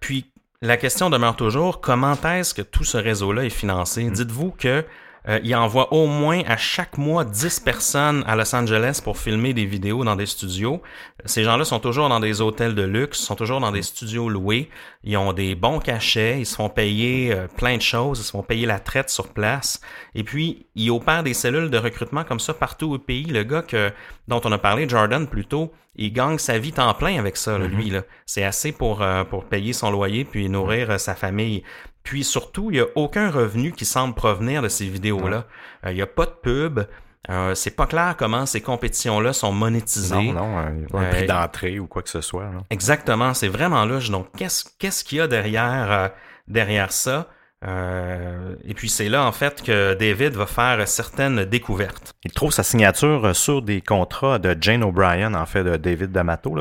Puis 0.00 0.30
la 0.60 0.76
question 0.76 1.10
demeure 1.10 1.36
toujours 1.36 1.80
comment 1.80 2.14
est-ce 2.24 2.54
que 2.54 2.62
tout 2.62 2.84
ce 2.84 2.98
réseau-là 2.98 3.44
est 3.44 3.50
financé? 3.50 4.04
Mm. 4.04 4.12
Dites-vous 4.12 4.50
que 4.50 4.84
euh, 5.28 5.40
il 5.42 5.54
envoie 5.54 5.92
au 5.92 6.06
moins 6.06 6.42
à 6.46 6.56
chaque 6.56 6.98
mois 6.98 7.24
10 7.24 7.60
personnes 7.60 8.24
à 8.26 8.36
Los 8.36 8.54
Angeles 8.54 9.00
pour 9.02 9.18
filmer 9.18 9.52
des 9.52 9.64
vidéos 9.64 10.04
dans 10.04 10.16
des 10.16 10.26
studios. 10.26 10.82
Ces 11.24 11.44
gens-là 11.44 11.64
sont 11.64 11.80
toujours 11.80 12.08
dans 12.08 12.20
des 12.20 12.40
hôtels 12.40 12.74
de 12.74 12.82
luxe, 12.82 13.18
sont 13.18 13.34
toujours 13.34 13.60
dans 13.60 13.72
des 13.72 13.82
studios 13.82 14.28
loués. 14.28 14.70
Ils 15.04 15.16
ont 15.16 15.32
des 15.32 15.54
bons 15.54 15.80
cachets, 15.80 16.40
ils 16.40 16.46
se 16.46 16.54
font 16.54 16.68
payer 16.68 17.32
euh, 17.32 17.46
plein 17.46 17.76
de 17.76 17.82
choses, 17.82 18.20
ils 18.20 18.24
se 18.24 18.30
font 18.30 18.42
payer 18.42 18.66
la 18.66 18.78
traite 18.78 19.10
sur 19.10 19.28
place. 19.28 19.80
Et 20.14 20.22
puis, 20.22 20.66
ils 20.74 20.90
opèrent 20.90 21.22
des 21.22 21.34
cellules 21.34 21.70
de 21.70 21.78
recrutement 21.78 22.24
comme 22.24 22.40
ça 22.40 22.54
partout 22.54 22.92
au 22.92 22.98
pays. 22.98 23.24
Le 23.24 23.42
gars 23.42 23.62
que, 23.62 23.90
dont 24.28 24.40
on 24.44 24.52
a 24.52 24.58
parlé, 24.58 24.88
Jordan, 24.88 25.26
plus 25.26 25.44
tôt, 25.44 25.72
il 25.96 26.12
gagne 26.12 26.38
sa 26.38 26.58
vie 26.58 26.72
temps 26.72 26.94
plein 26.94 27.18
avec 27.18 27.36
ça, 27.36 27.58
lui. 27.58 27.90
Mm-hmm. 27.90 27.92
Là. 27.92 28.02
C'est 28.24 28.44
assez 28.44 28.72
pour, 28.72 29.02
euh, 29.02 29.24
pour 29.24 29.44
payer 29.44 29.72
son 29.72 29.90
loyer 29.90 30.24
puis 30.24 30.48
nourrir 30.48 30.98
sa 31.00 31.14
famille. 31.14 31.64
Puis 32.08 32.24
surtout, 32.24 32.70
il 32.70 32.76
n'y 32.76 32.80
a 32.80 32.86
aucun 32.94 33.30
revenu 33.30 33.70
qui 33.72 33.84
semble 33.84 34.14
provenir 34.14 34.62
de 34.62 34.68
ces 34.68 34.88
vidéos-là. 34.88 35.44
Euh, 35.84 35.90
il 35.90 35.94
n'y 35.94 36.00
a 36.00 36.06
pas 36.06 36.24
de 36.24 36.30
pub. 36.30 36.80
Euh, 37.28 37.54
c'est 37.54 37.76
pas 37.76 37.84
clair 37.84 38.14
comment 38.18 38.46
ces 38.46 38.62
compétitions-là 38.62 39.34
sont 39.34 39.52
monétisées. 39.52 40.14
Non, 40.14 40.32
non, 40.32 40.58
un, 40.58 40.72
un 40.94 41.10
prix 41.10 41.26
d'entrée 41.26 41.78
ou 41.78 41.86
quoi 41.86 42.00
que 42.00 42.08
ce 42.08 42.22
soit. 42.22 42.46
Exactement, 42.70 43.34
c'est 43.34 43.48
vraiment 43.48 43.84
là. 43.84 43.98
Donc, 44.10 44.28
qu'est-ce 44.38 45.04
qu'il 45.04 45.18
y 45.18 45.20
a 45.20 45.26
derrière 45.26 45.92
euh, 45.92 46.08
derrière 46.46 46.92
ça? 46.92 47.28
Et 47.62 48.72
puis 48.74 48.88
c'est 48.88 49.08
là 49.08 49.24
en 49.24 49.32
fait 49.32 49.62
que 49.62 49.94
David 49.94 50.34
va 50.34 50.46
faire 50.46 50.86
certaines 50.86 51.44
découvertes. 51.44 52.14
Il 52.24 52.30
trouve 52.30 52.52
sa 52.52 52.62
signature 52.62 53.34
sur 53.36 53.60
des 53.60 53.82
contrats 53.82 54.38
de 54.38 54.56
Jane 54.58 54.84
O'Brien, 54.84 55.34
en 55.34 55.44
fait, 55.44 55.64
de 55.64 55.76
David 55.76 56.12
D'Amato. 56.12 56.56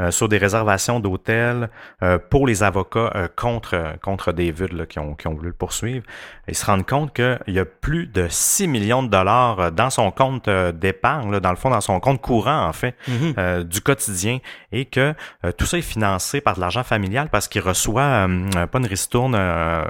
Euh, 0.00 0.12
sur 0.12 0.28
des 0.28 0.38
réservations 0.38 1.00
d'hôtels 1.00 1.70
euh, 2.04 2.18
pour 2.18 2.46
les 2.46 2.62
avocats 2.62 3.10
euh, 3.16 3.26
contre, 3.34 3.96
contre 4.00 4.30
David 4.30 4.72
là, 4.72 4.86
qui, 4.86 5.00
ont, 5.00 5.14
qui 5.14 5.26
ont 5.26 5.34
voulu 5.34 5.48
le 5.48 5.54
poursuivre. 5.54 6.04
Ils 6.46 6.54
se 6.54 6.64
rendent 6.64 6.86
compte 6.86 7.12
qu'il 7.12 7.38
y 7.48 7.58
a 7.58 7.64
plus 7.64 8.06
de 8.06 8.28
6 8.28 8.68
millions 8.68 9.02
de 9.02 9.08
dollars 9.08 9.72
dans 9.72 9.90
son 9.90 10.12
compte 10.12 10.48
d'épargne, 10.48 11.40
dans 11.40 11.50
le 11.50 11.56
fond, 11.56 11.70
dans 11.70 11.80
son 11.80 11.98
compte 12.00 12.22
courant, 12.22 12.66
en 12.66 12.72
fait, 12.72 12.94
mhm. 13.06 13.64
du 13.64 13.82
quotidien, 13.82 14.38
et 14.72 14.86
que 14.86 15.14
tout 15.58 15.66
ça 15.66 15.76
est 15.76 15.82
financé 15.82 16.40
par 16.40 16.54
de 16.54 16.60
l'argent 16.60 16.84
familial 16.84 17.28
parce 17.30 17.48
qu'il 17.48 17.60
reçoit 17.60 18.26
pas 18.72 18.78
une 18.78 18.86
ristourne 18.86 19.36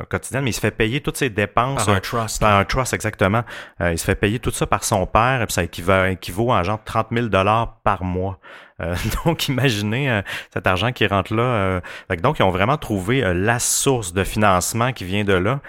quotidienne, 0.09 0.43
mais 0.43 0.51
il 0.51 0.55
se 0.55 0.61
fait 0.61 0.73
payer 0.73 1.01
toutes 1.01 1.17
ses 1.17 1.31
dépenses. 1.31 1.87
Par 1.87 1.95
un 1.95 2.01
trust. 2.01 2.41
Par 2.41 2.59
un 2.59 2.65
trust, 2.65 2.93
exactement. 2.93 3.45
il 3.81 3.99
se 3.99 4.05
fait 4.05 4.17
payer 4.17 4.41
tout 4.41 4.51
ça 4.51 4.67
par 4.67 4.83
son 4.83 5.07
père, 5.07 5.43
et 5.43 5.47
puis 5.47 5.53
ça 5.53 5.63
équivaut, 5.63 6.07
équivaut 6.07 6.53
à 6.53 6.65
genre 6.65 6.81
30 6.85 7.09
000 7.13 7.27
dollars 7.29 7.77
par 7.85 8.03
mois. 8.03 8.41
Euh, 8.81 8.95
donc, 9.25 9.49
imaginez 9.49 10.11
euh, 10.11 10.23
cet 10.53 10.67
argent 10.67 10.93
qui 10.93 11.07
rentre 11.07 11.35
là. 11.35 11.43
Euh, 11.43 11.81
donc, 12.23 12.39
ils 12.39 12.43
ont 12.43 12.51
vraiment 12.51 12.77
trouvé 12.77 13.21
la 13.35 13.59
source 13.59 14.13
de 14.13 14.25
financement 14.25 14.93
qui 14.93 15.05
vient 15.05 15.25
de 15.25 15.33
là. 15.33 15.61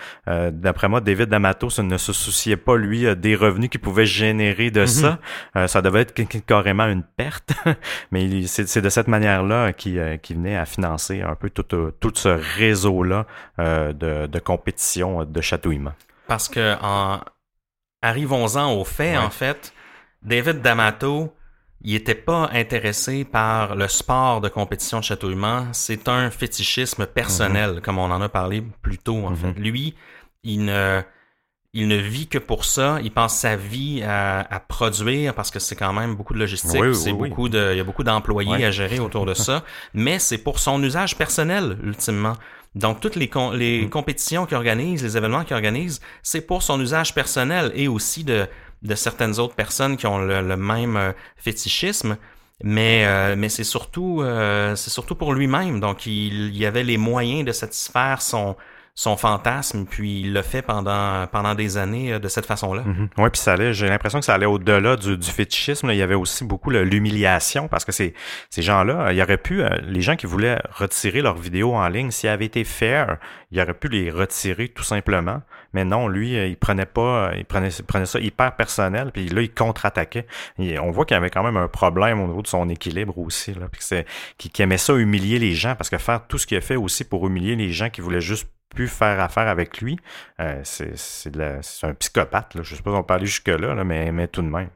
D'après 0.51 0.87
moi, 0.87 1.01
David 1.01 1.29
D'Amato 1.29 1.69
ne 1.81 1.97
se 1.97 2.13
souciait 2.13 2.57
pas, 2.57 2.75
lui, 2.75 3.15
des 3.15 3.35
revenus 3.35 3.69
qu'il 3.69 3.79
pouvait 3.79 4.05
générer 4.05 4.71
de 4.71 4.85
mm-hmm. 4.85 5.17
ça. 5.55 5.67
ça 5.67 5.81
devait 5.81 6.01
être 6.01 6.13
carrément 6.45 6.85
une 6.85 7.03
perte. 7.03 7.51
Mais 8.11 8.45
c'est 8.47 8.81
de 8.81 8.89
cette 8.89 9.07
manière-là 9.07 9.73
qu'il 9.73 10.19
qui 10.21 10.33
venait 10.33 10.57
à 10.57 10.65
financer 10.65 11.21
un 11.21 11.35
peu 11.35 11.49
tout, 11.49 11.63
tout 11.63 12.11
ce 12.13 12.29
réseau-là 12.29 13.25
de, 13.57 14.27
de 14.27 14.39
compétition 14.39 15.25
de 15.25 15.41
chatouillement. 15.41 15.93
Parce 16.27 16.47
que 16.47 16.75
en... 16.81 17.19
arrivons-en 18.01 18.73
au 18.73 18.85
fait, 18.85 19.17
en 19.17 19.29
fait, 19.29 19.73
David 20.21 20.61
D'Amato 20.61 21.33
il 21.81 21.95
était 21.95 22.15
pas 22.15 22.49
intéressé 22.53 23.23
par 23.23 23.75
le 23.75 23.87
sport 23.87 24.41
de 24.41 24.49
compétition 24.49 24.99
de 24.99 25.03
chatouillement. 25.03 25.67
C'est 25.71 26.09
un 26.09 26.29
fétichisme 26.29 27.05
personnel, 27.05 27.75
mhm. 27.75 27.81
comme 27.81 27.97
on 27.97 28.11
en 28.11 28.21
a 28.21 28.29
parlé 28.29 28.63
plus 28.81 28.97
tôt, 28.97 29.25
en 29.25 29.35
fait. 29.35 29.47
Mhm. 29.47 29.63
Lui, 29.63 29.95
il 30.43 30.65
ne, 30.65 31.01
il 31.73 31.87
ne 31.87 31.95
vit 31.95 32.27
que 32.27 32.37
pour 32.37 32.65
ça. 32.65 32.99
Il 33.01 33.11
passe 33.11 33.37
sa 33.37 33.55
vie 33.55 34.03
à, 34.03 34.41
à 34.41 34.59
produire 34.59 35.33
parce 35.33 35.51
que 35.51 35.59
c'est 35.59 35.77
quand 35.77 35.93
même 35.93 36.15
beaucoup 36.15 36.33
de 36.33 36.39
logistique. 36.39 36.95
c'est 36.95 37.13
beaucoup 37.13 37.47
de, 37.47 37.71
il 37.73 37.77
y 37.77 37.81
a 37.81 37.85
beaucoup 37.85 38.03
d'employés 38.03 38.65
à 38.65 38.71
gérer 38.71 38.99
autour 38.99 39.25
de 39.25 39.33
ça. 39.33 39.63
Mais 39.93 40.19
c'est 40.19 40.39
pour 40.39 40.59
son 40.59 40.83
usage 40.83 41.17
personnel, 41.17 41.77
ultimement. 41.81 42.33
Donc, 42.75 42.99
toutes 42.99 43.15
les, 43.15 43.31
les 43.53 43.83
mhm. 43.83 43.89
compétitions 43.89 44.45
qu'il 44.45 44.57
organise, 44.57 45.01
les 45.01 45.15
événements 45.15 45.45
qu'il 45.45 45.55
organise, 45.55 46.01
c'est 46.23 46.41
pour 46.41 46.61
son 46.61 46.79
usage 46.81 47.15
personnel 47.15 47.71
et 47.73 47.87
aussi 47.87 48.25
de, 48.25 48.47
de 48.81 48.95
certaines 48.95 49.39
autres 49.39 49.55
personnes 49.55 49.97
qui 49.97 50.07
ont 50.07 50.19
le, 50.19 50.57
même 50.57 50.97
euh, 50.97 51.11
fétichisme. 51.37 52.17
Mais, 52.61 53.05
euh, 53.05 53.35
mais 53.37 53.47
c'est 53.47 53.63
surtout, 53.63 54.21
euh, 54.21 54.75
surtout 54.75 55.15
pour 55.15 55.33
lui-même. 55.33 55.79
Donc, 55.79 56.05
il, 56.05 56.55
y 56.57 56.65
avait 56.65 56.83
les 56.83 56.97
moyens 56.97 57.45
de 57.45 57.53
satisfaire 57.53 58.21
son, 58.21 58.57
son 58.95 59.15
fantasme, 59.15 59.85
puis 59.85 60.19
il 60.19 60.33
l'a 60.33 60.43
fait 60.43 60.61
pendant, 60.61 61.25
pendant 61.27 61.55
des 61.55 61.77
années 61.77 62.19
de 62.19 62.27
cette 62.27 62.45
façon-là. 62.45 62.83
Mm-hmm. 62.83 63.07
Oui, 63.17 63.29
puis 63.29 63.39
ça 63.39 63.53
allait, 63.53 63.73
j'ai 63.73 63.87
l'impression 63.87 64.19
que 64.19 64.25
ça 64.25 64.33
allait 64.33 64.45
au-delà 64.45 64.97
du, 64.97 65.17
du 65.17 65.29
fétichisme. 65.29 65.89
Il 65.91 65.95
y 65.95 66.01
avait 66.01 66.15
aussi 66.15 66.43
beaucoup 66.43 66.69
l'humiliation, 66.69 67.69
parce 67.69 67.85
que 67.85 67.93
ces, 67.93 68.13
ces 68.49 68.61
gens-là, 68.61 69.13
il 69.13 69.17
y 69.17 69.23
aurait 69.23 69.37
pu, 69.37 69.63
les 69.83 70.01
gens 70.01 70.17
qui 70.17 70.25
voulaient 70.25 70.59
retirer 70.69 71.21
leurs 71.21 71.37
vidéos 71.37 71.75
en 71.75 71.87
ligne, 71.87 72.11
s'il 72.11 72.27
avait 72.27 72.43
été 72.43 72.65
fair, 72.65 73.19
il 73.51 73.61
aurait 73.61 73.73
pu 73.73 73.87
les 73.87 74.11
retirer 74.11 74.67
tout 74.67 74.83
simplement. 74.83 75.41
Mais 75.73 75.85
non, 75.85 76.07
lui, 76.07 76.37
euh, 76.37 76.47
il 76.47 76.57
prenait 76.57 76.85
pas, 76.85 77.31
il 77.37 77.45
prenait, 77.45 77.69
prenait 77.87 78.05
ça 78.05 78.19
hyper 78.19 78.55
personnel, 78.55 79.11
puis 79.11 79.29
là, 79.29 79.41
il 79.41 79.53
contre-attaquait. 79.53 80.25
on 80.57 80.91
voit 80.91 81.05
qu'il 81.05 81.17
avait 81.17 81.29
quand 81.29 81.43
même 81.43 81.57
un 81.57 81.67
problème 81.67 82.19
au 82.21 82.27
niveau 82.27 82.41
de 82.41 82.47
son 82.47 82.69
équilibre 82.69 83.17
aussi, 83.17 83.53
là, 83.53 83.67
puis 83.71 83.81
c'est, 83.83 84.05
qu'il, 84.37 84.51
aimait 84.61 84.77
ça 84.77 84.93
humilier 84.95 85.39
les 85.39 85.53
gens, 85.53 85.75
parce 85.75 85.89
que 85.89 85.97
faire 85.97 86.27
tout 86.27 86.37
ce 86.37 86.47
qu'il 86.47 86.57
a 86.57 86.61
fait 86.61 86.75
aussi 86.75 87.03
pour 87.03 87.27
humilier 87.27 87.55
les 87.55 87.71
gens 87.71 87.89
qui 87.89 88.01
voulaient 88.01 88.21
juste 88.21 88.47
plus 88.69 88.87
faire 88.87 89.19
affaire 89.19 89.47
avec 89.47 89.81
lui, 89.81 89.99
euh, 90.39 90.59
c'est, 90.63 90.97
c'est, 90.97 91.31
c'est 91.61 91.87
un 91.87 91.93
psychopathe. 91.93 92.55
Là. 92.55 92.61
Je 92.63 92.75
sais 92.75 92.83
pas 92.83 92.91
si 92.91 92.97
on 92.97 93.13
aller 93.13 93.25
jusque-là, 93.25 93.73
là, 93.73 93.83
mais, 93.83 94.11
mais 94.11 94.27
tout 94.27 94.41
de 94.41 94.47
même. 94.47 94.69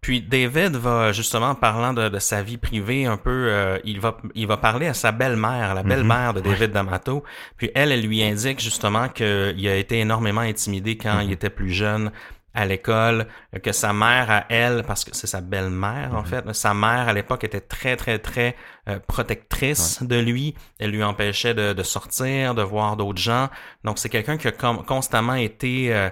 Puis 0.00 0.22
David 0.22 0.76
va 0.76 1.12
justement 1.12 1.54
parlant 1.54 1.92
de, 1.92 2.18
sa 2.18 2.42
vie 2.42 2.56
privée 2.56 3.04
un 3.04 3.18
peu, 3.18 3.48
euh, 3.50 3.78
il 3.84 4.00
va 4.00 4.16
il 4.34 4.46
va 4.46 4.56
parler 4.56 4.86
à 4.86 4.94
sa 4.94 5.12
belle-mère, 5.12 5.74
la 5.74 5.82
mhm. 5.82 5.88
belle-mère 5.88 6.34
de 6.34 6.40
David 6.40 6.72
D'Amato. 6.72 7.22
Puis 7.56 7.70
elle, 7.74 7.92
elle 7.92 8.02
lui 8.02 8.22
indique 8.22 8.60
justement 8.60 9.08
qu'il 9.08 9.68
a 9.68 9.76
été 9.76 10.00
énormément 10.00 10.40
intimidé 10.40 10.96
quand 10.96 11.20
il 11.20 11.26
mhm. 11.26 11.32
était 11.32 11.50
plus 11.50 11.70
jeune 11.70 12.10
à 12.52 12.66
l'école, 12.66 13.28
que 13.62 13.70
sa 13.70 13.92
mère 13.92 14.28
à 14.28 14.44
elle, 14.48 14.82
parce 14.84 15.04
que 15.04 15.14
c'est 15.14 15.28
sa 15.28 15.40
belle-mère 15.40 16.14
en 16.14 16.22
mhm. 16.22 16.26
fait, 16.26 16.52
sa 16.52 16.74
mère 16.74 17.08
à 17.08 17.12
l'époque 17.12 17.44
était 17.44 17.60
très 17.60 17.94
très 17.96 18.18
très 18.18 18.56
euh, 18.88 18.98
protectrice 19.06 20.02
de 20.02 20.16
lui. 20.16 20.54
Elle 20.78 20.90
lui 20.92 21.04
empêchait 21.04 21.54
de, 21.54 21.82
sortir, 21.82 22.54
de 22.54 22.62
voir 22.62 22.96
d'autres 22.96 23.20
gens. 23.20 23.50
Donc 23.84 23.98
c'est 23.98 24.08
quelqu'un 24.08 24.38
qui 24.38 24.48
a 24.48 24.52
constamment 24.52 25.34
été 25.34 25.94
euh, 25.94 26.08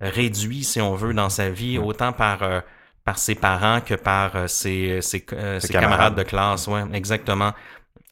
réduit, 0.00 0.62
si 0.62 0.80
on 0.80 0.94
veut, 0.94 1.12
dans 1.12 1.28
sa 1.28 1.50
vie, 1.50 1.76
autant 1.76 2.12
par 2.12 2.62
par 3.04 3.18
ses 3.18 3.34
parents 3.34 3.80
que 3.80 3.94
par 3.94 4.36
euh, 4.36 4.46
ses, 4.46 5.00
ses, 5.02 5.24
euh, 5.32 5.58
ses 5.60 5.72
camarades. 5.72 6.14
de 6.14 6.22
classe. 6.22 6.66
Ouais, 6.68 6.82
exactement. 6.92 7.52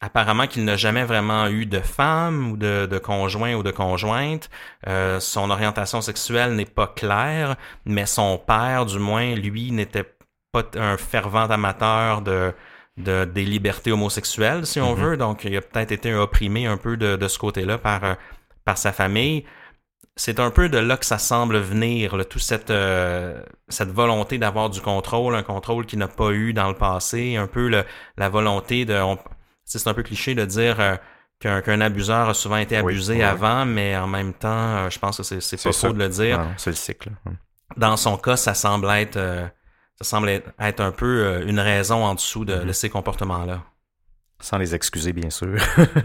apparemment 0.01 0.47
qu'il 0.47 0.65
n'a 0.65 0.77
jamais 0.77 1.05
vraiment 1.05 1.47
eu 1.49 1.67
de 1.67 1.81
femme 1.81 2.53
ou 2.53 2.57
de, 2.57 2.87
de 2.87 2.99
conjoint 2.99 3.55
ou 3.55 3.63
de 3.63 3.71
conjointe. 3.71 4.49
Euh, 4.89 5.21
son 5.21 5.51
orientation 5.51 6.01
sexuelle 6.01 6.55
n'est 6.57 6.65
pas 6.65 6.87
claire, 6.89 7.57
mais 7.85 8.07
son 8.07 8.39
père, 8.39 8.87
du 8.87 8.99
moins, 8.99 9.35
lui, 9.35 9.73
n'était 9.73 10.07
pas 10.53 10.63
un 10.77 10.97
fervent 10.97 11.49
amateur 11.51 12.23
de, 12.23 12.53
de 12.97 13.25
des 13.27 13.45
libertés 13.45 13.93
homosexuelles, 13.93 14.67
si 14.67 14.81
on 14.81 14.95
Mhm. 14.97 15.01
veut. 15.03 15.17
Donc, 15.19 15.45
il 15.45 15.57
a 15.57 15.61
peut-être 15.61 15.93
été 15.93 16.15
opprimé 16.15 16.67
un 16.67 16.79
peu 16.79 16.97
de, 16.97 17.17
de 17.17 17.29
ce 17.29 17.39
côté-là 17.39 17.79
par, 17.79 18.03
euh, 18.05 18.15
par 18.65 18.79
sa 18.79 18.93
famille. 18.93 19.45
C'est 20.21 20.39
un 20.39 20.51
peu 20.51 20.69
de 20.69 20.77
là 20.77 20.99
que 20.99 21.07
ça 21.07 21.17
semble 21.17 21.57
venir, 21.57 22.15
là, 22.15 22.27
toute 22.27 22.43
cette, 22.43 22.69
euh, 22.69 23.43
cette 23.71 23.89
volonté 23.89 24.37
d'avoir 24.37 24.69
du 24.69 24.83
contrôle, 24.83 25.35
un 25.35 25.43
contrôle 25.43 25.87
qu'il 25.87 25.99
n'a 25.99 26.09
pas 26.09 26.33
eu 26.33 26.53
dans 26.53 26.69
le 26.69 26.75
passé, 26.75 27.37
un 27.37 27.47
peu 27.47 27.71
le- 27.71 27.85
la 28.19 28.29
volonté 28.29 28.85
de... 28.85 29.01
c'est 29.65 29.87
un 29.87 29.95
peu 29.95 30.03
cliché 30.03 30.35
de 30.35 30.45
dire 30.45 30.79
euh, 30.79 31.63
qu'un 31.63 31.81
abuseur 31.81 32.29
a 32.29 32.35
souvent 32.35 32.59
été 32.59 32.77
abusé 32.77 33.15
oui, 33.15 33.19
oui. 33.21 33.25
avant, 33.25 33.65
mais 33.65 33.97
en 33.97 34.09
même 34.09 34.35
temps, 34.35 34.49
euh, 34.51 34.91
je 34.91 34.99
pense 34.99 35.17
que 35.17 35.23
c'est 35.23 35.63
pas 35.63 35.73
faux 35.73 35.95
de 35.95 35.99
le 35.99 36.11
dire. 36.11 36.39
Non, 36.39 36.51
c'est 36.59 36.69
le 36.69 36.77
cycle. 36.77 37.09
Hum. 37.25 37.39
Dans 37.79 37.97
son 37.97 38.19
cas, 38.19 38.37
ça 38.37 38.53
semble 38.53 38.91
être, 38.91 39.15
ça 39.15 40.05
semble 40.05 40.29
être, 40.29 40.81
un 40.81 40.93
peu 40.93 41.43
une 41.47 41.61
raison 41.61 42.05
en 42.05 42.15
dessous 42.15 42.45
de, 42.45 42.57
de 42.57 42.73
ces 42.73 42.91
comportements-là. 42.91 43.63
Sans 44.39 44.59
les 44.59 44.75
excuser, 44.75 45.15
bien 45.15 45.31
sûr. 45.31 45.57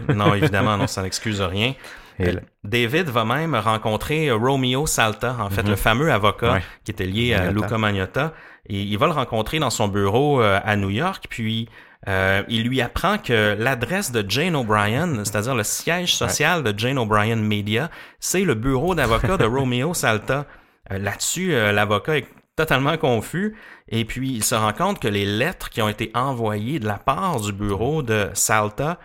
non, 0.08 0.32
évidemment, 0.34 0.78
non, 0.78 0.86
ça 0.86 1.02
n'excuse 1.02 1.42
rien. 1.42 1.74
Et 2.18 2.34
David 2.64 3.08
va 3.08 3.24
même 3.24 3.54
rencontrer 3.54 4.28
euh, 4.28 4.36
Romeo 4.36 4.86
Salta, 4.86 5.36
en 5.40 5.50
fait, 5.50 5.62
Mhm. 5.62 5.70
le 5.70 5.76
fameux 5.76 6.12
avocat 6.12 6.52
Ouais. 6.54 6.62
qui 6.84 6.90
était 6.92 7.04
lié 7.06 7.34
à. 7.34 7.50
Luca 7.50 7.76
Magnotta. 7.78 8.32
Et 8.68 8.80
il 8.82 8.96
va 8.98 9.06
le 9.06 9.12
rencontrer 9.12 9.58
dans 9.58 9.70
son 9.70 9.88
bureau 9.88 10.40
euh, 10.42 10.58
à 10.64 10.76
New 10.76 10.90
York, 10.90 11.26
puis 11.28 11.68
euh, 12.08 12.42
il 12.48 12.64
lui 12.64 12.80
apprend 12.80 13.18
que 13.18 13.54
l'adresse 13.58 14.10
de 14.12 14.24
Jane 14.28 14.56
O'Brien, 14.56 15.24
c'est-à-dire 15.24 15.54
le 15.54 15.62
siège 15.62 16.14
social 16.16 16.62
de 16.62 16.76
Jane 16.76 16.98
O'Brien 16.98 17.36
Media, 17.36 17.90
c'est 18.18 18.42
le 18.44 18.54
bureau 18.54 18.94
d'avocat 18.94 19.36
de 19.36 19.44
Romeo 19.44 19.92
Salta. 19.94 20.46
Euh, 20.90 20.98
Là-dessus, 20.98 21.52
euh, 21.54 21.70
l'avocat 21.72 22.18
est 22.18 22.26
totalement 22.56 22.96
confus. 22.96 23.54
Et 23.88 24.04
puis, 24.04 24.30
il 24.32 24.42
se 24.42 24.54
rend 24.54 24.72
compte 24.72 24.98
que 25.00 25.08
les 25.08 25.26
lettres 25.26 25.68
qui 25.70 25.82
ont 25.82 25.88
été 25.88 26.10
envoyées 26.14 26.78
de 26.80 26.86
la 26.86 26.98
part 26.98 27.40
du 27.40 27.52
bureau 27.52 28.02
de 28.02 28.30
Salta 28.34 28.98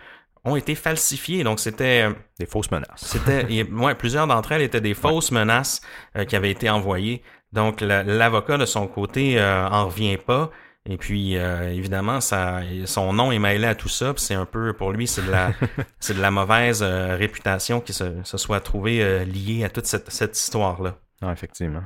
ont 0.44 0.56
été 0.56 0.74
falsifiées. 0.74 1.44
Donc, 1.44 1.60
c'était 1.60 2.08
Des 2.38 2.46
fausses 2.46 2.70
menaces. 2.70 2.88
c'était, 3.04 3.46
et- 3.52 3.64
ouais, 3.64 3.94
plusieurs 3.94 4.26
d'entre 4.26 4.52
elles 4.52 4.62
étaient 4.62 4.80
des 4.80 4.94
fausses 4.94 5.30
menaces 5.30 5.80
euh, 6.16 6.24
qui 6.24 6.36
avaient 6.36 6.50
été 6.50 6.68
envoyées. 6.70 7.22
Donc 7.52 7.80
la- 7.82 8.02
l'avocat 8.02 8.56
de 8.56 8.64
son 8.64 8.86
côté 8.86 9.38
euh, 9.38 9.68
en 9.68 9.86
revient 9.86 10.16
pas. 10.16 10.50
Et 10.88 10.96
puis 10.96 11.36
euh, 11.36 11.70
évidemment, 11.70 12.20
ça, 12.20 12.60
son 12.86 13.12
nom 13.12 13.30
est 13.30 13.38
mêlé 13.38 13.66
à 13.66 13.74
tout 13.74 13.88
ça. 13.90 14.14
C'est 14.16 14.34
un 14.34 14.46
peu 14.46 14.72
pour 14.72 14.90
lui, 14.92 15.06
c'est 15.06 15.24
de 15.24 15.30
la, 15.30 15.52
c'est 16.00 16.14
de 16.16 16.20
la 16.22 16.30
mauvaise 16.30 16.82
euh, 16.82 17.14
réputation 17.14 17.80
qui 17.80 17.92
se, 17.92 18.22
se 18.24 18.36
soit 18.38 18.60
trouvée 18.60 19.02
euh, 19.02 19.24
liée 19.24 19.64
à 19.64 19.68
toute 19.68 19.86
cette, 19.86 20.10
cette 20.10 20.36
histoire-là. 20.36 20.96
Non, 21.20 21.30
effectivement. 21.30 21.82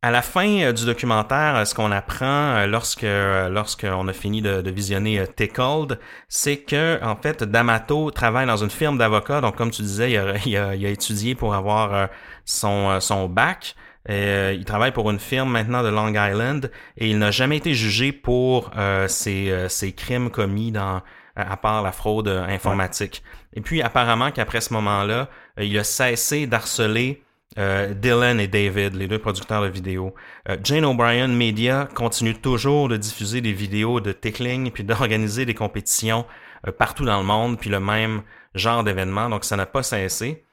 À 0.00 0.12
la 0.12 0.22
fin 0.22 0.60
euh, 0.60 0.72
du 0.72 0.84
documentaire, 0.86 1.56
euh, 1.56 1.64
ce 1.64 1.74
qu'on 1.74 1.90
apprend 1.90 2.24
euh, 2.56 2.66
lorsque 2.68 3.02
lorsqu'on 3.02 4.06
a 4.06 4.12
fini 4.12 4.40
de, 4.42 4.62
de 4.62 4.70
visionner 4.70 5.24
Tickled, 5.36 5.98
c'est 6.28 6.58
que 6.58 7.02
en 7.02 7.16
fait 7.16 7.42
D'Amato 7.42 8.12
travaille 8.12 8.46
dans 8.46 8.56
une 8.62 8.70
firme 8.70 8.96
d'avocats. 8.96 9.40
Donc 9.40 9.56
comme 9.56 9.72
tu 9.72 9.82
disais, 9.82 10.12
il 10.12 10.18
a, 10.18 10.36
il 10.46 10.56
a- 10.56 10.74
il 10.76 10.86
a 10.86 10.90
étudié 10.90 11.34
pour 11.34 11.54
avoir 11.54 12.08
son 12.44 13.00
son 13.00 13.28
bac. 13.28 13.74
Et, 14.08 14.54
il 14.54 14.64
travaille 14.64 14.92
pour 14.92 15.10
une 15.10 15.18
firme 15.18 15.50
maintenant 15.50 15.82
de 15.82 15.88
Long 15.88 16.08
Island 16.14 16.70
et 16.96 17.10
il 17.10 17.18
n'a 17.18 17.30
jamais 17.32 17.56
été 17.58 17.74
jugé 17.74 18.12
pour 18.12 18.70
euh, 18.78 19.06
ses, 19.08 19.68
ses 19.68 19.92
crimes 19.92 20.30
commis 20.30 20.70
dans 20.72 21.02
à 21.36 21.56
part 21.56 21.82
la 21.82 21.92
fraude 21.92 22.28
informatique. 22.28 23.22
Et 23.54 23.60
puis 23.60 23.82
apparemment 23.82 24.30
qu'après 24.30 24.60
ce 24.60 24.72
moment-là, 24.74 25.28
il 25.60 25.76
a 25.78 25.84
cessé 25.84 26.46
d'harceler 26.46 27.22
euh, 27.56 27.94
Dylan 27.94 28.38
et 28.40 28.46
David, 28.46 28.94
les 28.94 29.08
deux 29.08 29.18
producteurs 29.18 29.62
de 29.62 29.68
vidéos. 29.68 30.14
Euh, 30.48 30.56
Jane 30.62 30.84
O'Brien 30.84 31.28
Media 31.28 31.88
continue 31.94 32.34
toujours 32.34 32.88
de 32.88 32.96
diffuser 32.96 33.40
des 33.40 33.52
vidéos 33.52 34.00
de 34.00 34.12
tickling 34.12 34.70
puis 34.70 34.84
d'organiser 34.84 35.46
des 35.46 35.54
compétitions 35.54 36.26
euh, 36.66 36.72
partout 36.72 37.04
dans 37.04 37.18
le 37.18 37.24
monde 37.24 37.58
puis 37.58 37.70
le 37.70 37.80
même 37.80 38.22
genre 38.54 38.84
d'événements, 38.84 39.30
donc 39.30 39.44
ça 39.44 39.56
n'a 39.56 39.66
pas 39.66 39.82
cessé. 39.82 40.44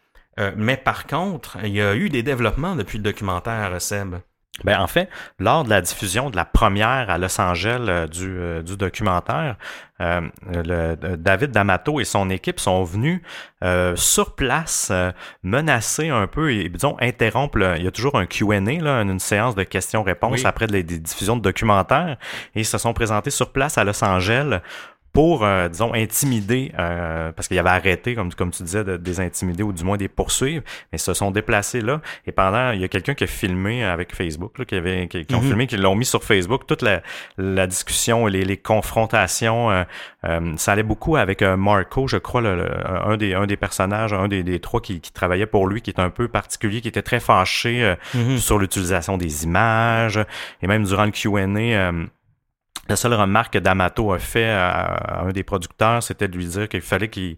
Mais 0.57 0.75
par 0.75 1.07
contre, 1.07 1.57
il 1.63 1.69
y 1.69 1.81
a 1.81 1.95
eu 1.95 2.09
des 2.09 2.21
développements 2.21 2.75
depuis 2.75 2.97
le 2.97 3.05
documentaire, 3.05 3.81
Seb. 3.81 4.15
Ben, 4.63 4.79
en 4.79 4.87
fait, 4.87 5.09
lors 5.37 5.65
de 5.65 5.69
la 5.69 5.81
diffusion 5.81 6.29
de 6.29 6.37
la 6.37 6.45
première 6.45 7.09
à 7.09 7.17
Los 7.17 7.39
Angeles 7.41 7.85
euh, 7.89 8.07
du, 8.07 8.37
euh, 8.39 8.61
du 8.61 8.77
documentaire, 8.77 9.57
euh, 10.01 10.21
le, 10.53 10.95
David 11.17 11.51
D'Amato 11.51 11.99
et 11.99 12.05
son 12.05 12.29
équipe 12.29 12.59
sont 12.61 12.83
venus 12.85 13.21
euh, 13.63 13.95
sur 13.97 14.33
place 14.35 14.91
menacer 15.43 16.09
un 16.09 16.27
peu 16.27 16.53
et, 16.53 16.69
disons, 16.69 16.95
interrompre. 17.01 17.57
le- 17.57 17.75
il 17.77 17.83
y 17.83 17.87
a 17.87 17.91
toujours 17.91 18.17
un 18.17 18.25
Q&A, 18.25 18.57
une 19.01 19.19
séance 19.19 19.55
de 19.55 19.63
questions-réponses 19.63 20.39
Oui. 20.39 20.45
après 20.45 20.67
des 20.67 20.83
diffusions 20.83 21.35
de 21.35 21.41
documentaires 21.41 22.17
et 22.55 22.61
ils 22.61 22.65
se 22.65 22.77
sont 22.77 22.93
présentés 22.93 23.29
sur 23.31 23.51
place 23.51 23.77
à 23.77 23.83
Los 23.83 24.03
Angeles 24.03 24.59
pour, 25.15 25.43
euh, 25.43 25.67
disons, 25.69 25.93
intimider, 25.95 26.71
euh, 26.77 27.31
parce 27.31 27.47
qu'il 27.47 27.57
avait 27.57 27.69
arrêté, 27.69 28.13
comme, 28.13 28.31
comme 28.33 28.51
tu 28.51 28.61
disais, 28.63 28.83
de, 28.83 28.97
de 28.97 29.05
les 29.05 29.19
intimider 29.19 29.63
ou 29.63 29.73
du 29.73 29.83
moins 29.83 29.97
des 29.97 30.07
poursuivre, 30.09 30.63
mais 30.91 30.97
ils 30.97 31.01
se 31.01 31.13
sont 31.15 31.31
déplacés 31.31 31.81
là. 31.81 32.01
Et 32.27 32.31
pendant, 32.31 32.71
il 32.71 32.81
y 32.81 32.83
a 32.83 32.87
quelqu'un 32.87 33.13
qui 33.15 33.23
a 33.23 33.27
filmé 33.27 33.83
avec 33.83 34.13
Facebook, 34.13 34.59
là, 34.59 34.65
qui, 34.65 34.75
avait, 34.75 35.07
qui, 35.07 35.25
qui 35.25 35.33
ont 35.33 35.41
Mhm. 35.41 35.47
filmé, 35.47 35.67
qui 35.67 35.77
l'ont 35.77 35.95
mis 35.95 36.05
sur 36.05 36.23
Facebook, 36.23 36.67
toute 36.67 36.81
la, 36.83 37.01
la 37.37 37.65
discussion, 37.65 38.27
les, 38.27 38.43
les 38.45 38.57
confrontations. 38.57 39.71
euh, 39.71 39.83
euh, 40.25 40.53
ça 40.57 40.73
allait 40.73 40.83
beaucoup 40.83 41.15
avec 41.15 41.41
euh, 41.41 41.55
Marco, 41.57 42.07
je 42.07 42.17
crois, 42.17 42.41
le, 42.41 42.55
le- 42.57 42.87
un, 43.07 43.17
des, 43.17 43.33
un 43.33 43.45
des 43.47 43.57
personnages, 43.57 44.11
un 44.13 44.27
des, 44.27 44.43
des 44.43 44.59
trois 44.59 44.81
qui, 44.81 44.99
qui 44.99 45.11
travaillait 45.13 45.45
pour 45.45 45.67
lui, 45.67 45.81
qui 45.81 45.91
est 45.91 45.99
un 45.99 46.09
peu 46.09 46.27
particulier, 46.27 46.81
qui 46.81 46.87
était 46.89 47.01
très 47.01 47.19
fâché 47.19 47.83
euh, 47.83 47.95
Mhm. 48.13 48.37
sur 48.37 48.57
l'utilisation 48.59 49.17
des 49.17 49.43
images, 49.45 50.19
et 50.61 50.67
même 50.67 50.83
durant 50.83 51.05
le 51.05 51.11
Q&A, 51.11 51.41
euh, 51.57 52.05
la 52.87 52.95
seule 52.95 53.13
remarque 53.13 53.53
que 53.53 53.59
D'Amato 53.59 54.13
a 54.13 54.19
fait 54.19 54.49
à, 54.49 55.23
un 55.23 55.31
des 55.31 55.43
producteurs, 55.43 56.03
c'était 56.03 56.27
de 56.27 56.37
lui 56.37 56.45
dire 56.45 56.69
qu'il 56.69 56.81
fallait 56.81 57.09
qu'il 57.09 57.37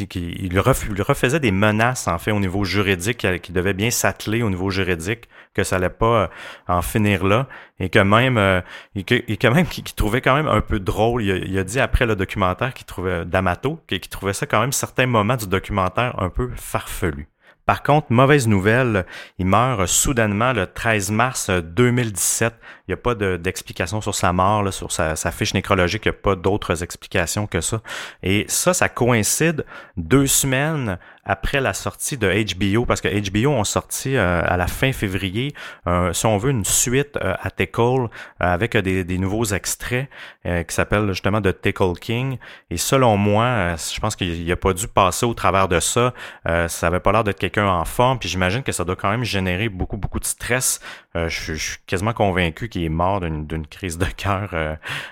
il 0.00 0.58
refaisait 0.58 1.40
des 1.40 1.52
menaces 1.52 2.08
en 2.08 2.18
fait 2.18 2.32
au 2.32 2.40
niveau 2.40 2.64
juridique, 2.64 3.18
qu'il 3.18 3.40
qu'il 3.40 3.54
devait 3.54 3.74
bien 3.74 3.90
s'atteler 3.90 4.42
au 4.42 4.50
niveau 4.50 4.70
juridique, 4.70 5.28
que 5.54 5.62
ça 5.62 5.76
allait 5.76 5.90
pas 5.90 6.22
euh, 6.22 6.28
en 6.68 6.82
finir 6.82 7.24
là, 7.24 7.46
et 7.78 7.88
que 7.88 8.00
même 8.00 8.36
euh, 8.36 8.60
et 8.96 9.04
que, 9.04 9.14
et 9.14 9.50
même 9.50 9.66
qu'il 9.66 9.84
trouvait 9.84 10.20
quand 10.20 10.34
même 10.34 10.48
un 10.48 10.60
peu 10.60 10.80
drôle. 10.80 11.22
Il 11.22 11.30
a, 11.30 11.36
il 11.36 11.58
a 11.58 11.64
dit 11.64 11.80
après 11.80 12.06
le 12.06 12.16
documentaire 12.16 12.74
qu'il 12.74 12.86
trouvait 12.86 13.24
D'Amato 13.24 13.80
qu'il 13.86 14.00
trouvait 14.00 14.32
ça 14.32 14.46
quand 14.46 14.60
même 14.60 14.72
certains 14.72 15.06
moments 15.06 15.36
du 15.36 15.46
documentaire 15.46 16.20
un 16.20 16.30
peu 16.30 16.50
farfelu. 16.56 17.28
Par 17.70 17.84
contre, 17.84 18.08
mauvaise 18.10 18.48
nouvelle, 18.48 19.06
il 19.38 19.46
meurt 19.46 19.86
soudainement 19.86 20.52
le 20.52 20.66
13 20.66 21.12
mars 21.12 21.50
2017. 21.50 22.52
Il 22.88 22.90
n'y 22.90 22.94
a 22.94 22.96
pas 22.96 23.14
de- 23.14 23.36
d'explication 23.36 24.00
sur 24.00 24.12
sa 24.12 24.32
mort, 24.32 24.72
sur 24.74 24.90
sa, 24.90 25.14
sa 25.14 25.30
fiche 25.30 25.54
nécrologique, 25.54 26.02
il 26.04 26.08
n'y 26.08 26.16
a 26.16 26.20
pas 26.20 26.34
d'autres 26.34 26.82
explications 26.82 27.46
que 27.46 27.60
ça. 27.60 27.80
Et 28.24 28.44
ça, 28.48 28.74
ça 28.74 28.88
coïncide 28.88 29.64
deux 29.96 30.26
semaines 30.26 30.98
après 31.30 31.60
la 31.60 31.74
sortie 31.74 32.18
de 32.18 32.28
HBO, 32.28 32.84
parce 32.86 33.00
que 33.00 33.08
HBO 33.08 33.50
ont 33.50 33.62
sorti 33.62 34.16
euh, 34.16 34.42
à 34.44 34.56
la 34.56 34.66
fin 34.66 34.92
février, 34.92 35.54
euh, 35.86 36.12
si 36.12 36.26
on 36.26 36.36
veut, 36.38 36.50
une 36.50 36.64
suite 36.64 37.16
euh, 37.22 37.34
à 37.40 37.50
Tickle 37.52 37.80
euh, 37.82 38.08
avec 38.38 38.74
euh, 38.74 38.82
des, 38.82 39.04
des 39.04 39.16
nouveaux 39.16 39.44
extraits 39.44 40.08
euh, 40.44 40.64
qui 40.64 40.74
s'appellent 40.74 41.06
justement 41.08 41.40
The 41.40 41.60
Tickle 41.60 41.92
King. 42.00 42.38
Et 42.70 42.76
selon 42.76 43.16
moi, 43.16 43.76
je 43.76 44.00
pense 44.00 44.16
qu'il 44.16 44.44
n'a 44.44 44.56
pas 44.56 44.72
dû 44.72 44.88
passer 44.88 45.24
au 45.24 45.34
travers 45.34 45.68
de 45.68 45.78
ça. 45.78 46.12
Ça 46.44 46.86
avait 46.88 47.00
pas 47.00 47.12
l'air 47.12 47.22
d'être 47.22 47.38
quelqu'un 47.38 47.66
en 47.68 47.84
forme, 47.84 48.18
puis 48.18 48.28
j'imagine 48.28 48.62
que 48.62 48.72
ça 48.72 48.84
doit 48.84 48.96
quand 48.96 49.10
même 49.10 49.24
générer 49.24 49.68
beaucoup, 49.68 49.96
beaucoup 49.96 50.18
de 50.18 50.24
stress. 50.24 50.80
Je, 51.14 51.28
je 51.28 51.54
suis 51.54 51.78
quasiment 51.86 52.12
convaincu 52.12 52.68
qu'il 52.68 52.82
est 52.82 52.88
mort 52.88 53.20
d'une 53.20 53.66
crise 53.66 53.98
de 53.98 54.06
cœur 54.06 54.54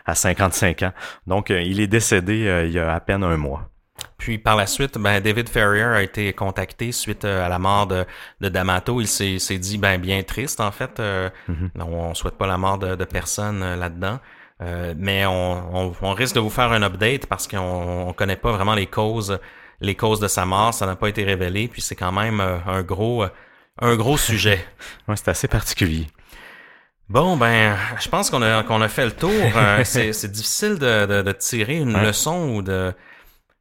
à 0.06 0.14
55 0.14 0.82
ans. 0.82 0.92
Donc, 1.26 1.50
il 1.50 1.80
est 1.80 1.86
décédé 1.86 2.64
il 2.66 2.72
y 2.72 2.78
a 2.78 2.92
à 2.92 3.00
peine 3.00 3.22
un 3.22 3.36
mois. 3.36 3.68
Puis 4.18 4.36
par 4.38 4.56
la 4.56 4.66
suite, 4.66 4.98
ben, 4.98 5.20
David 5.20 5.48
Ferrier 5.48 5.82
a 5.84 6.02
été 6.02 6.32
contacté 6.32 6.90
suite 6.92 7.24
euh, 7.24 7.46
à 7.46 7.48
la 7.48 7.58
mort 7.60 7.86
de, 7.86 8.04
de 8.40 8.48
D'Amato. 8.48 9.00
Il 9.00 9.06
s'est 9.06 9.38
s'est 9.38 9.58
dit 9.58 9.78
ben 9.78 9.98
bien 10.00 10.22
triste 10.24 10.60
en 10.60 10.70
fait. 10.72 10.98
Euh, 11.00 11.30
Mhm. 11.48 11.70
on, 11.78 11.82
on 11.84 12.14
souhaite 12.14 12.36
pas 12.36 12.46
la 12.48 12.58
mort 12.58 12.78
de, 12.78 12.96
de 12.96 13.04
personne 13.04 13.62
euh, 13.62 13.76
là-dedans. 13.76 14.18
Euh, 14.60 14.92
mais 14.98 15.24
on, 15.24 15.76
on, 15.86 15.92
on 16.02 16.12
risque 16.14 16.34
de 16.34 16.40
vous 16.40 16.50
faire 16.50 16.72
un 16.72 16.82
update 16.82 17.26
parce 17.26 17.46
qu'on 17.46 18.08
on 18.08 18.12
connaît 18.12 18.34
pas 18.36 18.50
vraiment 18.52 18.74
les 18.74 18.86
causes 18.86 19.38
les 19.80 19.94
causes 19.94 20.18
de 20.18 20.26
sa 20.26 20.44
mort. 20.44 20.74
Ça 20.74 20.84
n'a 20.86 20.96
pas 20.96 21.08
été 21.08 21.22
révélé. 21.22 21.68
Puis 21.68 21.80
c'est 21.80 21.94
quand 21.94 22.10
même 22.12 22.40
euh, 22.40 22.58
un 22.66 22.82
gros 22.82 23.24
un 23.80 23.94
gros 23.96 24.16
sujet. 24.18 24.64
Ouais, 25.06 25.14
c'est 25.16 25.28
assez 25.28 25.46
particulier. 25.48 26.08
Bon, 27.08 27.36
ben, 27.38 27.74
je 28.00 28.08
pense 28.08 28.28
qu'on 28.30 28.42
a, 28.42 28.62
qu'on 28.64 28.82
a 28.82 28.88
fait 28.88 29.06
le 29.06 29.12
tour. 29.12 29.30
C'est, 29.84 30.12
c'est 30.12 30.30
difficile 30.30 30.78
de, 30.78 31.06
de, 31.06 31.22
de 31.22 31.32
tirer 31.32 31.76
une 31.78 31.94
Ouais. 31.96 32.04
leçon 32.04 32.50
ou 32.50 32.60
de- 32.62 32.92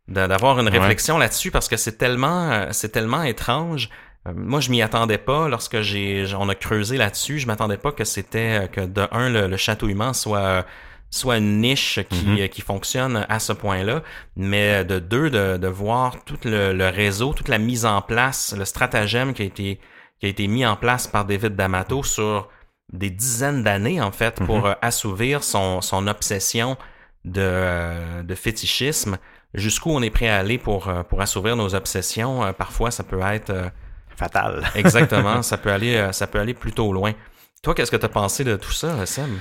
d'avoir 0.08 0.60
une 0.60 0.68
Ouais. 0.70 0.78
réflexion 0.78 1.18
là-dessus 1.18 1.52
parce 1.52 1.68
que 1.68 1.78
c'est 1.78 1.98
tellement, 1.98 2.52
euh, 2.52 2.68
c'est 2.72 2.90
tellement 2.90 3.24
étrange. 3.24 3.90
Euh, 4.28 4.32
Moi, 4.36 4.60
je 4.62 4.70
m'y 4.72 4.82
attendais 4.82 5.18
pas 5.18 5.48
lorsque 5.50 5.82
j'ai, 5.82 6.26
on 6.38 6.48
a 6.50 6.56
creusé 6.56 6.98
là-dessus. 6.98 7.40
Je 7.40 7.48
m'attendais 7.48 7.78
pas 7.78 7.92
que 7.92 8.04
c'était, 8.06 8.64
euh, 8.64 8.68
que 8.68 8.82
de 8.82 9.08
un, 9.12 9.30
le, 9.30 9.48
le 9.48 9.58
chatouillement 9.58 10.14
soit, 10.14 10.66
soit 11.10 11.38
une 11.38 11.60
niche 11.62 12.00
qui, 12.10 12.26
Mhm. 12.26 12.50
qui 12.50 12.62
fonctionne 12.62 13.26
à 13.30 13.40
ce 13.40 13.54
point-là, 13.54 14.02
mais 14.36 14.84
de 14.86 15.00
deux, 15.00 15.30
de, 15.30 15.58
de 15.58 15.68
voir 15.68 16.24
tout 16.26 16.40
le, 16.46 16.74
le 16.74 16.88
réseau, 16.90 17.34
toute 17.34 17.48
la 17.50 17.58
mise 17.58 17.86
en 17.86 18.02
place, 18.02 18.54
le 18.58 18.66
stratagème 18.66 19.34
qui 19.34 19.42
a 19.44 19.46
été, 19.46 19.80
qui 20.20 20.26
a 20.26 20.30
été 20.30 20.48
mis 20.48 20.66
en 20.66 20.76
place 20.76 21.08
par 21.08 21.24
David 21.26 21.56
D'Amato 21.56 22.04
sur 22.04 22.50
des 22.94 23.10
dizaines 23.10 23.64
d'années, 23.64 24.02
en 24.02 24.12
fait, 24.12 24.36
pour 24.46 24.66
euh, 24.68 24.74
assouvir 24.82 25.44
son, 25.44 25.82
son 25.82 26.08
obsession 26.08 26.78
de, 27.26 28.24
de 28.24 28.36
fétichisme. 28.36 29.18
Jusqu'où 29.54 29.92
on 29.92 30.02
est 30.02 30.10
prêt 30.10 30.28
à 30.28 30.38
aller 30.38 30.58
pour, 30.58 30.88
euh, 30.90 31.04
pour 31.04 31.22
assouvir 31.22 31.56
nos 31.56 31.74
obsessions. 31.74 32.44
Euh, 32.46 32.52
Parfois, 32.52 32.92
ça 32.92 33.04
peut 33.04 33.20
être... 33.22 33.50
euh, 33.50 33.70
Fatal. 34.16 34.68
Exactement, 34.76 35.42
ça 35.44 35.58
peut 35.58 35.72
aller, 35.72 36.10
ça 36.12 36.26
peut 36.26 36.40
aller 36.40 36.56
plutôt 36.56 36.92
loin. 36.92 37.14
Toi, 37.62 37.76
qu'est-ce 37.76 37.92
que 37.92 37.98
tu 37.98 38.06
as 38.06 38.10
pensé 38.10 38.44
de 38.44 38.56
tout 38.56 38.72
ça, 38.72 39.06
Sam? 39.06 39.40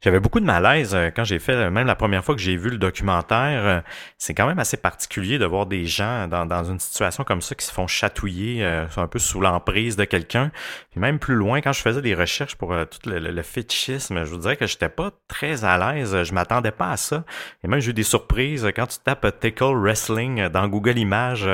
J'avais 0.00 0.20
beaucoup 0.20 0.38
de 0.38 0.44
malaise 0.44 0.94
euh, 0.94 1.10
quand 1.14 1.24
j'ai 1.24 1.40
fait, 1.40 1.54
euh, 1.54 1.70
même 1.70 1.86
la 1.88 1.96
première 1.96 2.24
fois 2.24 2.36
que 2.36 2.40
j'ai 2.40 2.56
vu 2.56 2.70
le 2.70 2.78
documentaire, 2.78 3.66
euh, 3.66 3.80
c'est 4.16 4.32
quand 4.32 4.46
même 4.46 4.60
assez 4.60 4.76
particulier 4.76 5.38
de 5.38 5.44
voir 5.44 5.66
des 5.66 5.86
gens 5.86 6.28
dans, 6.28 6.46
dans 6.46 6.62
une 6.62 6.78
situation 6.78 7.24
comme 7.24 7.40
ça 7.42 7.56
qui 7.56 7.66
se 7.66 7.72
font 7.72 7.88
chatouiller, 7.88 8.64
euh, 8.64 8.88
sont 8.90 9.02
un 9.02 9.08
peu 9.08 9.18
sous 9.18 9.40
l'emprise 9.40 9.96
de 9.96 10.04
quelqu'un. 10.04 10.52
Puis 10.92 11.00
même 11.00 11.18
plus 11.18 11.34
loin, 11.34 11.60
quand 11.60 11.72
je 11.72 11.80
faisais 11.82 12.00
des 12.00 12.14
recherches 12.14 12.54
pour 12.54 12.72
euh, 12.72 12.84
tout 12.84 13.10
le, 13.10 13.18
le- 13.18 13.32
le 13.32 13.42
fétichisme, 13.42 14.24
je 14.24 14.30
vous 14.30 14.36
dirais 14.38 14.56
que 14.56 14.66
j'étais 14.68 14.88
pas 14.88 15.10
très 15.26 15.64
à 15.64 15.76
l'aise, 15.94 16.22
je 16.22 16.32
m'attendais 16.32 16.70
pas 16.70 16.90
à 16.92 16.96
ça. 16.96 17.24
Et 17.64 17.68
même 17.68 17.80
j'ai 17.80 17.90
eu 17.90 17.94
des 17.94 18.04
surprises. 18.04 18.70
Quand 18.76 18.86
tu 18.86 18.98
tapes 19.04 19.26
Tickle 19.40 19.74
Wrestling 19.74 20.46
dans 20.48 20.68
Google 20.68 20.96
Images, 20.98 21.48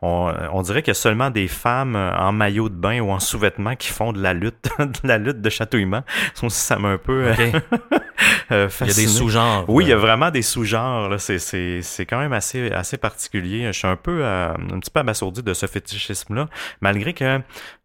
on, 0.00 0.32
on 0.52 0.62
dirait 0.62 0.80
qu'il 0.82 0.90
y 0.90 0.92
a 0.92 0.94
seulement 0.94 1.28
des 1.28 1.48
femmes 1.48 1.96
en 1.96 2.32
maillot 2.32 2.70
de 2.70 2.74
bain 2.76 3.00
ou 3.00 3.10
en 3.10 3.20
sous-vêtements 3.20 3.76
qui 3.76 3.88
font 3.88 4.14
de 4.14 4.22
la 4.22 4.32
lutte, 4.32 4.70
de 4.78 5.06
la 5.06 5.18
lutte 5.18 5.42
de 5.42 5.50
chatouillement. 5.50 6.02
Ça 6.48 6.78
m'a 6.78 6.88
un 6.88 6.98
peu. 6.98 7.30
euh, 8.52 8.68
Il 8.80 8.86
y 8.86 8.90
a 8.90 8.94
des 8.94 9.06
sous-genres. 9.06 9.64
Oui, 9.68 9.84
il 9.84 9.88
y 9.88 9.92
a 9.92 9.96
vraiment 9.96 10.30
des 10.30 10.42
sous-genres. 10.42 11.18
C'est, 11.20 11.38
c'est, 11.38 11.82
c'est 11.82 12.06
quand 12.06 12.18
même 12.18 12.32
assez, 12.32 12.70
assez 12.72 12.96
particulier. 12.98 13.66
Je 13.66 13.72
suis 13.78 13.86
un 13.88 13.96
peu, 13.96 14.20
euh, 14.22 14.52
un 14.54 14.78
petit 14.80 14.90
peu 14.90 15.00
abasourdi 15.00 15.42
de 15.42 15.54
ce 15.54 15.66
fétichisme-là, 15.66 16.48
malgré 16.80 17.12
que 17.14 17.40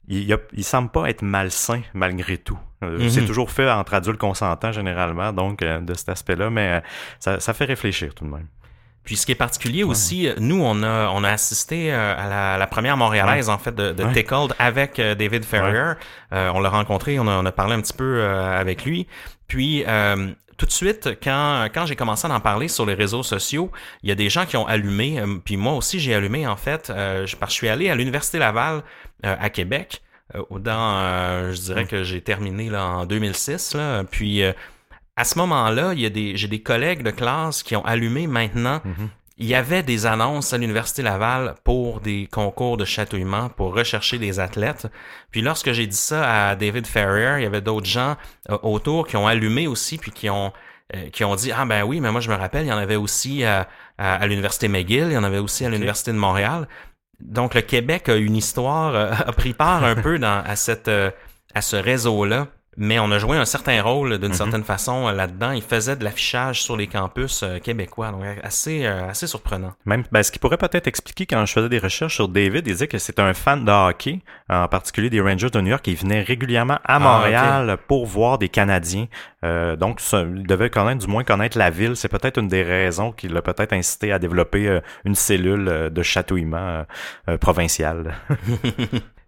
il, 0.08 0.24
y 0.24 0.34
a- 0.34 0.38
il 0.54 0.64
semble 0.64 0.90
pas 0.90 1.10
être 1.10 1.24
malsain 1.24 1.82
malgré 1.94 2.38
tout. 2.38 2.60
Euh, 2.84 3.00
Mhm. 3.00 3.10
C'est 3.10 3.26
toujours 3.26 3.50
fait 3.50 3.70
entre 3.70 3.96
adultes 3.96 4.20
consentants 4.20 4.72
généralement, 4.72 5.34
donc 5.34 5.60
de 5.62 5.94
cet 5.96 6.10
aspect-là, 6.10 6.50
mais 6.52 6.84
ça, 7.20 7.40
ça 7.40 7.54
fait 7.54 7.66
réfléchir 7.66 8.14
tout 8.14 8.26
de 8.26 8.30
même. 8.30 8.48
Puis 9.04 9.18
ce 9.18 9.28
qui 9.28 9.32
est 9.34 9.36
particulier 9.36 9.84
aussi, 9.84 10.30
nous, 10.40 10.60
on 10.64 10.82
a, 10.82 11.10
on 11.10 11.24
a 11.24 11.30
assisté 11.30 11.92
à 11.92 12.28
la, 12.28 12.58
la 12.58 12.66
première 12.68 12.98
montréalaise, 12.98 13.50
en 13.50 13.60
fait, 13.60 13.74
de, 13.76 13.92
de 13.92 14.04
Ouais. 14.04 14.14
Tickled 14.14 14.54
avec 14.58 14.98
David 15.00 15.46
Ferrier. 15.46 15.94
Euh, 16.34 16.52
on 16.56 16.60
l'a 16.60 16.70
rencontré, 16.70 17.20
on 17.20 17.28
a, 17.28 17.34
on 17.34 17.46
a 17.46 17.52
parlé 17.52 17.74
un 17.76 17.82
petit 17.82 17.94
peu 17.94 18.04
euh, 18.04 18.60
avec 18.60 18.84
lui. 18.84 19.06
Puis, 19.48 19.84
euh, 19.88 20.32
tout 20.58 20.66
de 20.66 20.72
suite, 20.72 21.10
quand, 21.22 21.68
quand 21.74 21.86
j'ai 21.86 21.96
commencé 21.96 22.28
à 22.28 22.34
en 22.34 22.40
parler 22.40 22.68
sur 22.68 22.86
les 22.86 22.94
réseaux 22.94 23.24
sociaux, 23.24 23.72
il 24.04 24.10
y 24.10 24.12
a 24.12 24.16
des 24.16 24.30
gens 24.30 24.46
qui 24.46 24.56
ont 24.58 24.66
allumé, 24.68 25.20
euh, 25.20 25.38
puis 25.44 25.58
moi 25.58 25.74
aussi 25.74 26.00
j'ai 26.00 26.14
allumé, 26.16 26.48
en 26.48 26.56
fait, 26.56 26.90
euh, 26.90 27.26
je- 27.26 27.36
parce 27.36 27.50
que 27.50 27.54
je 27.54 27.58
suis 27.58 27.68
allé 27.70 27.90
à 27.90 27.96
l'Université 27.96 28.40
Laval 28.40 28.82
euh, 29.26 29.36
à 29.40 29.50
Québec. 29.50 30.02
euh, 30.34 30.42
dans, 30.60 30.98
euh, 31.02 31.52
je 31.54 31.62
dirais 31.62 31.86
que 31.86 32.04
j'ai 32.04 32.20
terminé 32.22 32.70
là, 32.70 32.86
en 32.88 33.06
2006. 33.06 33.76
Là, 33.76 34.04
puis, 34.06 34.42
euh, 34.44 34.54
à 35.18 35.24
ce 35.24 35.38
moment-là, 35.38 35.94
il 35.94 36.00
y 36.00 36.06
a 36.06 36.10
des, 36.10 36.36
j'ai 36.36 36.48
des 36.48 36.62
collègues 36.64 37.04
de 37.04 37.12
classe 37.12 37.62
qui 37.64 37.76
ont 37.76 37.86
allumé 37.86 38.26
maintenant. 38.28 38.82
Il 39.38 39.48
y 39.48 39.56
avait 39.56 39.84
des 39.84 40.06
annonces 40.06 40.54
à 40.54 40.58
l'Université 40.58 41.02
Laval 41.02 41.56
pour 41.64 42.00
des 42.00 42.28
concours 42.32 42.78
de 42.78 42.86
chatouillement, 42.86 43.50
pour 43.50 43.76
rechercher 43.76 44.18
des 44.18 44.40
athlètes. 44.40 44.88
Puis 45.32 45.42
lorsque 45.42 45.74
j'ai 45.74 45.88
dit 45.88 45.98
ça 45.98 46.50
à 46.50 46.56
David 46.56 46.88
Ferrier, 46.88 47.40
il 47.40 47.44
y 47.44 47.46
avait 47.46 47.62
d'autres 47.62 47.86
gens 47.86 48.16
euh, 48.50 48.58
autour 48.64 49.08
qui 49.08 49.18
ont 49.18 49.28
allumé 49.28 49.68
aussi, 49.68 49.98
puis 49.98 50.12
qui 50.12 50.30
ont 50.30 50.54
euh, 50.96 51.10
qui 51.10 51.24
ont 51.24 51.36
dit 51.36 51.52
ah 51.52 51.66
ben 51.66 51.84
oui, 51.84 52.00
mais 52.00 52.12
moi 52.12 52.22
je 52.22 52.30
me 52.30 52.36
rappelle, 52.36 52.66
il 52.66 52.70
y 52.70 52.74
en 52.74 52.78
avait 52.78 52.96
aussi 52.96 53.44
à, 53.44 53.68
à, 53.98 54.16
à 54.16 54.28
l'Université 54.28 54.68
McGill, 54.68 55.08
il 55.08 55.14
y 55.14 55.18
en 55.18 55.24
avait 55.24 55.40
aussi 55.40 55.66
à 55.66 55.70
l'Université 55.70 56.12
de 56.12 56.18
Montréal. 56.18 56.68
Donc 57.20 57.56
le 57.56 57.62
Québec 57.62 58.08
a 58.10 58.16
une 58.16 58.36
histoire, 58.36 58.94
euh, 58.94 59.12
a 59.26 59.32
pris 59.34 59.54
part 59.54 59.84
un 59.84 59.96
peu 59.96 60.20
dans, 60.20 60.44
à 60.46 60.56
cette 60.56 60.88
euh, 60.88 61.10
à 61.56 61.62
ce 61.62 61.76
réseau-là. 61.76 62.48
Mais 62.78 63.00
on 63.00 63.12
a 63.12 63.20
joué 63.20 63.38
un 63.38 63.46
certain 63.46 63.82
rôle 63.82 64.18
d'une 64.18 64.34
certaine 64.34 64.64
façon 64.64 65.08
euh, 65.08 65.12
là-dedans. 65.14 65.52
Il 65.52 65.62
faisait 65.62 65.96
de 65.96 66.04
l'affichage 66.04 66.62
sur 66.62 66.76
les 66.76 66.88
campus 66.88 67.44
euh, 67.44 67.60
québécois, 67.60 68.12
donc 68.12 68.24
assez 68.44 68.86
euh, 68.86 69.10
assez 69.10 69.28
surprenant. 69.28 69.74
Même, 69.86 70.04
ben, 70.12 70.24
ce 70.24 70.32
qui 70.32 70.40
pourrait 70.40 70.58
peut-être 70.58 70.88
expliquer 70.88 71.26
quand 71.26 71.46
je 71.46 71.54
faisais 71.54 71.70
des 71.70 71.80
recherches 71.80 72.16
sur 72.16 72.28
David, 72.28 72.68
il 72.68 72.74
disait 72.74 72.88
que 72.88 72.98
c'est 72.98 73.20
un 73.20 73.34
fan 73.34 73.64
de 73.64 73.72
hockey, 73.72 74.20
en 74.50 74.68
particulier 74.68 75.10
des 75.10 75.22
Rangers 75.22 75.50
de 75.50 75.62
New 75.62 75.70
York, 75.70 75.88
il 75.88 75.96
venait 75.96 76.22
régulièrement 76.22 76.80
à 76.84 77.00
Montréal 77.00 77.78
pour 77.88 78.06
voir 78.06 78.38
des 78.38 78.50
Canadiens. 78.50 79.08
Euh, 79.44 79.76
donc, 79.76 80.00
ça, 80.00 80.22
il 80.22 80.46
devait 80.46 80.70
connaître, 80.70 81.06
du 81.06 81.08
moins 81.08 81.24
connaître 81.24 81.58
la 81.58 81.70
ville. 81.70 81.96
C'est 81.96 82.10
peut-être 82.10 82.40
une 82.40 82.48
des 82.48 82.64
raisons 82.64 83.12
qui 83.12 83.28
l'a 83.28 83.42
peut-être 83.42 83.74
incité 83.74 84.12
à 84.12 84.20
développer 84.20 84.80
une 85.06 85.16
cellule 85.16 85.90
de 85.92 86.04
chatouillement 86.04 86.86
provinciale. 87.40 88.16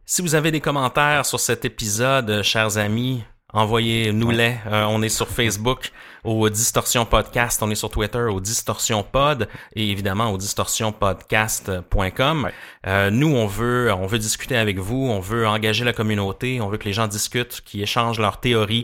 Si 0.10 0.22
vous 0.22 0.36
avez 0.36 0.52
des 0.52 0.62
commentaires 0.62 1.26
sur 1.26 1.38
cet 1.38 1.66
épisode, 1.66 2.42
chers 2.42 2.78
amis, 2.78 3.26
envoyez-nous-les. 3.54 4.56
Euh, 4.68 4.86
on 4.90 5.02
est 5.02 5.10
sur 5.10 5.28
Facebook 5.28 5.92
au 6.24 6.48
Distorsion 6.50 7.06
Podcast, 7.06 7.62
on 7.64 7.72
est 7.72 7.76
sur 7.76 7.90
Twitter 7.90 8.20
au 8.20 8.40
Distorsion 8.42 9.04
Pod 9.04 9.48
et 9.76 9.90
évidemment 9.90 10.30
au 10.32 10.38
distorsionpodcast.com. 10.38 12.50
Euh, 12.86 13.10
nous, 13.10 13.34
on 13.34 13.48
veut, 13.48 13.94
on 13.94 14.06
veut 14.08 14.20
discuter 14.20 14.58
avec 14.58 14.78
vous, 14.78 15.08
on 15.10 15.22
veut 15.22 15.48
engager 15.48 15.86
la 15.86 15.94
communauté, 15.94 16.60
on 16.60 16.68
veut 16.68 16.78
que 16.78 16.84
les 16.86 16.94
gens 16.94 17.08
discutent, 17.08 17.62
qu'ils 17.66 17.82
échangent 17.82 18.20
leurs 18.20 18.42
théories, 18.42 18.84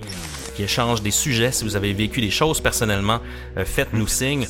qu'ils 0.56 0.66
échangent 0.66 1.02
des 1.02 1.12
sujets. 1.12 1.52
Si 1.52 1.66
vous 1.66 1.76
avez 1.76 1.92
vécu 1.92 2.22
des 2.22 2.32
choses 2.32 2.62
personnellement, 2.62 3.20
euh, 3.58 3.66
faites-nous 3.66 4.08
signe. 4.08 4.48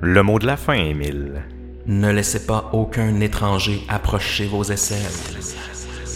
Le 0.00 0.22
mot 0.22 0.38
de 0.38 0.46
la 0.46 0.56
fin, 0.56 0.74
Émile. 0.74 1.42
Ne 1.86 2.10
laissez 2.10 2.46
pas 2.46 2.70
aucun 2.72 3.20
étranger 3.20 3.82
approcher 3.88 4.46
vos 4.46 4.64
aisselles. 4.64 5.02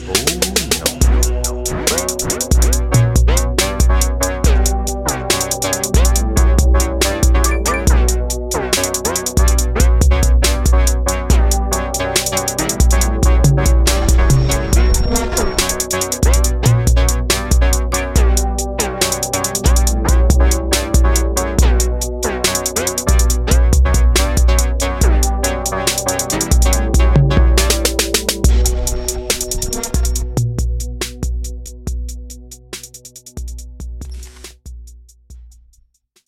Oh. 0.09 0.88